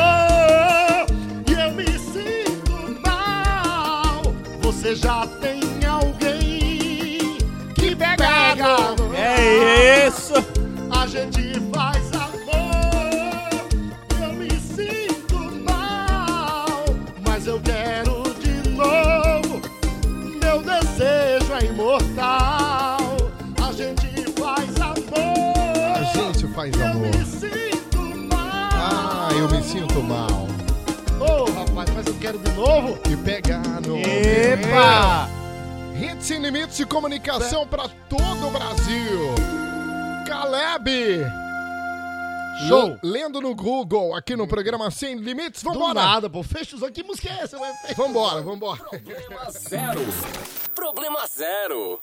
e 1.47 1.53
eu 1.53 1.71
me 1.71 1.85
sinto 1.97 3.01
mal. 3.05 4.21
Você 4.61 4.95
já 4.95 5.25
tem 5.41 5.59
alguém 5.85 7.37
que 7.73 7.95
pega. 7.95 8.95
É 9.15 10.07
isso! 10.07 10.33
A 10.91 11.07
gente 11.07 11.59
faz 11.73 12.05
amor, 12.13 12.16
A 21.99 23.71
gente 23.73 24.31
faz 24.39 24.81
amor, 24.81 25.95
A 25.95 26.03
gente 26.13 26.47
faz 26.53 26.73
eu 26.79 26.85
amor. 26.85 27.07
me 27.07 27.25
sinto 27.25 27.97
mal. 28.27 28.69
Ah, 28.71 29.29
eu 29.31 29.49
me 29.49 29.63
sinto 29.63 30.03
mal. 30.03 30.47
Ô, 31.19 31.45
rapaz, 31.51 31.89
mas 31.95 32.05
eu 32.05 32.13
quero 32.19 32.37
de 32.37 32.51
novo. 32.51 32.99
E 33.11 33.17
pegar 33.17 33.81
no. 33.81 33.97
Epa! 33.97 35.27
Hits 35.99 36.25
sem 36.27 36.39
limites 36.39 36.77
de 36.77 36.85
comunicação 36.85 37.65
pra 37.65 37.89
todo 38.07 38.47
o 38.47 38.51
Brasil. 38.51 39.19
Caleb. 40.27 41.25
Show. 42.67 42.97
Lendo 43.03 43.41
no 43.41 43.55
Google, 43.55 44.15
aqui 44.15 44.35
no 44.35 44.47
programa 44.47 44.89
Sem 44.91 45.15
Limites. 45.15 45.61
Do 45.63 45.71
Vambora. 45.73 45.93
nada, 45.93 46.29
pô. 46.29 46.41
Fecha 46.43 46.75
os 46.75 46.81
olhos. 46.81 46.93
Que 46.93 47.03
música 47.03 47.29
é 47.29 47.43
essa? 47.43 47.57
Vambora, 47.95 48.41
vambora. 48.41 48.83
Problema 48.83 49.51
zero. 49.51 50.01
Problema 50.77 51.25
zero. 51.25 51.99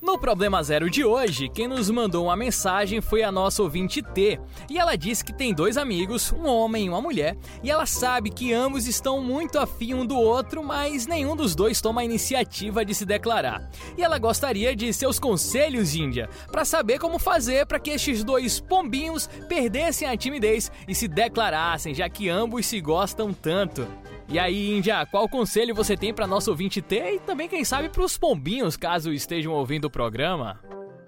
No 0.00 0.18
Problema 0.18 0.62
Zero 0.62 0.88
de 0.88 1.04
hoje, 1.04 1.50
quem 1.50 1.68
nos 1.68 1.90
mandou 1.90 2.24
uma 2.24 2.36
mensagem 2.36 3.02
foi 3.02 3.22
a 3.22 3.30
nossa 3.30 3.62
ouvinte 3.62 4.00
T. 4.00 4.40
E 4.70 4.78
ela 4.78 4.96
disse 4.96 5.22
que 5.22 5.30
tem 5.30 5.52
dois 5.52 5.76
amigos, 5.76 6.32
um 6.32 6.46
homem 6.46 6.86
e 6.86 6.88
uma 6.88 7.02
mulher, 7.02 7.36
e 7.62 7.70
ela 7.70 7.84
sabe 7.84 8.30
que 8.30 8.50
ambos 8.50 8.86
estão 8.86 9.20
muito 9.20 9.58
afim 9.58 9.92
um 9.92 10.06
do 10.06 10.16
outro, 10.16 10.64
mas 10.64 11.06
nenhum 11.06 11.36
dos 11.36 11.54
dois 11.54 11.82
toma 11.82 12.00
a 12.00 12.04
iniciativa 12.04 12.82
de 12.82 12.94
se 12.94 13.04
declarar. 13.04 13.68
E 13.94 14.02
ela 14.02 14.18
gostaria 14.18 14.74
de 14.74 14.90
seus 14.90 15.18
conselhos, 15.18 15.94
Índia, 15.94 16.30
para 16.50 16.64
saber 16.64 16.98
como 16.98 17.18
fazer 17.18 17.66
para 17.66 17.78
que 17.78 17.90
estes 17.90 18.24
dois 18.24 18.58
pombinhos 18.58 19.26
perdessem 19.50 20.08
a 20.08 20.16
timidez 20.16 20.72
e 20.88 20.94
se 20.94 21.08
declarassem, 21.08 21.92
já 21.92 22.08
que 22.08 22.30
ambos 22.30 22.64
se 22.64 22.80
gostam 22.80 23.34
tanto. 23.34 23.86
E 24.30 24.38
aí, 24.38 24.76
Índia, 24.76 25.06
qual 25.06 25.26
conselho 25.26 25.74
você 25.74 25.96
tem 25.96 26.12
para 26.12 26.26
nosso 26.26 26.50
ouvinte 26.50 26.82
ter 26.82 27.14
e 27.14 27.18
também, 27.18 27.48
quem 27.48 27.64
sabe, 27.64 27.88
para 27.88 28.02
os 28.02 28.18
pombinhos, 28.18 28.76
caso 28.76 29.10
estejam 29.10 29.54
ouvindo 29.54 29.86
o 29.86 29.90
programa? 29.90 30.60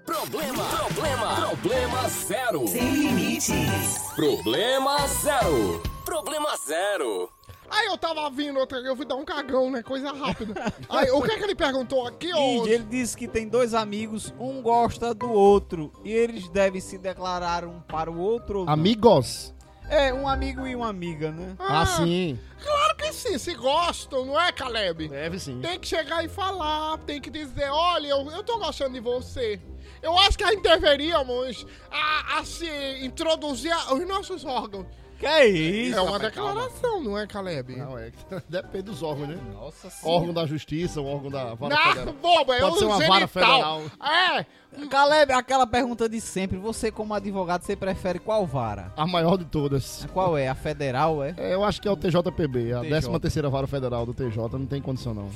Problema, 0.03 0.63
problema, 0.63 1.35
problema 1.35 2.09
zero. 2.09 2.67
Sem 2.67 2.91
limites. 2.91 4.11
Problema 4.15 5.07
zero. 5.07 5.83
Problema 6.03 6.57
zero. 6.65 7.29
Aí 7.69 7.85
eu 7.85 7.97
tava 7.97 8.27
vindo, 8.31 8.57
eu 8.59 8.95
fui 8.95 9.05
dar 9.05 9.15
um 9.15 9.23
cagão, 9.23 9.69
né? 9.69 9.83
Coisa 9.83 10.11
rápida. 10.11 10.73
Aí, 10.89 11.11
o 11.11 11.21
que 11.21 11.31
é 11.31 11.37
que 11.37 11.43
ele 11.43 11.55
perguntou 11.55 12.07
aqui? 12.07 12.31
Índia, 12.31 12.73
ele 12.73 12.85
disse 12.85 13.15
que 13.15 13.27
tem 13.27 13.47
dois 13.47 13.75
amigos, 13.75 14.33
um 14.39 14.63
gosta 14.63 15.13
do 15.13 15.31
outro, 15.31 15.93
e 16.03 16.11
eles 16.11 16.49
devem 16.49 16.81
se 16.81 16.97
declarar 16.97 17.63
um 17.65 17.79
para 17.81 18.09
o 18.09 18.17
outro 18.17 18.61
ou 18.61 18.65
não? 18.65 18.73
Amigos. 18.73 19.53
É, 19.91 20.13
um 20.13 20.25
amigo 20.25 20.65
e 20.65 20.73
uma 20.73 20.87
amiga, 20.87 21.33
né? 21.33 21.53
Ah, 21.59 21.85
sim. 21.85 22.39
Claro 22.63 22.95
que 22.95 23.11
sim, 23.11 23.37
se 23.37 23.53
gostam, 23.53 24.25
não 24.25 24.39
é, 24.39 24.49
Caleb? 24.49 25.09
Deve 25.09 25.37
sim. 25.37 25.59
Tem 25.59 25.77
que 25.77 25.85
chegar 25.85 26.23
e 26.23 26.29
falar, 26.29 26.97
tem 26.99 27.19
que 27.19 27.29
dizer, 27.29 27.69
olha, 27.69 28.07
eu, 28.07 28.31
eu 28.31 28.41
tô 28.41 28.57
gostando 28.57 28.93
de 28.93 29.01
você. 29.01 29.59
Eu 30.01 30.17
acho 30.17 30.37
que 30.37 30.45
aí 30.45 30.61
deveríamos 30.61 31.65
a, 31.91 32.39
a 32.39 32.45
se 32.45 32.65
introduzir 33.03 33.75
os 33.91 34.07
nossos 34.07 34.45
órgãos. 34.45 34.87
Que 35.21 35.27
é 35.27 35.47
isso? 35.47 35.97
é 35.97 36.01
uma 36.01 36.13
rapaz, 36.13 36.33
calma. 36.33 36.51
declaração, 36.53 37.01
não 37.03 37.15
é, 37.15 37.27
Caleb? 37.27 37.75
Não, 37.75 37.95
é. 37.95 38.11
Depende 38.49 38.85
dos 38.85 39.03
órgãos, 39.03 39.29
né? 39.29 39.37
Nossa 39.53 39.87
senhora. 39.89 40.17
Órgão 40.19 40.33
da 40.33 40.45
justiça, 40.47 40.99
o 40.99 41.05
órgão 41.05 41.29
da 41.29 41.53
vara 41.53 41.75
Não, 41.75 41.93
federal. 41.93 42.13
boba, 42.15 42.57
Pode 42.57 42.75
um 42.75 42.79
ser 42.79 42.85
uma 42.85 42.97
vara 43.07 43.27
genital. 43.27 43.81
É, 44.03 44.45
Caleb, 44.89 45.31
aquela 45.33 45.67
pergunta 45.67 46.09
de 46.09 46.19
sempre, 46.19 46.57
você 46.57 46.91
como 46.91 47.13
advogado, 47.13 47.61
você 47.61 47.75
prefere 47.75 48.17
qual 48.17 48.47
vara? 48.47 48.91
A 48.97 49.05
maior 49.05 49.37
de 49.37 49.45
todas. 49.45 50.07
Qual 50.11 50.35
é? 50.35 50.47
A 50.47 50.55
federal, 50.55 51.23
é? 51.23 51.35
É, 51.37 51.53
eu 51.53 51.63
acho 51.63 51.79
que 51.79 51.87
é 51.87 51.91
o 51.91 51.95
TJPB, 51.95 52.73
a 52.73 52.79
TJ. 52.79 52.89
13 52.89 53.19
terceira 53.19 53.49
vara 53.49 53.67
federal 53.67 54.05
do 54.07 54.15
TJ, 54.15 54.57
não 54.57 54.65
tem 54.65 54.81
condição 54.81 55.13
não. 55.13 55.29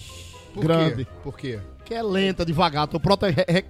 Por 0.56 0.64
Grande. 0.64 1.06
quê? 1.06 1.12
Por 1.24 1.38
quê? 1.38 1.60
Que 1.84 1.93
é 1.93 2.01
lenta, 2.01 2.43
devagar. 2.45 2.88
Tô 2.88 2.99
prote... 2.99 3.28
re- 3.30 3.45
re- 3.47 3.66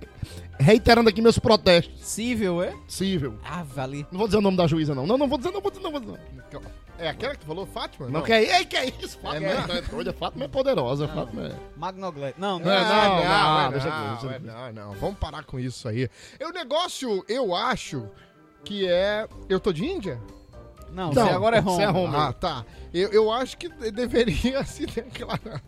reiterando 0.60 1.10
aqui 1.10 1.22
meus 1.22 1.38
protestos. 1.38 2.00
Cível, 2.02 2.64
é? 2.64 2.72
Possível. 2.72 3.38
Ah, 3.44 3.64
vale. 3.64 4.06
Não 4.12 4.20
vou 4.20 4.28
dizer 4.28 4.38
o 4.38 4.42
nome 4.42 4.56
da 4.56 4.66
juíza, 4.68 4.96
não. 4.96 5.06
Não, 5.06 5.18
não 5.18 5.28
vou 5.28 5.38
dizer, 5.38 5.52
não 5.52 5.60
vou 5.62 5.70
dizer, 5.70 5.84
não 5.84 5.92
vou 5.92 6.00
dizer. 6.00 6.20
Não, 6.54 6.62
É 6.98 7.10
aquela 7.10 7.34
que 7.34 7.42
tu 7.42 7.46
falou, 7.48 7.66
Fátima? 7.66 8.08
não 8.08 8.22
quer 8.22 8.42
Ei, 8.42 8.66
que 8.66 8.78
é 8.78 8.86
isso? 9.02 9.20
Fátima 9.20 9.48
É 9.48 9.52
é, 9.52 9.78
é 9.80 9.82
doida. 9.82 10.14
Fátima 10.14 10.46
é 10.46 10.48
poderosa. 10.48 11.08
Fátima 11.10 11.48
é... 11.48 11.56
Não, 11.78 11.92
não. 11.92 12.12
É, 12.24 12.34
Não, 12.38 12.60
não, 12.60 12.66
não, 12.66 13.24
não, 13.26 13.64
não, 13.64 13.72
deixa 13.72 13.90
não, 13.90 14.32
é, 14.32 14.40
deixa 14.40 14.72
não, 14.72 14.72
não. 14.72 14.94
Vamos 14.94 15.18
parar 15.20 15.44
com 15.44 15.60
isso 15.60 15.88
aí. 15.90 16.10
O 16.42 16.52
negócio, 16.52 17.26
eu 17.28 17.54
acho 17.54 18.08
que 18.64 18.88
é... 18.88 19.28
Eu 19.50 19.60
tô 19.60 19.74
de 19.74 19.84
Índia? 19.86 20.20
Não, 20.92 21.12
Não, 21.12 21.26
você 21.26 21.34
agora 21.34 21.58
é 21.58 21.62
você 21.62 21.82
é 21.82 21.90
home. 21.90 22.16
Ah, 22.16 22.32
tá. 22.32 22.66
Eu, 22.94 23.10
eu 23.12 23.30
acho 23.30 23.58
que 23.58 23.68
de- 23.68 23.92
deveria 23.92 24.64
se 24.64 24.86
declarar. 24.86 25.62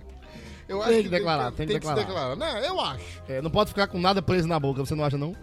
Eu 0.68 0.80
Tem 0.82 1.04
que 1.04 1.10
declarar, 1.10 1.52
tem 1.52 1.66
que 1.68 1.74
se 1.74 1.80
declarar. 1.80 2.00
declarar. 2.06 2.36
Não, 2.36 2.58
eu 2.60 2.80
acho. 2.82 3.04
É, 3.28 3.42
não 3.42 3.50
pode 3.50 3.70
ficar 3.70 3.88
com 3.88 4.00
nada 4.00 4.22
preso 4.22 4.48
na 4.48 4.60
boca, 4.60 4.86
você 4.86 4.96
não 4.96 5.04
acha, 5.06 5.18
não? 5.18 5.36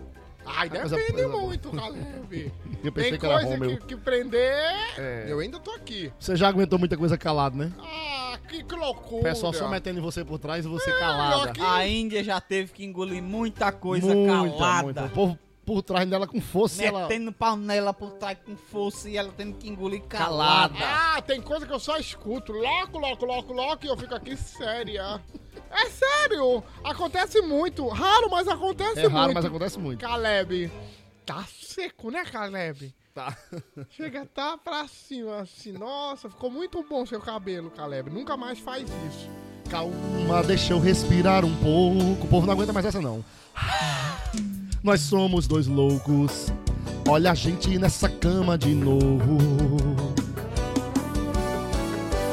Ai, 0.47 0.69
Coisa- 0.69 0.97
depende 0.97 1.27
muito, 1.27 1.71
Caleb. 1.71 2.53
Eu 2.85 2.93
pensei 2.93 3.13
Tem 3.13 3.19
que 3.21 3.25
era 3.27 3.35
coisa 3.37 3.49
Romeu. 3.51 3.79
que, 3.79 3.87
que 3.87 3.97
prender... 3.97 4.53
É. 4.99 5.25
Eu 5.27 5.39
ainda 5.39 5.59
tô 5.59 5.71
aqui. 5.71 6.13
Você 6.19 6.37
já 6.37 6.49
aguentou 6.49 6.79
muita 6.79 6.99
coisa 6.99 7.17
calado, 7.17 7.57
né? 7.57 7.73
Ah, 7.81 8.39
que, 8.47 8.63
que 8.63 8.75
loucura. 8.77 9.21
O 9.21 9.23
pessoal 9.23 9.55
só 9.55 9.67
metendo 9.69 10.01
em 10.01 10.03
você 10.03 10.23
por 10.23 10.39
trás 10.39 10.67
e 10.67 10.69
você 10.69 10.85
pior 10.91 11.01
calada. 11.01 11.53
que- 11.53 11.63
A 11.63 11.87
Índia 11.89 12.23
já 12.23 12.39
teve 12.43 12.73
que 12.73 12.85
engolir 12.85 13.23
muita 13.23 13.73
coisa 13.73 14.15
muita, 14.15 14.33
calada. 14.59 14.83
muita. 14.83 15.05
O 15.07 15.11
povo 15.11 15.39
por 15.65 15.83
trás 15.83 16.09
dela 16.09 16.27
com 16.27 16.41
força 16.41 16.83
e 16.83 16.87
ela... 16.87 17.03
Metendo 17.03 17.33
pau 17.33 17.57
nela 17.57 17.93
por 17.93 18.13
trás 18.13 18.39
com 18.45 18.57
força 18.57 19.09
e 19.09 19.17
ela 19.17 19.33
tendo 19.37 19.57
que 19.57 19.69
engolir 19.69 20.03
calada. 20.03 20.75
Ah, 20.81 21.23
tem 21.23 21.41
coisa 21.41 21.67
que 21.67 21.73
eu 21.73 21.81
só 21.81 21.97
escuto. 21.97 22.53
Loco, 22.53 22.99
loco, 22.99 23.25
loco, 23.25 23.53
loco, 23.53 23.85
e 23.85 23.89
eu 23.89 23.97
fico 23.97 24.15
aqui 24.15 24.37
séria. 24.37 25.21
É 25.71 25.87
sério. 25.91 26.63
Acontece 26.85 27.41
muito. 27.43 27.89
Raro, 27.89 28.31
mas 28.31 28.47
acontece 28.47 29.01
É 29.01 29.03
muito. 29.03 29.15
raro, 29.15 29.35
mas 29.35 29.45
acontece 29.45 29.79
muito. 29.79 30.01
Caleb. 30.01 30.71
Tá 31.27 31.45
seco, 31.51 32.11
né, 32.11 32.25
Caleb? 32.25 32.95
Tá. 33.15 33.37
Chega, 33.91 34.27
tá 34.27 34.59
pra 34.59 34.87
cima, 34.89 35.41
assim. 35.41 35.73
Nossa, 35.73 36.29
ficou 36.29 36.51
muito 36.51 36.85
bom 36.89 37.07
seu 37.07 37.21
cabelo, 37.21 37.71
Caleb. 37.71 38.11
Nunca 38.11 38.37
mais 38.37 38.59
faz 38.59 38.83
isso. 39.09 39.29
Calma, 39.71 40.43
deixa 40.43 40.75
eu 40.75 40.79
respirar 40.79 41.45
um 41.45 41.57
pouco. 41.57 42.25
O 42.25 42.29
povo 42.29 42.47
não 42.47 42.53
aguenta 42.53 42.73
mais 42.73 42.85
essa, 42.87 43.01
não. 43.01 43.25
Nós 44.85 45.01
somos 45.01 45.47
dois 45.47 45.67
loucos. 45.67 46.53
Olha 47.09 47.31
a 47.31 47.35
gente 47.35 47.79
nessa 47.79 48.07
cama 48.07 48.59
de 48.59 48.75
novo. 48.75 49.39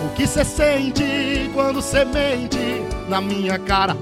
O 0.05 0.09
que 0.15 0.27
cê 0.27 0.43
sente 0.43 1.49
quando 1.53 1.81
cê 1.81 2.03
mente 2.03 2.57
na 3.07 3.21
minha 3.21 3.57
cara? 3.57 3.95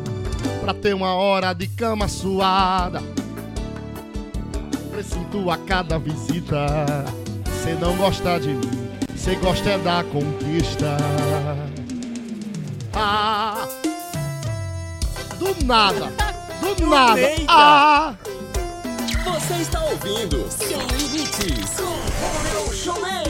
Pra 0.62 0.74
ter 0.74 0.96
uma 0.96 1.14
hora 1.14 1.54
de 1.54 1.68
cama 1.68 2.08
suada. 2.08 3.04
Presinto 4.90 5.52
a 5.52 5.58
cada 5.58 6.00
visita. 6.00 6.66
Cê 7.64 7.76
não 7.76 7.96
gosta 7.98 8.40
de 8.40 8.50
mim, 8.50 8.90
cê 9.16 9.36
gosta 9.36 9.70
é 9.70 9.78
da 9.78 10.04
conquista. 10.06 10.98
Ah, 12.96 13.68
do 15.38 15.66
nada, 15.66 16.12
do 16.60 16.88
nada. 16.88 17.22
Ah, 17.48 18.16
Você 19.50 19.64
está 19.64 19.84
ouvindo 19.84 20.46
Sem 20.52 20.78
Limites 20.78 21.72
com 21.76 21.86
Romeu 22.22 22.72
Showman. 22.72 23.24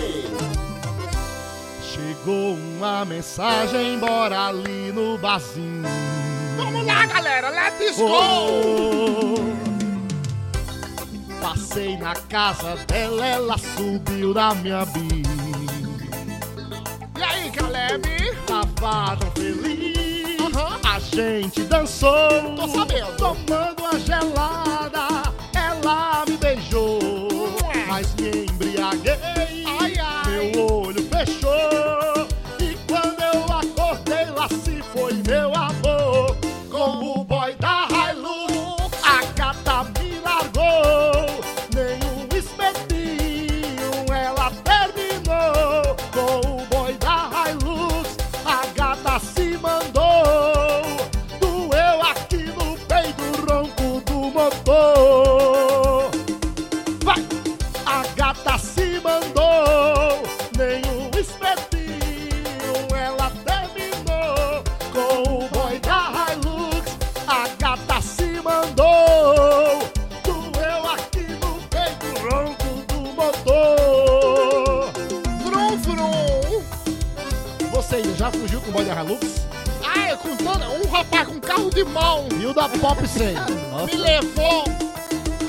chegou 1.82 2.55
uma 2.55 3.05
mensagem, 3.05 3.97
bora 3.99 4.47
ali 4.47 4.91
no 4.91 5.17
barzinho. 5.17 5.88
Vamos 6.57 6.86
lá, 6.86 7.05
galera. 7.05 7.49
Let's 7.49 7.95
go. 7.95 8.09
Oh, 8.09 9.36
Passei 11.41 11.95
na 11.95 12.13
casa 12.13 12.76
dela, 12.86 13.26
ela 13.26 13.57
subiu 13.57 14.34
na 14.34 14.53
minha 14.55 14.84
bis. 14.88 15.26
E 17.17 17.24
aí, 17.24 17.49
Caleb? 17.49 18.36
Tava 18.45 19.15
tão 19.15 19.32
feliz, 19.32 20.38
a 20.84 20.99
gente 20.99 21.61
dançou. 21.61 22.11
Tô 22.57 22.67
sabendo. 22.67 23.15
Tomando 23.15 23.86
a 23.89 23.97
gelada, 23.99 25.28
ela 25.89 26.23
me 26.27 26.37
beijou. 26.37 26.99
Mas 27.87 28.13
me 28.15 28.45
embriaguei, 28.45 29.65
Ai, 29.79 29.93
ai. 29.99 30.31
meu 30.51 30.67
olho 30.71 31.03
fechou. 31.09 31.68
Rapaz 80.99 81.27
com 81.27 81.39
carro 81.39 81.69
de 81.69 81.83
mão 81.85 82.27
E 82.39 82.45
o 82.45 82.53
da 82.53 82.67
Pop 82.67 83.07
100? 83.07 83.33
me 83.85 83.95
levou 83.95 84.63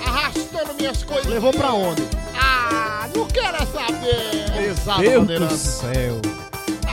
arrastando 0.06 0.74
minhas 0.78 1.02
coisas. 1.04 1.26
Levou 1.26 1.52
pra 1.52 1.72
onde? 1.72 2.02
Ah, 2.40 3.08
não 3.14 3.26
quero 3.26 3.58
saber. 3.66 4.64
Exato, 4.70 5.00
Deus 5.26 5.48
do 5.48 5.56
céu. 5.56 6.20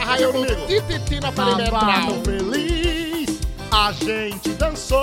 Ah, 0.08 0.20
eu 0.20 0.34
no 0.34 0.46
tititi 0.68 1.20
na 1.20 1.32
Tava 1.32 1.56
perimetral. 1.56 2.22
feliz, 2.24 3.40
a 3.72 3.92
gente 3.92 4.50
dançou, 4.52 5.00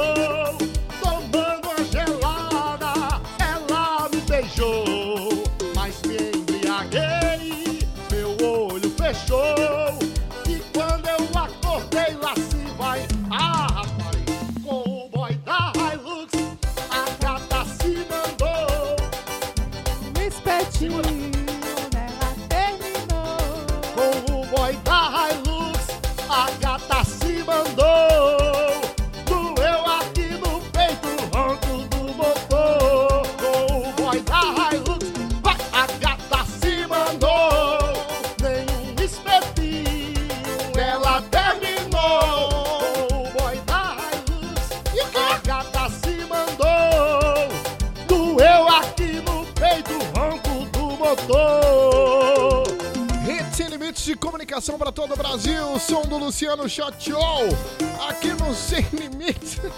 todo 54.95 55.15
o 55.15 55.17
Brasil. 55.17 55.79
Som 55.81 56.03
do 56.03 56.17
Luciano 56.17 56.69
Shot 56.69 56.95
Show. 56.99 57.19
Aqui 58.09 58.33
no 58.35 58.55
Sem 58.55 58.87
Limites. 58.93 59.59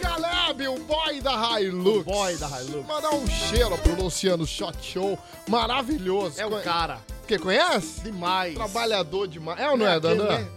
Caleb, 0.00 0.68
o 0.68 0.78
boy 0.80 1.20
da 1.20 1.60
Hilux. 1.60 2.00
O 2.00 2.04
boy 2.04 2.36
da 2.36 2.48
Hilux. 2.60 2.86
Mandar 2.86 3.10
um 3.10 3.26
cheiro 3.26 3.76
pro 3.78 3.94
Luciano 4.02 4.46
Shot 4.46 4.76
Show. 4.80 5.18
Maravilhoso. 5.48 6.40
É 6.40 6.46
o 6.46 6.60
cara. 6.62 6.98
Que 7.26 7.38
conhece? 7.38 8.02
Demais. 8.02 8.54
Trabalhador 8.54 9.26
demais. 9.26 9.58
É 9.58 9.68
ou 9.68 9.76
não 9.76 9.86
é, 9.86 9.96
aquele, 9.96 10.14
Dandan? 10.16 10.38
né? 10.38 10.48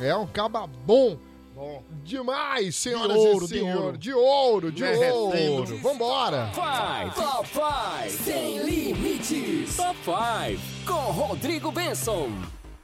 É. 0.00 0.08
É 0.08 0.16
um 0.16 0.26
caba 0.26 0.66
bom. 0.66 1.16
Bom. 1.58 1.82
Demais, 2.04 2.76
senhoras 2.76 3.16
ouro, 3.16 3.44
e 3.46 3.48
de 3.48 3.58
senhores. 3.58 3.82
ouro. 3.82 3.98
De 3.98 4.12
ouro, 4.14 4.70
de 4.70 4.82
Né, 4.82 5.12
ouro. 5.12 5.76
Vambora. 5.78 6.52
Five, 6.54 7.14
Top 7.16 7.48
5, 7.48 8.22
Sem 8.24 8.58
Limites. 8.58 9.76
Top 9.76 9.96
5, 10.04 10.60
com 10.86 11.10
Rodrigo 11.10 11.72
Benson. 11.72 12.28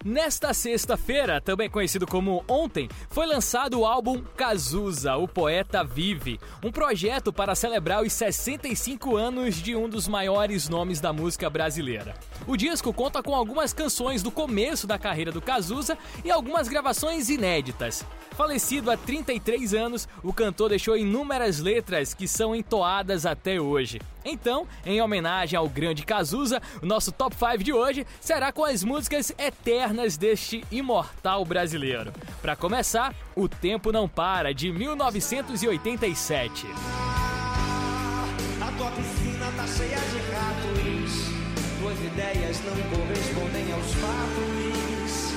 Nesta 0.05 0.53
sexta-feira, 0.53 1.41
também 1.41 1.71
conhecido 1.71 2.07
como 2.07 2.45
ontem, 2.47 2.91
foi 3.09 3.25
lançado 3.25 3.81
o 3.81 3.87
álbum 3.87 4.23
Cazuza, 4.37 5.17
o 5.17 5.27
Poeta 5.27 5.83
Vive, 5.83 6.39
um 6.63 6.71
projeto 6.71 7.33
para 7.33 7.55
celebrar 7.55 8.03
os 8.03 8.13
65 8.13 9.17
anos 9.17 9.55
de 9.55 9.75
um 9.75 9.89
dos 9.89 10.07
maiores 10.07 10.69
nomes 10.69 11.01
da 11.01 11.11
música 11.11 11.49
brasileira. 11.49 12.13
O 12.47 12.55
disco 12.55 12.93
conta 12.93 13.23
com 13.23 13.35
algumas 13.35 13.73
canções 13.73 14.23
do 14.23 14.31
começo 14.31 14.87
da 14.87 14.99
carreira 14.99 15.33
do 15.33 15.41
Cazuza 15.41 15.97
e 16.23 16.31
algumas 16.31 16.69
gravações 16.69 17.31
inéditas. 17.31 18.05
Falecido 18.33 18.91
há 18.91 18.99
33 18.99 19.73
anos, 19.73 20.07
o 20.23 20.35
cantor 20.35 20.69
deixou 20.69 20.99
inúmeras 20.99 21.61
letras 21.61 22.13
que 22.13 22.29
são 22.29 22.55
entoadas 22.55 23.25
até 23.25 23.59
hoje. 23.59 24.01
Então, 24.25 24.67
em 24.85 25.01
homenagem 25.01 25.57
ao 25.57 25.69
grande 25.69 26.05
Cazuza, 26.05 26.61
o 26.83 26.87
nosso 26.87 27.13
top 27.13 27.37
5 27.37 27.63
de 27.63 27.73
hoje 27.73 28.07
será 28.21 28.51
com 28.51 28.65
as 28.65 28.83
músicas 28.83 29.33
eternas 29.39 29.94
deste 30.17 30.65
imortal 30.71 31.45
brasileiro. 31.45 32.13
Para 32.43 32.57
começar, 32.57 33.15
O 33.37 33.49
Tempo 33.49 33.93
Não 33.93 34.09
Para, 34.09 34.53
de 34.53 34.73
1987. 34.73 36.67
A 38.61 38.73
tua 38.77 38.91
piscina 38.91 39.53
tá 39.57 39.67
cheia 39.67 39.97
de 39.97 40.19
ratos, 40.33 41.13
tuas 41.81 41.99
ideias 42.01 42.61
não 42.65 42.77
correspondem 42.91 43.73
aos 43.73 43.95
fatos. 43.95 45.33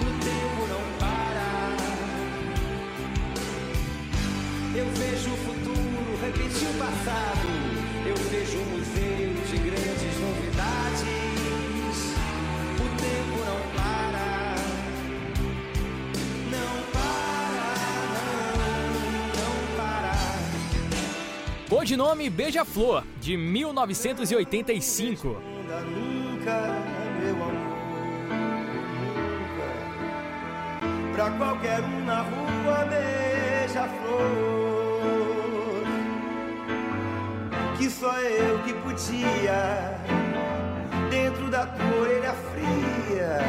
O 0.00 0.10
tempo 0.24 0.66
não 0.68 0.82
para. 0.98 1.76
Eu 4.78 4.86
vejo 4.92 5.30
o 5.32 5.36
futuro 5.38 6.18
repetir 6.22 6.68
o 6.68 6.74
passado. 6.78 7.48
Eu 8.06 8.16
vejo 8.30 8.58
um 8.58 8.64
museu 8.76 9.34
de 9.50 9.56
grandes 9.58 10.01
Codinome 21.82 22.30
Beija-Flor, 22.30 23.02
de 23.20 23.36
1985. 23.36 25.36
Ainda 25.36 25.80
nunca, 25.80 26.80
meu 27.20 27.34
amor. 27.34 27.52
Pra 31.12 31.28
qualquer 31.30 31.80
um 31.80 32.04
na 32.04 32.20
rua, 32.20 32.84
beija-flor. 32.84 34.20
Que 37.76 37.90
só 37.90 38.16
eu 38.20 38.60
que 38.60 38.74
podia, 38.74 39.98
dentro 41.10 41.50
da 41.50 41.66
tua 41.66 42.00
orelha 42.00 42.32
fria, 42.52 43.40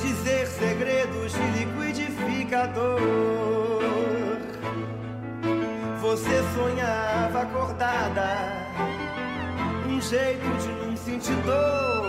dizer 0.00 0.46
segredos 0.46 1.32
de 1.32 1.40
liquidificador. 1.58 3.73
Você 6.14 6.44
sonhava 6.54 7.40
acordada, 7.40 8.68
um 9.84 10.00
jeito 10.00 10.46
de 10.62 10.68
não 10.68 10.96
sentir 10.96 11.34
dor. 11.42 12.08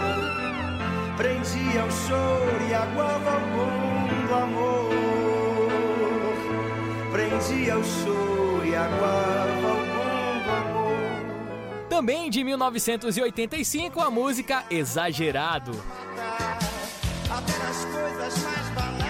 Prendia 1.18 1.84
o 1.84 1.92
choro 1.92 2.68
e 2.70 2.74
aguava 2.76 3.38
o 3.38 3.40
bom 3.56 4.28
do 4.28 4.36
amor. 4.36 4.92
Prendia 7.12 7.80
o 7.80 7.84
choro 7.84 8.64
e 8.64 8.76
aguava 8.76 9.72
o 9.72 9.86
bom 9.88 10.44
do 10.44 10.52
amor. 10.52 11.88
Também 11.90 12.30
de 12.30 12.44
1985, 12.44 14.00
a 14.00 14.12
música 14.12 14.66
Exagerado. 14.70 15.72
Até 17.28 17.58
nas 17.58 17.86
coisas 17.86 18.44
mais 18.44 18.70
banais. 18.70 19.05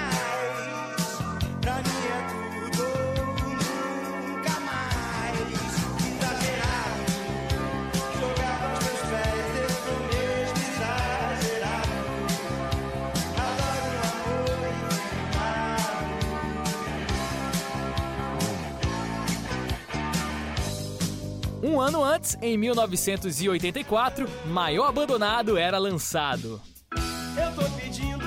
Um 21.76 21.82
ano 21.82 22.02
antes, 22.06 22.38
em 22.42 22.58
1984, 22.58 24.30
Maior 24.46 24.88
Abandonado 24.88 25.58
era 25.58 25.78
lançado. 25.78 26.62
Eu 26.96 27.52
tô 27.54 27.70
pedindo 27.76 28.24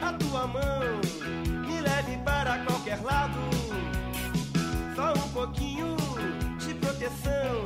a 0.00 0.12
tua 0.12 0.46
mão, 0.46 0.80
me 1.66 1.80
leve 1.80 2.16
para 2.24 2.64
qualquer 2.64 3.02
lado. 3.02 3.40
Só 4.94 5.12
um 5.14 5.28
pouquinho 5.30 5.96
de 6.60 6.72
proteção 6.74 7.64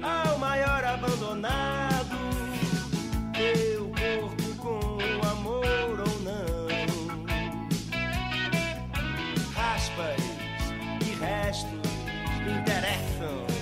ao 0.00 0.38
maior 0.38 0.84
abandonado. 0.84 2.16
Teu 3.34 3.90
corpo 4.20 4.54
com 4.58 5.28
amor 5.28 6.04
ou 6.06 6.20
não. 6.20 6.68
Raspas 9.56 10.22
e 11.04 11.10
restos 11.18 11.80
interessam. 12.46 13.55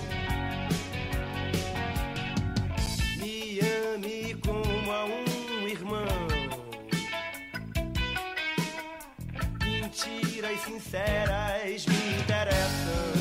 Sinceras 10.95 11.87
me 11.87 12.21
interessam. 12.21 13.13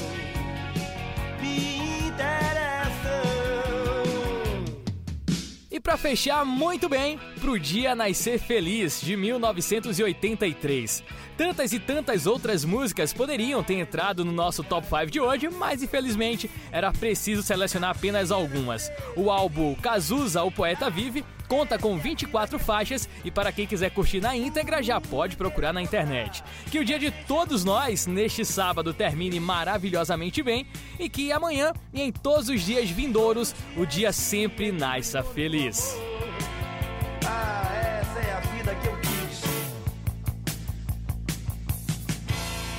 Me 1.42 2.08
interessam. 2.08 3.24
E 5.72 5.80
pra 5.80 5.98
fechar 5.98 6.46
muito 6.46 6.88
bem, 6.88 7.20
pro 7.44 7.60
Dia 7.60 7.94
Nascer 7.94 8.40
Feliz, 8.40 9.02
de 9.02 9.18
1983. 9.18 11.04
Tantas 11.36 11.74
e 11.74 11.80
tantas 11.80 12.26
outras 12.26 12.64
músicas 12.64 13.12
poderiam 13.12 13.62
ter 13.62 13.74
entrado 13.74 14.24
no 14.24 14.32
nosso 14.32 14.64
top 14.64 14.88
5 14.88 15.12
de 15.12 15.20
hoje, 15.20 15.50
mas 15.50 15.84
infelizmente 15.84 16.50
era 16.72 16.90
preciso 16.94 17.44
selecionar 17.44 17.90
apenas 17.90 18.32
algumas. 18.32 18.90
O 19.18 19.30
álbum 19.30 19.76
Cazuza, 19.76 20.42
o 20.42 20.50
Poeta 20.50 20.90
Vive, 20.90 21.26
conta 21.46 21.78
com 21.78 21.98
24 21.98 22.58
faixas 22.58 23.10
e 23.26 23.30
para 23.30 23.52
quem 23.52 23.68
quiser 23.68 23.92
curtir 23.92 24.22
na 24.22 24.38
íntegra 24.38 24.82
já 24.82 25.02
pode 25.02 25.36
procurar 25.36 25.74
na 25.74 25.82
internet. 25.82 26.42
Que 26.72 26.80
o 26.80 26.86
dia 26.86 26.98
de 26.98 27.12
todos 27.12 27.66
nós, 27.66 28.08
neste 28.08 28.46
sábado, 28.46 28.94
termine 28.94 29.42
maravilhosamente 29.42 30.42
bem 30.42 30.66
e 30.98 31.10
que 31.10 31.30
amanhã 31.30 31.74
e 31.94 32.02
em 32.02 32.10
todos 32.10 32.48
os 32.48 32.62
dias 32.62 32.90
vindouros 32.90 33.54
o 33.76 33.86
dia 33.86 34.14
sempre 34.14 34.72
nasça 34.72 35.22
feliz. 35.22 35.94
Ah, 37.36 37.72
essa 38.00 38.20
é 38.20 38.34
a 38.34 38.40
vida 38.52 38.76
que 38.76 38.88
eu 38.88 38.96
quis. 38.98 39.42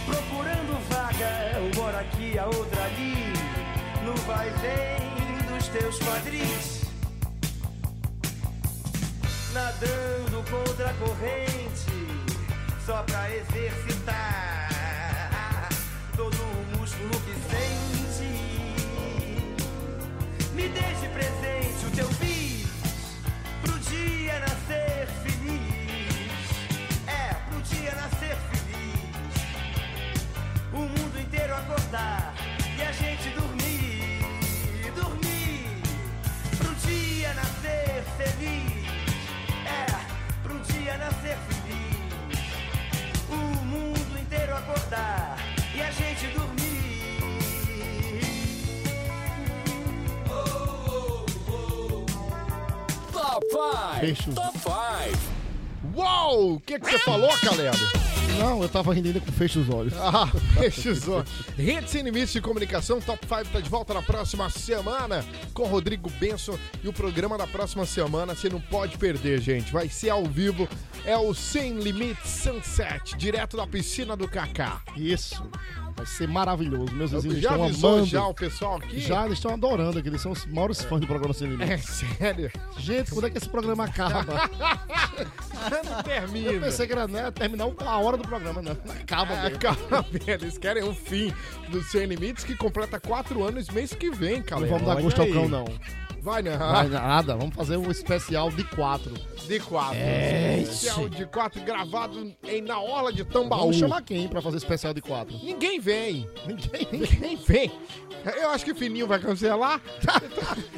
Procurando 0.06 0.78
vaga, 0.88 1.32
uma 1.74 1.98
aqui, 1.98 2.38
a 2.38 2.46
outra 2.46 2.84
ali. 2.84 3.32
No 4.04 4.14
vai 4.28 4.50
vem 4.50 5.38
dos 5.48 5.68
teus 5.68 5.98
quadris. 5.98 6.84
Nadando 9.52 10.44
contra 10.50 10.90
a 10.90 10.94
corrente, 10.94 12.08
só 12.84 13.02
pra 13.02 13.30
exercitar 13.34 14.68
todo 16.16 16.36
o 16.36 16.78
músculo 16.78 17.10
que 17.20 17.34
sente. 17.50 18.30
Me 20.54 20.68
deixe 20.68 21.08
presente 21.08 21.86
o 21.86 21.90
teu 21.90 22.08
pro 22.08 22.53
dia 23.94 24.40
nascer 24.40 25.06
feliz. 25.22 26.32
É, 27.06 27.34
pro 27.46 27.60
dia 27.62 27.94
nascer 27.94 28.36
feliz. 28.50 29.34
O 30.72 30.78
mundo 30.78 31.20
inteiro 31.20 31.54
acordar 31.54 32.34
e 32.78 32.82
a 32.82 32.92
gente 32.92 33.28
dormir, 33.30 34.92
dormir. 34.94 35.82
Pro 36.58 36.74
dia 36.86 37.34
nascer 37.34 38.04
feliz. 38.18 38.86
É, 39.78 39.86
pro 40.42 40.58
dia 40.60 40.96
nascer 40.96 41.38
feliz. 41.48 42.44
O 43.28 43.36
mundo 43.72 44.18
inteiro 44.18 44.56
acordar 44.56 45.38
e 45.74 45.80
a 45.80 45.90
gente 45.90 46.26
dormir. 46.28 46.53
5. 53.54 54.00
Fecho. 54.00 54.32
Top 54.34 54.58
5. 54.58 55.34
Uau! 55.96 56.54
O 56.54 56.60
que, 56.60 56.78
que 56.78 56.90
você 56.90 56.98
falou, 56.98 57.30
Caleb? 57.38 57.76
Não, 58.38 58.60
eu 58.60 58.68
tava 58.68 58.92
rindo 58.92 59.06
ainda 59.06 59.20
com 59.20 59.30
fecho 59.30 59.60
os 59.60 59.70
olhos. 59.70 59.94
Ah, 59.96 60.26
fecha 60.58 60.90
os 60.90 61.06
olhos. 61.06 61.30
Rede 61.56 61.88
Sem 61.88 62.02
Limites 62.02 62.32
de 62.32 62.40
Comunicação, 62.40 63.00
Top 63.00 63.20
5 63.24 63.44
tá 63.52 63.60
de 63.60 63.70
volta 63.70 63.94
na 63.94 64.02
próxima 64.02 64.50
semana 64.50 65.24
com 65.52 65.64
Rodrigo 65.66 66.10
Benson. 66.18 66.58
E 66.82 66.88
o 66.88 66.92
programa 66.92 67.38
da 67.38 67.46
próxima 67.46 67.86
semana 67.86 68.34
você 68.34 68.48
não 68.48 68.60
pode 68.60 68.98
perder, 68.98 69.40
gente. 69.40 69.72
Vai 69.72 69.88
ser 69.88 70.10
ao 70.10 70.24
vivo. 70.24 70.68
É 71.04 71.16
o 71.16 71.32
Sem 71.32 71.74
Limites 71.78 72.28
Sunset, 72.28 73.16
direto 73.16 73.56
da 73.56 73.66
piscina 73.66 74.16
do 74.16 74.26
Kaká. 74.26 74.82
Isso. 74.96 75.44
Vai 75.96 76.06
ser 76.06 76.26
maravilhoso. 76.28 76.92
Meus 76.94 77.12
vizinhos 77.12 77.38
Já 77.40 77.50
estão 77.50 77.88
amando. 77.90 78.06
já 78.06 78.26
o 78.26 78.34
pessoal 78.34 78.76
aqui? 78.76 78.98
Já, 78.98 79.24
eles 79.26 79.38
estão 79.38 79.52
adorando 79.52 79.98
aqui. 79.98 80.08
Eles 80.08 80.20
são 80.20 80.32
os 80.32 80.44
maiores 80.46 80.82
fãs 80.82 81.00
do 81.00 81.06
programa 81.06 81.32
Sem 81.32 81.46
É 81.46 81.50
Limites. 81.50 81.84
sério. 82.18 82.50
Gente, 82.78 83.10
quando 83.12 83.26
é 83.26 83.30
que 83.30 83.38
esse 83.38 83.48
programa 83.48 83.84
acaba? 83.84 84.24
Não 85.84 86.02
termina. 86.02 86.50
Eu 86.52 86.60
pensei 86.60 86.86
que 86.86 86.92
era 86.92 87.06
né, 87.06 87.30
terminar 87.30 87.68
a 87.86 87.98
hora 87.98 88.16
do 88.16 88.24
programa, 88.26 88.60
não. 88.60 88.72
Acaba 89.00 89.32
É, 89.34 89.42
mesmo. 89.44 89.58
calma, 89.60 90.04
eles 90.26 90.58
querem 90.58 90.82
um 90.84 90.94
fim 90.94 91.32
do 91.68 91.82
Sem 91.82 92.06
Limites 92.06 92.44
que 92.44 92.56
completa 92.56 92.98
quatro 93.00 93.42
anos 93.46 93.68
mês 93.70 93.94
que 93.94 94.10
vem, 94.10 94.42
cara. 94.42 94.60
Não 94.62 94.68
vamos 94.68 94.86
dar 94.86 95.00
gosto 95.00 95.22
ao 95.22 95.28
cão, 95.28 95.48
não. 95.48 95.64
Vai, 96.24 96.40
né? 96.40 96.56
Vai 96.56 96.88
nada. 96.88 97.36
Vamos 97.36 97.54
fazer 97.54 97.76
um 97.76 97.90
especial 97.90 98.50
de 98.50 98.64
quatro. 98.64 99.12
De 99.46 99.60
quatro. 99.60 99.98
É, 99.98 100.60
Especial 100.60 101.06
de 101.06 101.26
quatro 101.26 101.60
gravado 101.60 102.34
em, 102.44 102.62
na 102.62 102.80
orla 102.80 103.12
de 103.12 103.26
Tambaú. 103.26 103.60
Vamos 103.60 103.76
chamar 103.76 104.00
quem 104.00 104.26
pra 104.26 104.40
fazer 104.40 104.56
especial 104.56 104.94
de 104.94 105.02
quatro? 105.02 105.36
Ninguém 105.44 105.78
vem. 105.78 106.26
Ninguém. 106.46 106.88
Ninguém 106.90 107.36
vem. 107.36 107.70
Eu 108.40 108.48
acho 108.52 108.64
que 108.64 108.72
o 108.72 108.74
Fininho 108.74 109.06
vai 109.06 109.18
cancelar. 109.18 109.78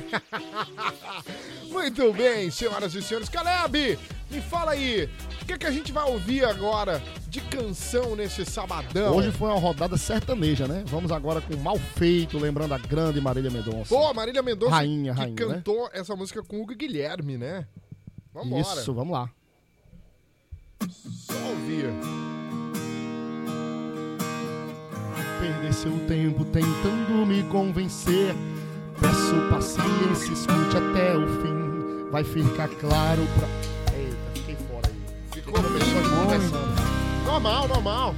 Muito 1.70 2.12
bem, 2.12 2.50
senhoras 2.50 2.92
e 2.96 3.00
senhores. 3.00 3.28
Caleb, 3.28 3.96
me 4.30 4.40
fala 4.40 4.72
aí. 4.72 5.08
O 5.42 5.46
que, 5.46 5.52
é 5.52 5.58
que 5.58 5.66
a 5.66 5.70
gente 5.70 5.92
vai 5.92 6.04
ouvir 6.10 6.44
agora 6.44 7.02
de 7.28 7.40
canção 7.40 8.16
nesse 8.16 8.44
sabadão? 8.44 9.14
Hoje 9.16 9.30
foi 9.30 9.48
uma 9.48 9.58
rodada 9.58 9.96
sertaneja, 9.96 10.66
né? 10.66 10.82
Vamos 10.86 11.12
agora 11.12 11.40
com 11.40 11.56
Mal 11.56 11.78
Feito, 11.78 12.38
lembrando 12.38 12.74
a 12.74 12.78
grande 12.78 13.20
Marília 13.20 13.50
Mendonça. 13.50 13.94
Pô, 13.94 14.12
Marília 14.12 14.42
Mendonça 14.42 14.72
Rainha, 14.72 15.12
que 15.12 15.18
rainha, 15.20 15.46
né? 15.46 15.54
cantou 15.54 15.88
essa 15.92 16.16
música 16.16 16.42
com 16.42 16.56
o 16.56 16.62
Hugo 16.62 16.74
Guilherme, 16.74 17.36
né? 17.36 17.66
Vambora. 18.32 18.60
Isso, 18.60 18.92
vamos 18.92 19.12
lá. 19.12 19.30
Só 20.90 21.34
ouvir. 21.48 21.86
Perder 25.40 25.72
seu 25.72 25.92
tempo 26.06 26.44
tentando 26.46 27.26
me 27.26 27.42
convencer. 27.44 28.34
Peço 29.00 29.34
paciência, 29.50 30.32
escute 30.32 30.76
até 30.76 31.16
o 31.16 31.26
fim. 31.40 32.10
Vai 32.10 32.24
ficar 32.24 32.68
claro 32.68 33.22
pra. 33.38 33.75
Conversando. 35.62 36.76
Normal, 37.24 37.68
normal. 37.68 38.14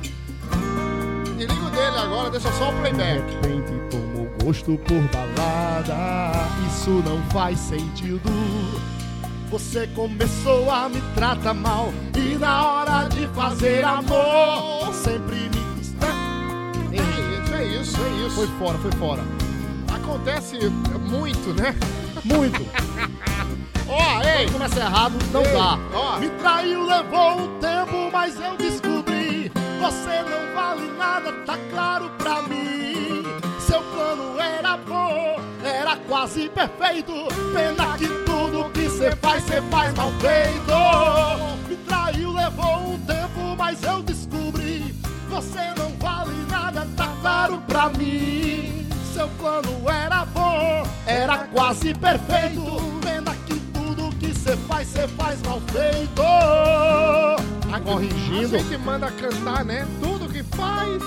Desliga 1.36 1.66
o 1.66 1.70
dele 1.70 1.99
agora, 1.99 2.30
deixa 2.30 2.51
só 2.53 2.68
o 2.70 2.72
De 2.72 2.80
playback. 2.80 3.22
repente 3.34 3.72
tomou 3.91 4.28
gosto 4.45 4.78
por 4.78 5.03
balada. 5.12 6.32
Isso 6.68 6.91
não 7.05 7.22
faz 7.30 7.59
sentido. 7.59 8.20
Você 9.51 9.86
começou 9.89 10.70
a 10.70 10.89
me 10.89 11.01
tratar 11.14 11.55
mal. 11.55 11.93
E 12.16 12.36
na 12.36 12.66
hora 12.66 13.09
de 13.09 13.26
fazer 13.28 13.84
amor, 13.84 14.93
sempre 14.93 15.36
me 15.36 15.76
quis. 15.76 15.95
É 16.93 17.57
é 17.57 17.64
isso, 17.80 17.97
é 18.01 18.26
isso. 18.26 18.36
Foi 18.36 18.47
fora, 18.59 18.78
foi 18.78 18.93
fora. 18.93 19.22
Acontece 19.95 20.59
muito, 21.09 21.55
né? 21.55 21.74
Muito. 22.34 22.60
Ó, 23.88 24.22
ei! 24.22 24.44
Quando 24.46 24.52
começa 24.52 24.80
errado, 24.80 25.18
não 25.32 25.42
Ei, 25.42 25.52
dá. 25.52 25.78
ó. 25.94 26.18
Me 26.18 26.28
traiu, 26.30 26.84
levou 26.86 27.38
um 27.40 27.58
tempo, 27.58 28.10
mas 28.12 28.38
eu 28.38 28.56
descobri. 28.56 29.50
Você 29.80 30.22
não 30.22 30.54
vale 30.54 30.90
nada, 30.98 31.32
tá 31.46 31.56
claro 31.70 32.10
pra 32.18 32.42
mim. 32.42 33.22
Seu 33.60 33.80
plano 33.82 34.38
era 34.38 34.76
bom, 34.76 35.40
era 35.64 35.96
quase 36.08 36.48
perfeito. 36.50 37.12
Pena 37.54 37.96
que 37.96 38.08
tudo 38.26 38.70
que 38.70 38.90
cê 38.90 39.10
faz, 39.16 39.44
cê 39.44 39.62
faz 39.70 39.94
mal 39.94 40.10
feito. 40.20 41.68
Me 41.68 41.76
traiu, 41.76 42.32
levou 42.32 42.92
um 42.94 42.98
tempo, 43.00 43.56
mas 43.56 43.82
eu 43.84 44.02
descobri. 44.02 44.94
Você 45.30 45.72
não 45.78 45.90
vale 45.98 46.34
nada, 46.50 46.86
tá 46.96 47.08
claro 47.22 47.62
pra 47.66 47.88
mim. 47.90 48.77
Seu 49.18 49.28
plano 49.30 49.68
era 49.90 50.24
bom, 50.26 50.86
era 51.04 51.38
quase 51.38 51.92
perfeito. 51.92 52.62
Pena 53.02 53.34
que 53.48 53.58
tudo 53.72 54.14
que 54.14 54.32
cê 54.32 54.56
faz, 54.68 54.86
cê 54.86 55.08
faz 55.08 55.42
mal 55.42 55.60
feito. 55.72 56.22
A 56.22 57.80
Corrigindo. 57.80 58.46
gente 58.46 58.78
manda 58.78 59.10
cantar, 59.10 59.64
né? 59.64 59.88
Tudo 60.00 60.32
que 60.32 60.44
faz, 60.56 61.02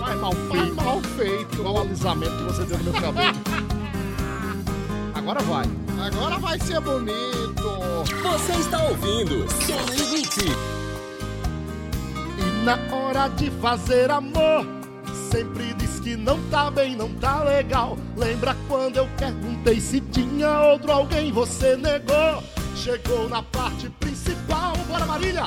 Faz 0.00 0.18
mal 0.18 0.32
faz 0.32 0.62
feito. 0.62 0.74
mal 0.76 1.00
feito. 1.02 1.54
Igual 1.56 1.74
o 1.74 1.80
alisamento 1.82 2.36
que 2.38 2.42
você 2.44 2.64
deu 2.64 2.78
no 2.78 2.84
meu 2.84 2.92
cabelo. 2.94 3.38
Agora 5.14 5.42
vai. 5.42 5.66
Agora 6.06 6.38
vai 6.38 6.58
ser 6.58 6.80
bonito. 6.80 7.62
Você 8.22 8.52
está 8.52 8.82
ouvindo 8.84 9.46
Sem 9.50 9.76
Limite. 9.94 10.46
E 12.38 12.64
na 12.64 12.78
hora 12.96 13.28
de 13.28 13.50
fazer 13.60 14.10
amor, 14.10 14.66
sempre 15.30 15.74
diz 15.74 15.91
que 16.02 16.16
não 16.16 16.38
tá 16.50 16.70
bem, 16.70 16.96
não 16.96 17.08
tá 17.14 17.42
legal. 17.44 17.96
Lembra 18.16 18.56
quando 18.68 18.96
eu 18.96 19.08
perguntei 19.16 19.80
se 19.80 20.00
tinha 20.00 20.60
outro 20.60 20.90
alguém, 20.90 21.30
você 21.32 21.76
negou. 21.76 22.42
Chegou 22.74 23.28
na 23.28 23.42
parte 23.42 23.88
principal, 24.00 24.72
bora 24.88 25.06
Marília! 25.06 25.44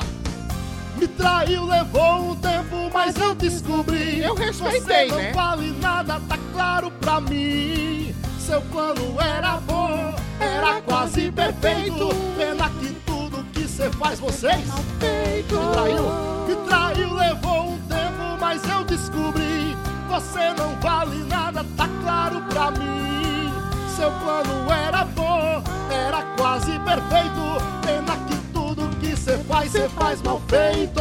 Me 0.96 1.06
traiu, 1.08 1.66
levou 1.66 2.30
um 2.30 2.36
tempo, 2.36 2.90
mas 2.92 3.14
eu 3.16 3.34
descobri. 3.34 4.20
Eu 4.20 4.34
respeitei, 4.34 4.80
Você 4.80 5.14
não 5.14 5.16
né? 5.18 5.32
vale 5.32 5.70
nada, 5.72 6.18
tá 6.26 6.38
claro 6.54 6.90
pra 6.90 7.20
mim. 7.20 8.14
Seu 8.38 8.62
plano 8.62 9.20
era 9.20 9.58
bom, 9.58 10.14
era 10.40 10.80
quase 10.80 11.30
perfeito. 11.30 12.08
Pena 12.38 12.70
que 12.80 12.94
tudo 13.04 13.44
que 13.52 13.68
cê 13.68 13.90
faz, 13.90 14.18
vocês. 14.18 14.64
Me 14.64 15.42
traiu, 15.72 16.04
me 16.48 16.56
traiu, 16.66 17.12
levou 17.12 17.72
um 17.72 17.78
tempo, 17.80 18.40
mas 18.40 18.62
eu 18.66 18.84
descobri. 18.84 19.65
Você 20.08 20.52
não 20.54 20.74
vale 20.80 21.24
nada, 21.24 21.64
tá 21.76 21.88
claro 22.02 22.40
pra 22.48 22.70
mim. 22.70 23.52
Seu 23.96 24.10
plano 24.12 24.70
era 24.70 25.04
bom, 25.04 25.62
era 25.90 26.22
quase 26.36 26.78
perfeito. 26.80 27.42
Pena 27.84 28.16
que 28.26 28.36
tudo 28.52 28.88
que 29.00 29.16
cê 29.16 29.36
faz, 29.38 29.72
cê 29.72 29.88
faz 29.90 30.22
mal 30.22 30.40
feito. 30.48 31.00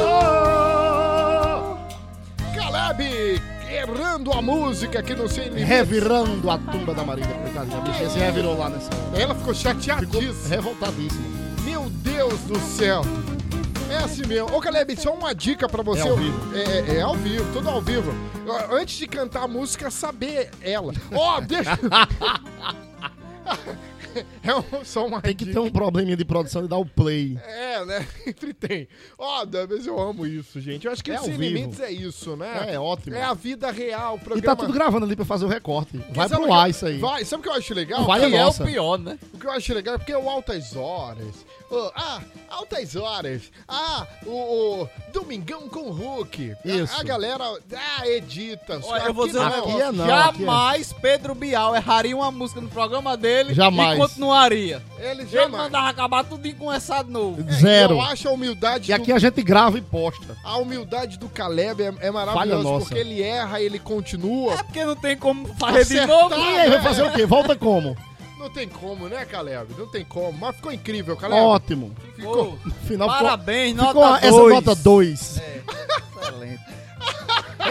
Caleb 2.56 3.42
errando 3.70 4.32
a 4.32 4.42
música 4.42 5.00
aqui 5.00 5.14
no 5.16 5.26
Limites. 5.26 5.68
Revirando 5.68 6.50
a 6.50 6.58
tumba 6.58 6.94
da 6.94 7.04
Marília, 7.04 7.34
coitadinha. 7.36 7.78
A 7.78 7.82
bichinha 7.82 8.10
se 8.10 8.20
revirou 8.20 8.58
lá 8.58 8.70
nessa. 8.70 8.90
Ela 9.14 9.36
ficou 9.36 9.54
Ficou 9.54 9.74
chateadíssima. 9.74 10.50
revoltadíssima. 10.50 11.26
Meu 11.64 11.90
Deus 11.90 12.40
do 12.42 12.60
céu. 12.60 13.02
É 13.92 13.98
assim 13.98 14.26
mesmo. 14.26 14.56
Ô, 14.56 14.60
Caleb, 14.60 14.96
só 15.00 15.14
uma 15.14 15.34
dica 15.34 15.68
pra 15.70 15.84
você. 15.84 16.02
É 16.02 16.10
ao 16.10 16.18
vivo. 16.18 16.56
É, 16.56 16.62
é- 16.62 16.96
é 16.98 17.02
ao 17.02 17.16
vivo, 17.16 17.54
tudo 17.54 17.70
ao 17.70 17.82
vivo. 17.82 18.12
Antes 18.72 18.98
de 18.98 19.08
cantar 19.08 19.44
a 19.44 19.48
música, 19.48 19.90
saber 19.92 20.50
ela. 20.62 20.94
Ó, 21.14 21.40
deixa... 21.46 21.72
é 24.44 24.56
um- 24.56 24.84
só 24.86 25.06
uma 25.06 25.22
Tem 25.22 25.36
que 25.36 25.46
dica. 25.46 25.60
ter 25.60 25.66
um 25.66 25.70
probleminha 25.72 26.16
de 26.18 26.26
produção 26.26 26.66
e 26.66 26.68
dar 26.68 26.78
o 26.78 26.86
play. 26.86 27.38
É, 27.46 27.86
né? 27.86 28.08
Sempre 28.26 28.54
tem. 28.54 28.88
Ó, 29.18 29.46
Davis, 29.46 29.86
eu 29.86 30.00
amo 30.00 30.26
isso, 30.26 30.60
gente. 30.60 30.86
Eu 30.88 30.92
acho 30.94 31.04
que 31.04 31.12
É 31.12 31.20
o 31.20 31.26
Sem. 31.26 31.36
Limites 31.38 31.80
é 31.80 31.92
isso, 31.92 32.36
né? 32.36 32.74
É, 32.74 32.80
ótimo. 32.80 33.16
É 33.16 33.24
a 33.24 33.34
vida 33.34 33.70
real, 33.72 34.14
o 34.16 34.18
E 34.18 34.20
programa... 34.20 34.56
tá 34.56 34.56
tudo 34.56 34.74
gravando 34.74 35.06
ali 35.06 35.16
pra 35.16 35.26
fazer 35.26 35.46
o 35.46 35.50
recorte. 35.50 35.98
Vai 36.12 36.28
pro 36.28 36.52
ar 36.54 36.70
isso 36.70 36.86
aí. 36.86 36.98
Vai, 36.98 37.24
sabe 37.26 37.42
o 37.42 37.44
que 37.44 37.50
eu 37.50 37.54
acho 37.54 37.74
legal? 37.74 38.04
Vai 38.06 38.20
Que 38.22 38.28
E 38.30 38.36
é 38.36 38.46
o 38.46 38.54
pior, 38.54 38.98
né? 38.98 39.20
O 39.34 39.38
que 39.38 39.46
eu 39.46 39.52
acho 39.52 39.74
legal 39.74 39.96
é 39.96 39.98
porque 39.98 40.16
o 40.16 40.30
Altas 40.30 40.76
Horas. 40.76 41.46
O- 41.76 41.92
ah, 41.96 42.22
Altas 42.50 42.96
Horas. 42.96 43.42
Ah, 43.68 44.06
o, 44.26 44.32
o 44.84 44.90
Domingão 45.12 45.68
com 45.68 45.82
o 45.82 45.92
Hulk. 45.92 46.54
A- 46.54 46.68
Isso. 46.68 47.00
A, 47.00 47.04
galera 47.04 47.44
ah, 47.76 48.08
edita. 48.08 48.80
Olha, 48.84 49.04
eu 49.04 49.14
vou 49.14 49.28
dizer 49.28 49.40
um 49.40 49.44
não. 49.44 49.60
Aqui 49.60 49.82
é 49.82 49.92
não, 49.92 50.06
Jamais 50.06 50.94
Pedro 50.94 51.36
Bial 51.36 51.76
erraria 51.76 52.16
uma 52.16 52.32
música 52.32 52.62
no 52.62 52.70
programa 52.70 53.18
dele 53.18 53.54
Jamais. 53.54 53.98
e 53.98 54.02
continuaria. 54.02 54.82
Ele 54.98 55.22
Ele 55.22 55.26
jamais. 55.28 55.52
mandava 55.64 55.90
acabar 55.90 56.24
tudo 56.24 56.46
com 56.56 56.72
essa 56.72 57.02
de 57.04 57.12
novo. 57.12 57.44
Zero. 57.52 57.96
Eu 57.96 58.02
acho 58.02 58.28
a 58.28 58.32
humildade 58.32 58.92
E 58.92 58.94
aqui 58.94 59.12
a 59.12 59.18
gente 59.20 59.42
grava 59.42 59.78
e 59.78 59.82
posta. 59.82 60.34
do, 60.34 60.38
a 60.44 60.58
humildade 60.58 61.18
do 61.18 61.28
Caleb 61.28 61.82
é, 61.82 61.94
é 62.02 62.12
maravilhosa, 62.12 62.86
porque 62.86 62.98
ele 63.00 63.22
erra, 63.22 63.60
ele 63.62 63.80
continua. 63.80 64.54
É 64.54 64.58
porque 64.64 64.86
não 64.86 64.96
tem 64.96 65.18
como 65.18 65.48
fazer 65.56 65.86
de 65.86 66.00
Acertar. 66.00 66.30
novo. 66.30 66.36
E 66.36 66.58
aí, 66.60 66.70
vai 66.70 66.82
fazer 66.82 67.04
o 67.04 67.12
quê? 67.12 67.26
Volta 67.26 67.56
como? 67.56 67.98
Não 68.38 68.50
tem 68.50 68.68
como, 68.68 69.08
né, 69.08 69.26
Caleb? 69.26 69.74
Não 69.78 69.88
tem 69.88 70.04
como. 70.06 70.38
Mas 70.38 70.56
ficou 70.58 70.72
incrível, 70.72 71.16
Caleb. 71.16 71.42
Ótimo. 71.42 71.96
Ficou. 72.16 72.58
No 72.64 72.72
final 72.88 73.08
Parabéns, 73.08 73.72
ficou, 73.78 73.94
nota 73.94 74.16
ficou 74.16 74.16
essa 74.18 74.32
dois. 74.32 74.54
nota 74.54 74.76
2. 74.76 75.42
Excelente. 76.22 76.62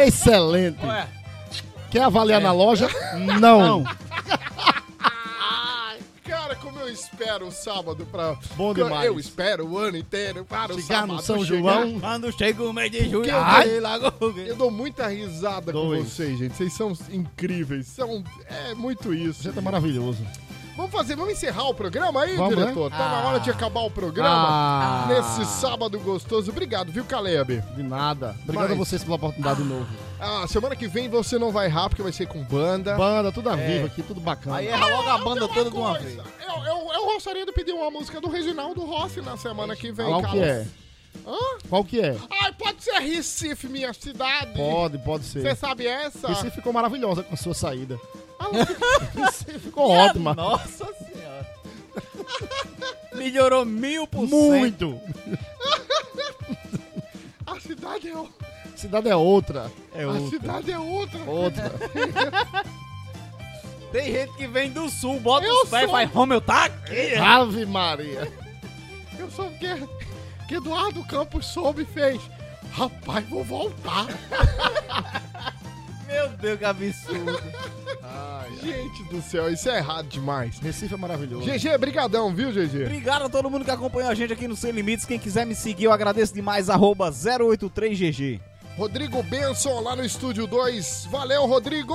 Excelente. 0.00 0.86
Ué, 0.86 1.08
Quer 1.90 2.02
avaliar 2.02 2.40
na 2.40 2.50
loja? 2.52 2.88
Não. 3.40 3.84
Cara, 6.24 6.56
como 6.56 6.80
eu 6.80 6.88
espero 6.88 7.46
o 7.46 7.52
sábado 7.52 8.06
pra. 8.10 8.36
Bom 8.56 8.72
demais. 8.74 9.06
Eu 9.06 9.20
espero 9.20 9.66
o 9.66 9.78
ano 9.78 9.96
inteiro 9.98 10.44
para 10.44 10.72
o 10.72 10.80
Chegar 10.80 11.00
sábado. 11.02 11.12
no 11.16 11.22
São 11.22 11.44
chegar. 11.44 11.82
João. 11.86 12.00
Quando 12.00 12.32
chega 12.32 12.62
o 12.64 12.72
mês 12.72 12.90
de 12.90 13.08
julho, 13.10 13.30
ai. 13.36 13.68
Eu 14.46 14.56
dou 14.56 14.70
muita 14.70 15.06
risada 15.06 15.72
com 15.72 15.78
Dois. 15.88 16.08
vocês, 16.08 16.38
gente. 16.38 16.56
Vocês 16.56 16.72
são 16.72 16.92
incríveis. 17.10 17.86
São. 17.86 18.24
É 18.46 18.74
muito 18.74 19.12
isso. 19.14 19.42
Você 19.42 19.52
tá 19.52 19.60
maravilhoso. 19.60 20.26
Vamos 20.76 20.90
fazer, 20.90 21.14
vamos 21.14 21.32
encerrar 21.34 21.68
o 21.68 21.74
programa 21.74 22.22
aí, 22.22 22.36
Vamos, 22.36 22.56
diretor? 22.56 22.90
Tá 22.90 22.98
na 23.08 23.28
hora 23.28 23.38
de 23.38 23.48
acabar 23.50 23.80
o 23.82 23.90
programa. 23.90 24.34
Ah. 24.36 25.06
Nesse 25.08 25.44
sábado 25.60 25.98
gostoso. 26.00 26.50
Obrigado, 26.50 26.90
viu, 26.90 27.04
Caleb? 27.04 27.60
De 27.76 27.82
nada. 27.82 28.34
Obrigado 28.42 28.70
Mas- 28.70 28.72
a 28.72 28.74
vocês 28.74 29.04
pela 29.04 29.14
oportunidade 29.16 29.62
de 29.62 29.68
novo. 29.68 29.86
Ah, 30.20 30.46
semana 30.48 30.74
que 30.74 30.88
vem 30.88 31.08
você 31.08 31.38
não 31.38 31.52
vai 31.52 31.66
errar, 31.66 31.88
porque 31.88 32.02
vai 32.02 32.10
ser 32.12 32.26
com 32.26 32.42
banda. 32.42 32.96
Banda, 32.96 33.30
tudo 33.30 33.50
a 33.50 33.56
vivo 33.56 33.86
aqui, 33.86 34.02
tudo 34.02 34.20
bacana. 34.20 34.56
Aí 34.56 34.66
erra 34.66 34.86
logo 34.86 35.08
a 35.10 35.18
banda 35.18 35.46
toda 35.48 35.70
de 35.70 35.76
uma 35.76 35.98
vez. 35.98 36.16
Eu, 36.16 36.64
eu, 36.64 36.92
eu 36.92 37.04
gostaria 37.06 37.46
de 37.46 37.52
pedir 37.52 37.72
uma 37.72 37.90
música 37.90 38.20
do 38.20 38.28
Reginaldo 38.28 38.84
Rossi 38.84 39.20
na 39.20 39.36
semana 39.36 39.76
que 39.76 39.92
vem, 39.92 40.06
Qual 40.06 40.22
Carlos. 40.22 40.40
que 40.42 40.48
é? 40.48 40.66
Hã? 41.26 41.38
Qual 41.68 41.84
que 41.84 42.00
é? 42.00 42.16
Ai, 42.42 42.52
pode 42.52 42.82
ser 42.82 42.98
Recife, 42.98 43.68
minha 43.68 43.92
cidade. 43.92 44.52
Pode, 44.56 44.98
pode 44.98 45.24
ser. 45.24 45.42
Você 45.42 45.54
sabe 45.54 45.86
essa? 45.86 46.26
Você 46.28 46.50
ficou 46.50 46.72
maravilhosa 46.72 47.22
com 47.22 47.34
a 47.34 47.36
sua 47.36 47.54
saída. 47.54 47.96
Você 49.14 49.56
ficou 49.58 49.90
ótima. 49.90 50.34
Nossa 50.34 50.86
senhora. 50.94 51.46
Melhorou 53.14 53.64
mil 53.64 54.06
por 54.06 54.28
cento. 54.28 54.36
Muito. 54.36 55.00
a 57.46 57.60
cidade 57.60 58.08
é, 58.08 58.16
o- 58.16 58.28
Cidade 58.76 59.08
é 59.08 59.16
outra. 59.16 59.70
É 59.94 60.02
a 60.04 60.08
outra. 60.08 60.28
cidade 60.30 60.72
é 60.72 60.78
outra. 60.78 61.20
Outra. 61.24 61.72
Tem 63.92 64.12
gente 64.12 64.34
que 64.36 64.46
vem 64.48 64.70
do 64.72 64.88
sul, 64.90 65.20
bota 65.20 65.46
Eu 65.46 65.62
os 65.62 65.70
pés 65.70 65.84
e 65.84 65.86
sou. 65.86 65.94
faz, 65.94 66.10
Romeu, 66.10 66.40
tá 66.40 66.64
aqui. 66.64 67.14
Ave 67.14 67.64
Maria. 67.64 68.30
Eu 69.16 69.30
sou 69.30 69.46
o 69.46 69.58
que, 69.58 69.68
que 70.48 70.56
Eduardo 70.56 71.04
Campos 71.04 71.46
soube 71.46 71.82
e 71.82 71.86
fez. 71.86 72.20
Rapaz, 72.72 73.24
vou 73.28 73.44
voltar. 73.44 74.06
Meu 76.06 76.28
Deus, 76.30 76.58
que 76.58 76.64
absurdo. 76.64 77.42
Gente 78.62 79.02
do 79.04 79.20
céu, 79.22 79.50
isso 79.50 79.68
é 79.68 79.78
errado 79.78 80.08
demais. 80.08 80.58
Recife 80.58 80.94
é 80.94 80.96
maravilhoso. 80.96 81.44
GG, 81.44 81.76
brigadão, 81.78 82.34
viu, 82.34 82.50
GG? 82.50 82.84
Obrigado 82.84 83.24
a 83.24 83.28
todo 83.28 83.50
mundo 83.50 83.64
que 83.64 83.70
acompanhou 83.70 84.10
a 84.10 84.14
gente 84.14 84.32
aqui 84.32 84.46
no 84.46 84.56
Sem 84.56 84.70
Limites. 84.72 85.04
Quem 85.04 85.18
quiser 85.18 85.44
me 85.44 85.54
seguir, 85.54 85.84
eu 85.84 85.92
agradeço 85.92 86.32
demais. 86.32 86.70
Arroba 86.70 87.10
083GG. 87.10 88.40
Rodrigo 88.76 89.22
Benson 89.22 89.80
lá 89.80 89.94
no 89.94 90.04
Estúdio 90.04 90.48
2. 90.48 91.06
Valeu, 91.08 91.46
Rodrigo! 91.46 91.94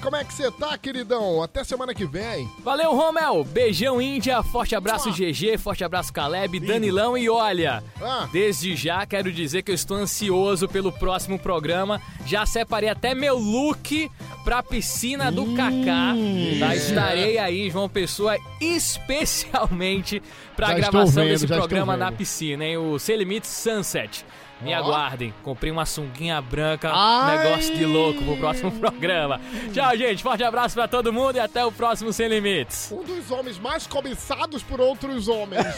Como 0.00 0.14
é 0.14 0.22
que 0.24 0.32
você 0.32 0.48
tá, 0.48 0.78
queridão? 0.78 1.42
Até 1.42 1.64
semana 1.64 1.92
que 1.92 2.04
vem. 2.06 2.48
Valeu, 2.62 2.94
Romel. 2.94 3.42
Beijão, 3.42 4.00
Índia. 4.00 4.40
Forte 4.40 4.76
abraço, 4.76 5.10
GG. 5.10 5.58
Forte 5.58 5.82
abraço, 5.82 6.12
Caleb, 6.12 6.60
Danilão. 6.60 7.18
E 7.18 7.28
olha, 7.28 7.82
Ah. 8.00 8.28
desde 8.32 8.76
já 8.76 9.04
quero 9.04 9.32
dizer 9.32 9.62
que 9.62 9.72
eu 9.72 9.74
estou 9.74 9.96
ansioso 9.96 10.68
pelo 10.68 10.92
próximo 10.92 11.36
programa. 11.36 12.00
Já 12.24 12.46
separei 12.46 12.88
até 12.88 13.12
meu 13.12 13.36
look 13.36 14.08
pra 14.44 14.62
piscina 14.62 15.32
do 15.32 15.46
Kaká. 15.56 16.14
Tá? 16.60 16.76
Estarei 16.76 17.38
aí, 17.38 17.68
João 17.70 17.88
Pessoa, 17.88 18.36
especialmente 18.60 20.22
pra 20.54 20.68
Já 20.68 20.74
gravação 20.74 21.24
vendo, 21.24 21.32
desse 21.32 21.46
programa 21.48 21.96
na 21.96 22.12
piscina, 22.12 22.64
hein? 22.64 22.76
O 22.76 23.00
Sem 23.00 23.16
Limites 23.16 23.50
Sunset. 23.50 24.24
Me 24.60 24.74
Ó. 24.74 24.78
aguardem. 24.78 25.32
Comprei 25.42 25.70
uma 25.72 25.86
sunguinha 25.86 26.40
branca, 26.40 26.90
Ai. 26.92 27.38
negócio 27.38 27.74
de 27.76 27.84
louco 27.86 28.22
pro 28.22 28.36
próximo 28.36 28.70
programa. 28.78 29.40
Tchau, 29.72 29.96
gente. 29.96 30.22
Forte 30.22 30.44
abraço 30.44 30.74
pra 30.74 30.86
todo 30.86 31.12
mundo 31.12 31.36
e 31.36 31.40
até 31.40 31.64
o 31.64 31.72
próximo 31.72 32.12
Sem 32.12 32.28
Limites. 32.28 32.92
Um 32.92 33.02
dos 33.02 33.30
homens 33.30 33.58
mais 33.58 33.86
cobiçados 33.86 34.62
por 34.62 34.80
outros 34.80 35.28
homens. 35.28 35.64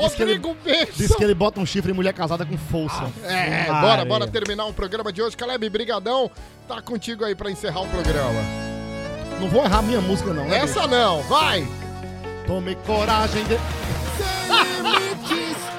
Diz 0.00 0.12
que 0.14 0.22
ele- 0.22 0.32
Rodrigo 0.36 0.56
Benson. 0.64 0.92
Diz 0.96 1.14
que 1.14 1.22
ele 1.22 1.34
bota 1.34 1.60
um 1.60 1.66
chifre 1.66 1.92
em 1.92 1.94
mulher 1.94 2.12
casada 2.12 2.44
com 2.44 2.58
força. 2.58 3.04
É, 3.22 3.70
Maria. 3.70 3.80
bora, 3.88 4.04
bora 4.04 4.26
terminar 4.26 4.64
o 4.66 4.72
programa 4.72 5.12
de 5.12 5.22
hoje. 5.22 5.36
Caleb, 5.36 5.68
brigadão. 5.70 6.28
Tá 6.66 6.82
contigo 6.82 7.24
aí 7.24 7.34
pra 7.34 7.48
encerrar 7.50 7.82
o 7.82 7.88
programa. 7.88 8.40
Não 9.40 9.48
vou 9.48 9.62
errar 9.64 9.82
minha 9.82 10.00
música, 10.00 10.32
não, 10.32 10.46
né? 10.46 10.58
Essa 10.58 10.86
não, 10.88 11.22
vai! 11.24 11.64
Tome 12.46 12.74
coragem 12.86 13.44
de... 13.44 13.56
Sem 14.16 14.82
limites, 14.82 15.56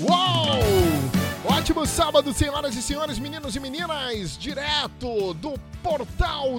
Uou! 0.00 0.60
Ótimo 1.44 1.86
sábado, 1.86 2.32
senhoras 2.32 2.74
e 2.74 2.82
senhores, 2.82 3.18
meninos 3.18 3.54
e 3.54 3.60
meninas, 3.60 4.36
direto 4.36 5.34
do 5.34 5.54
portal 5.82 6.58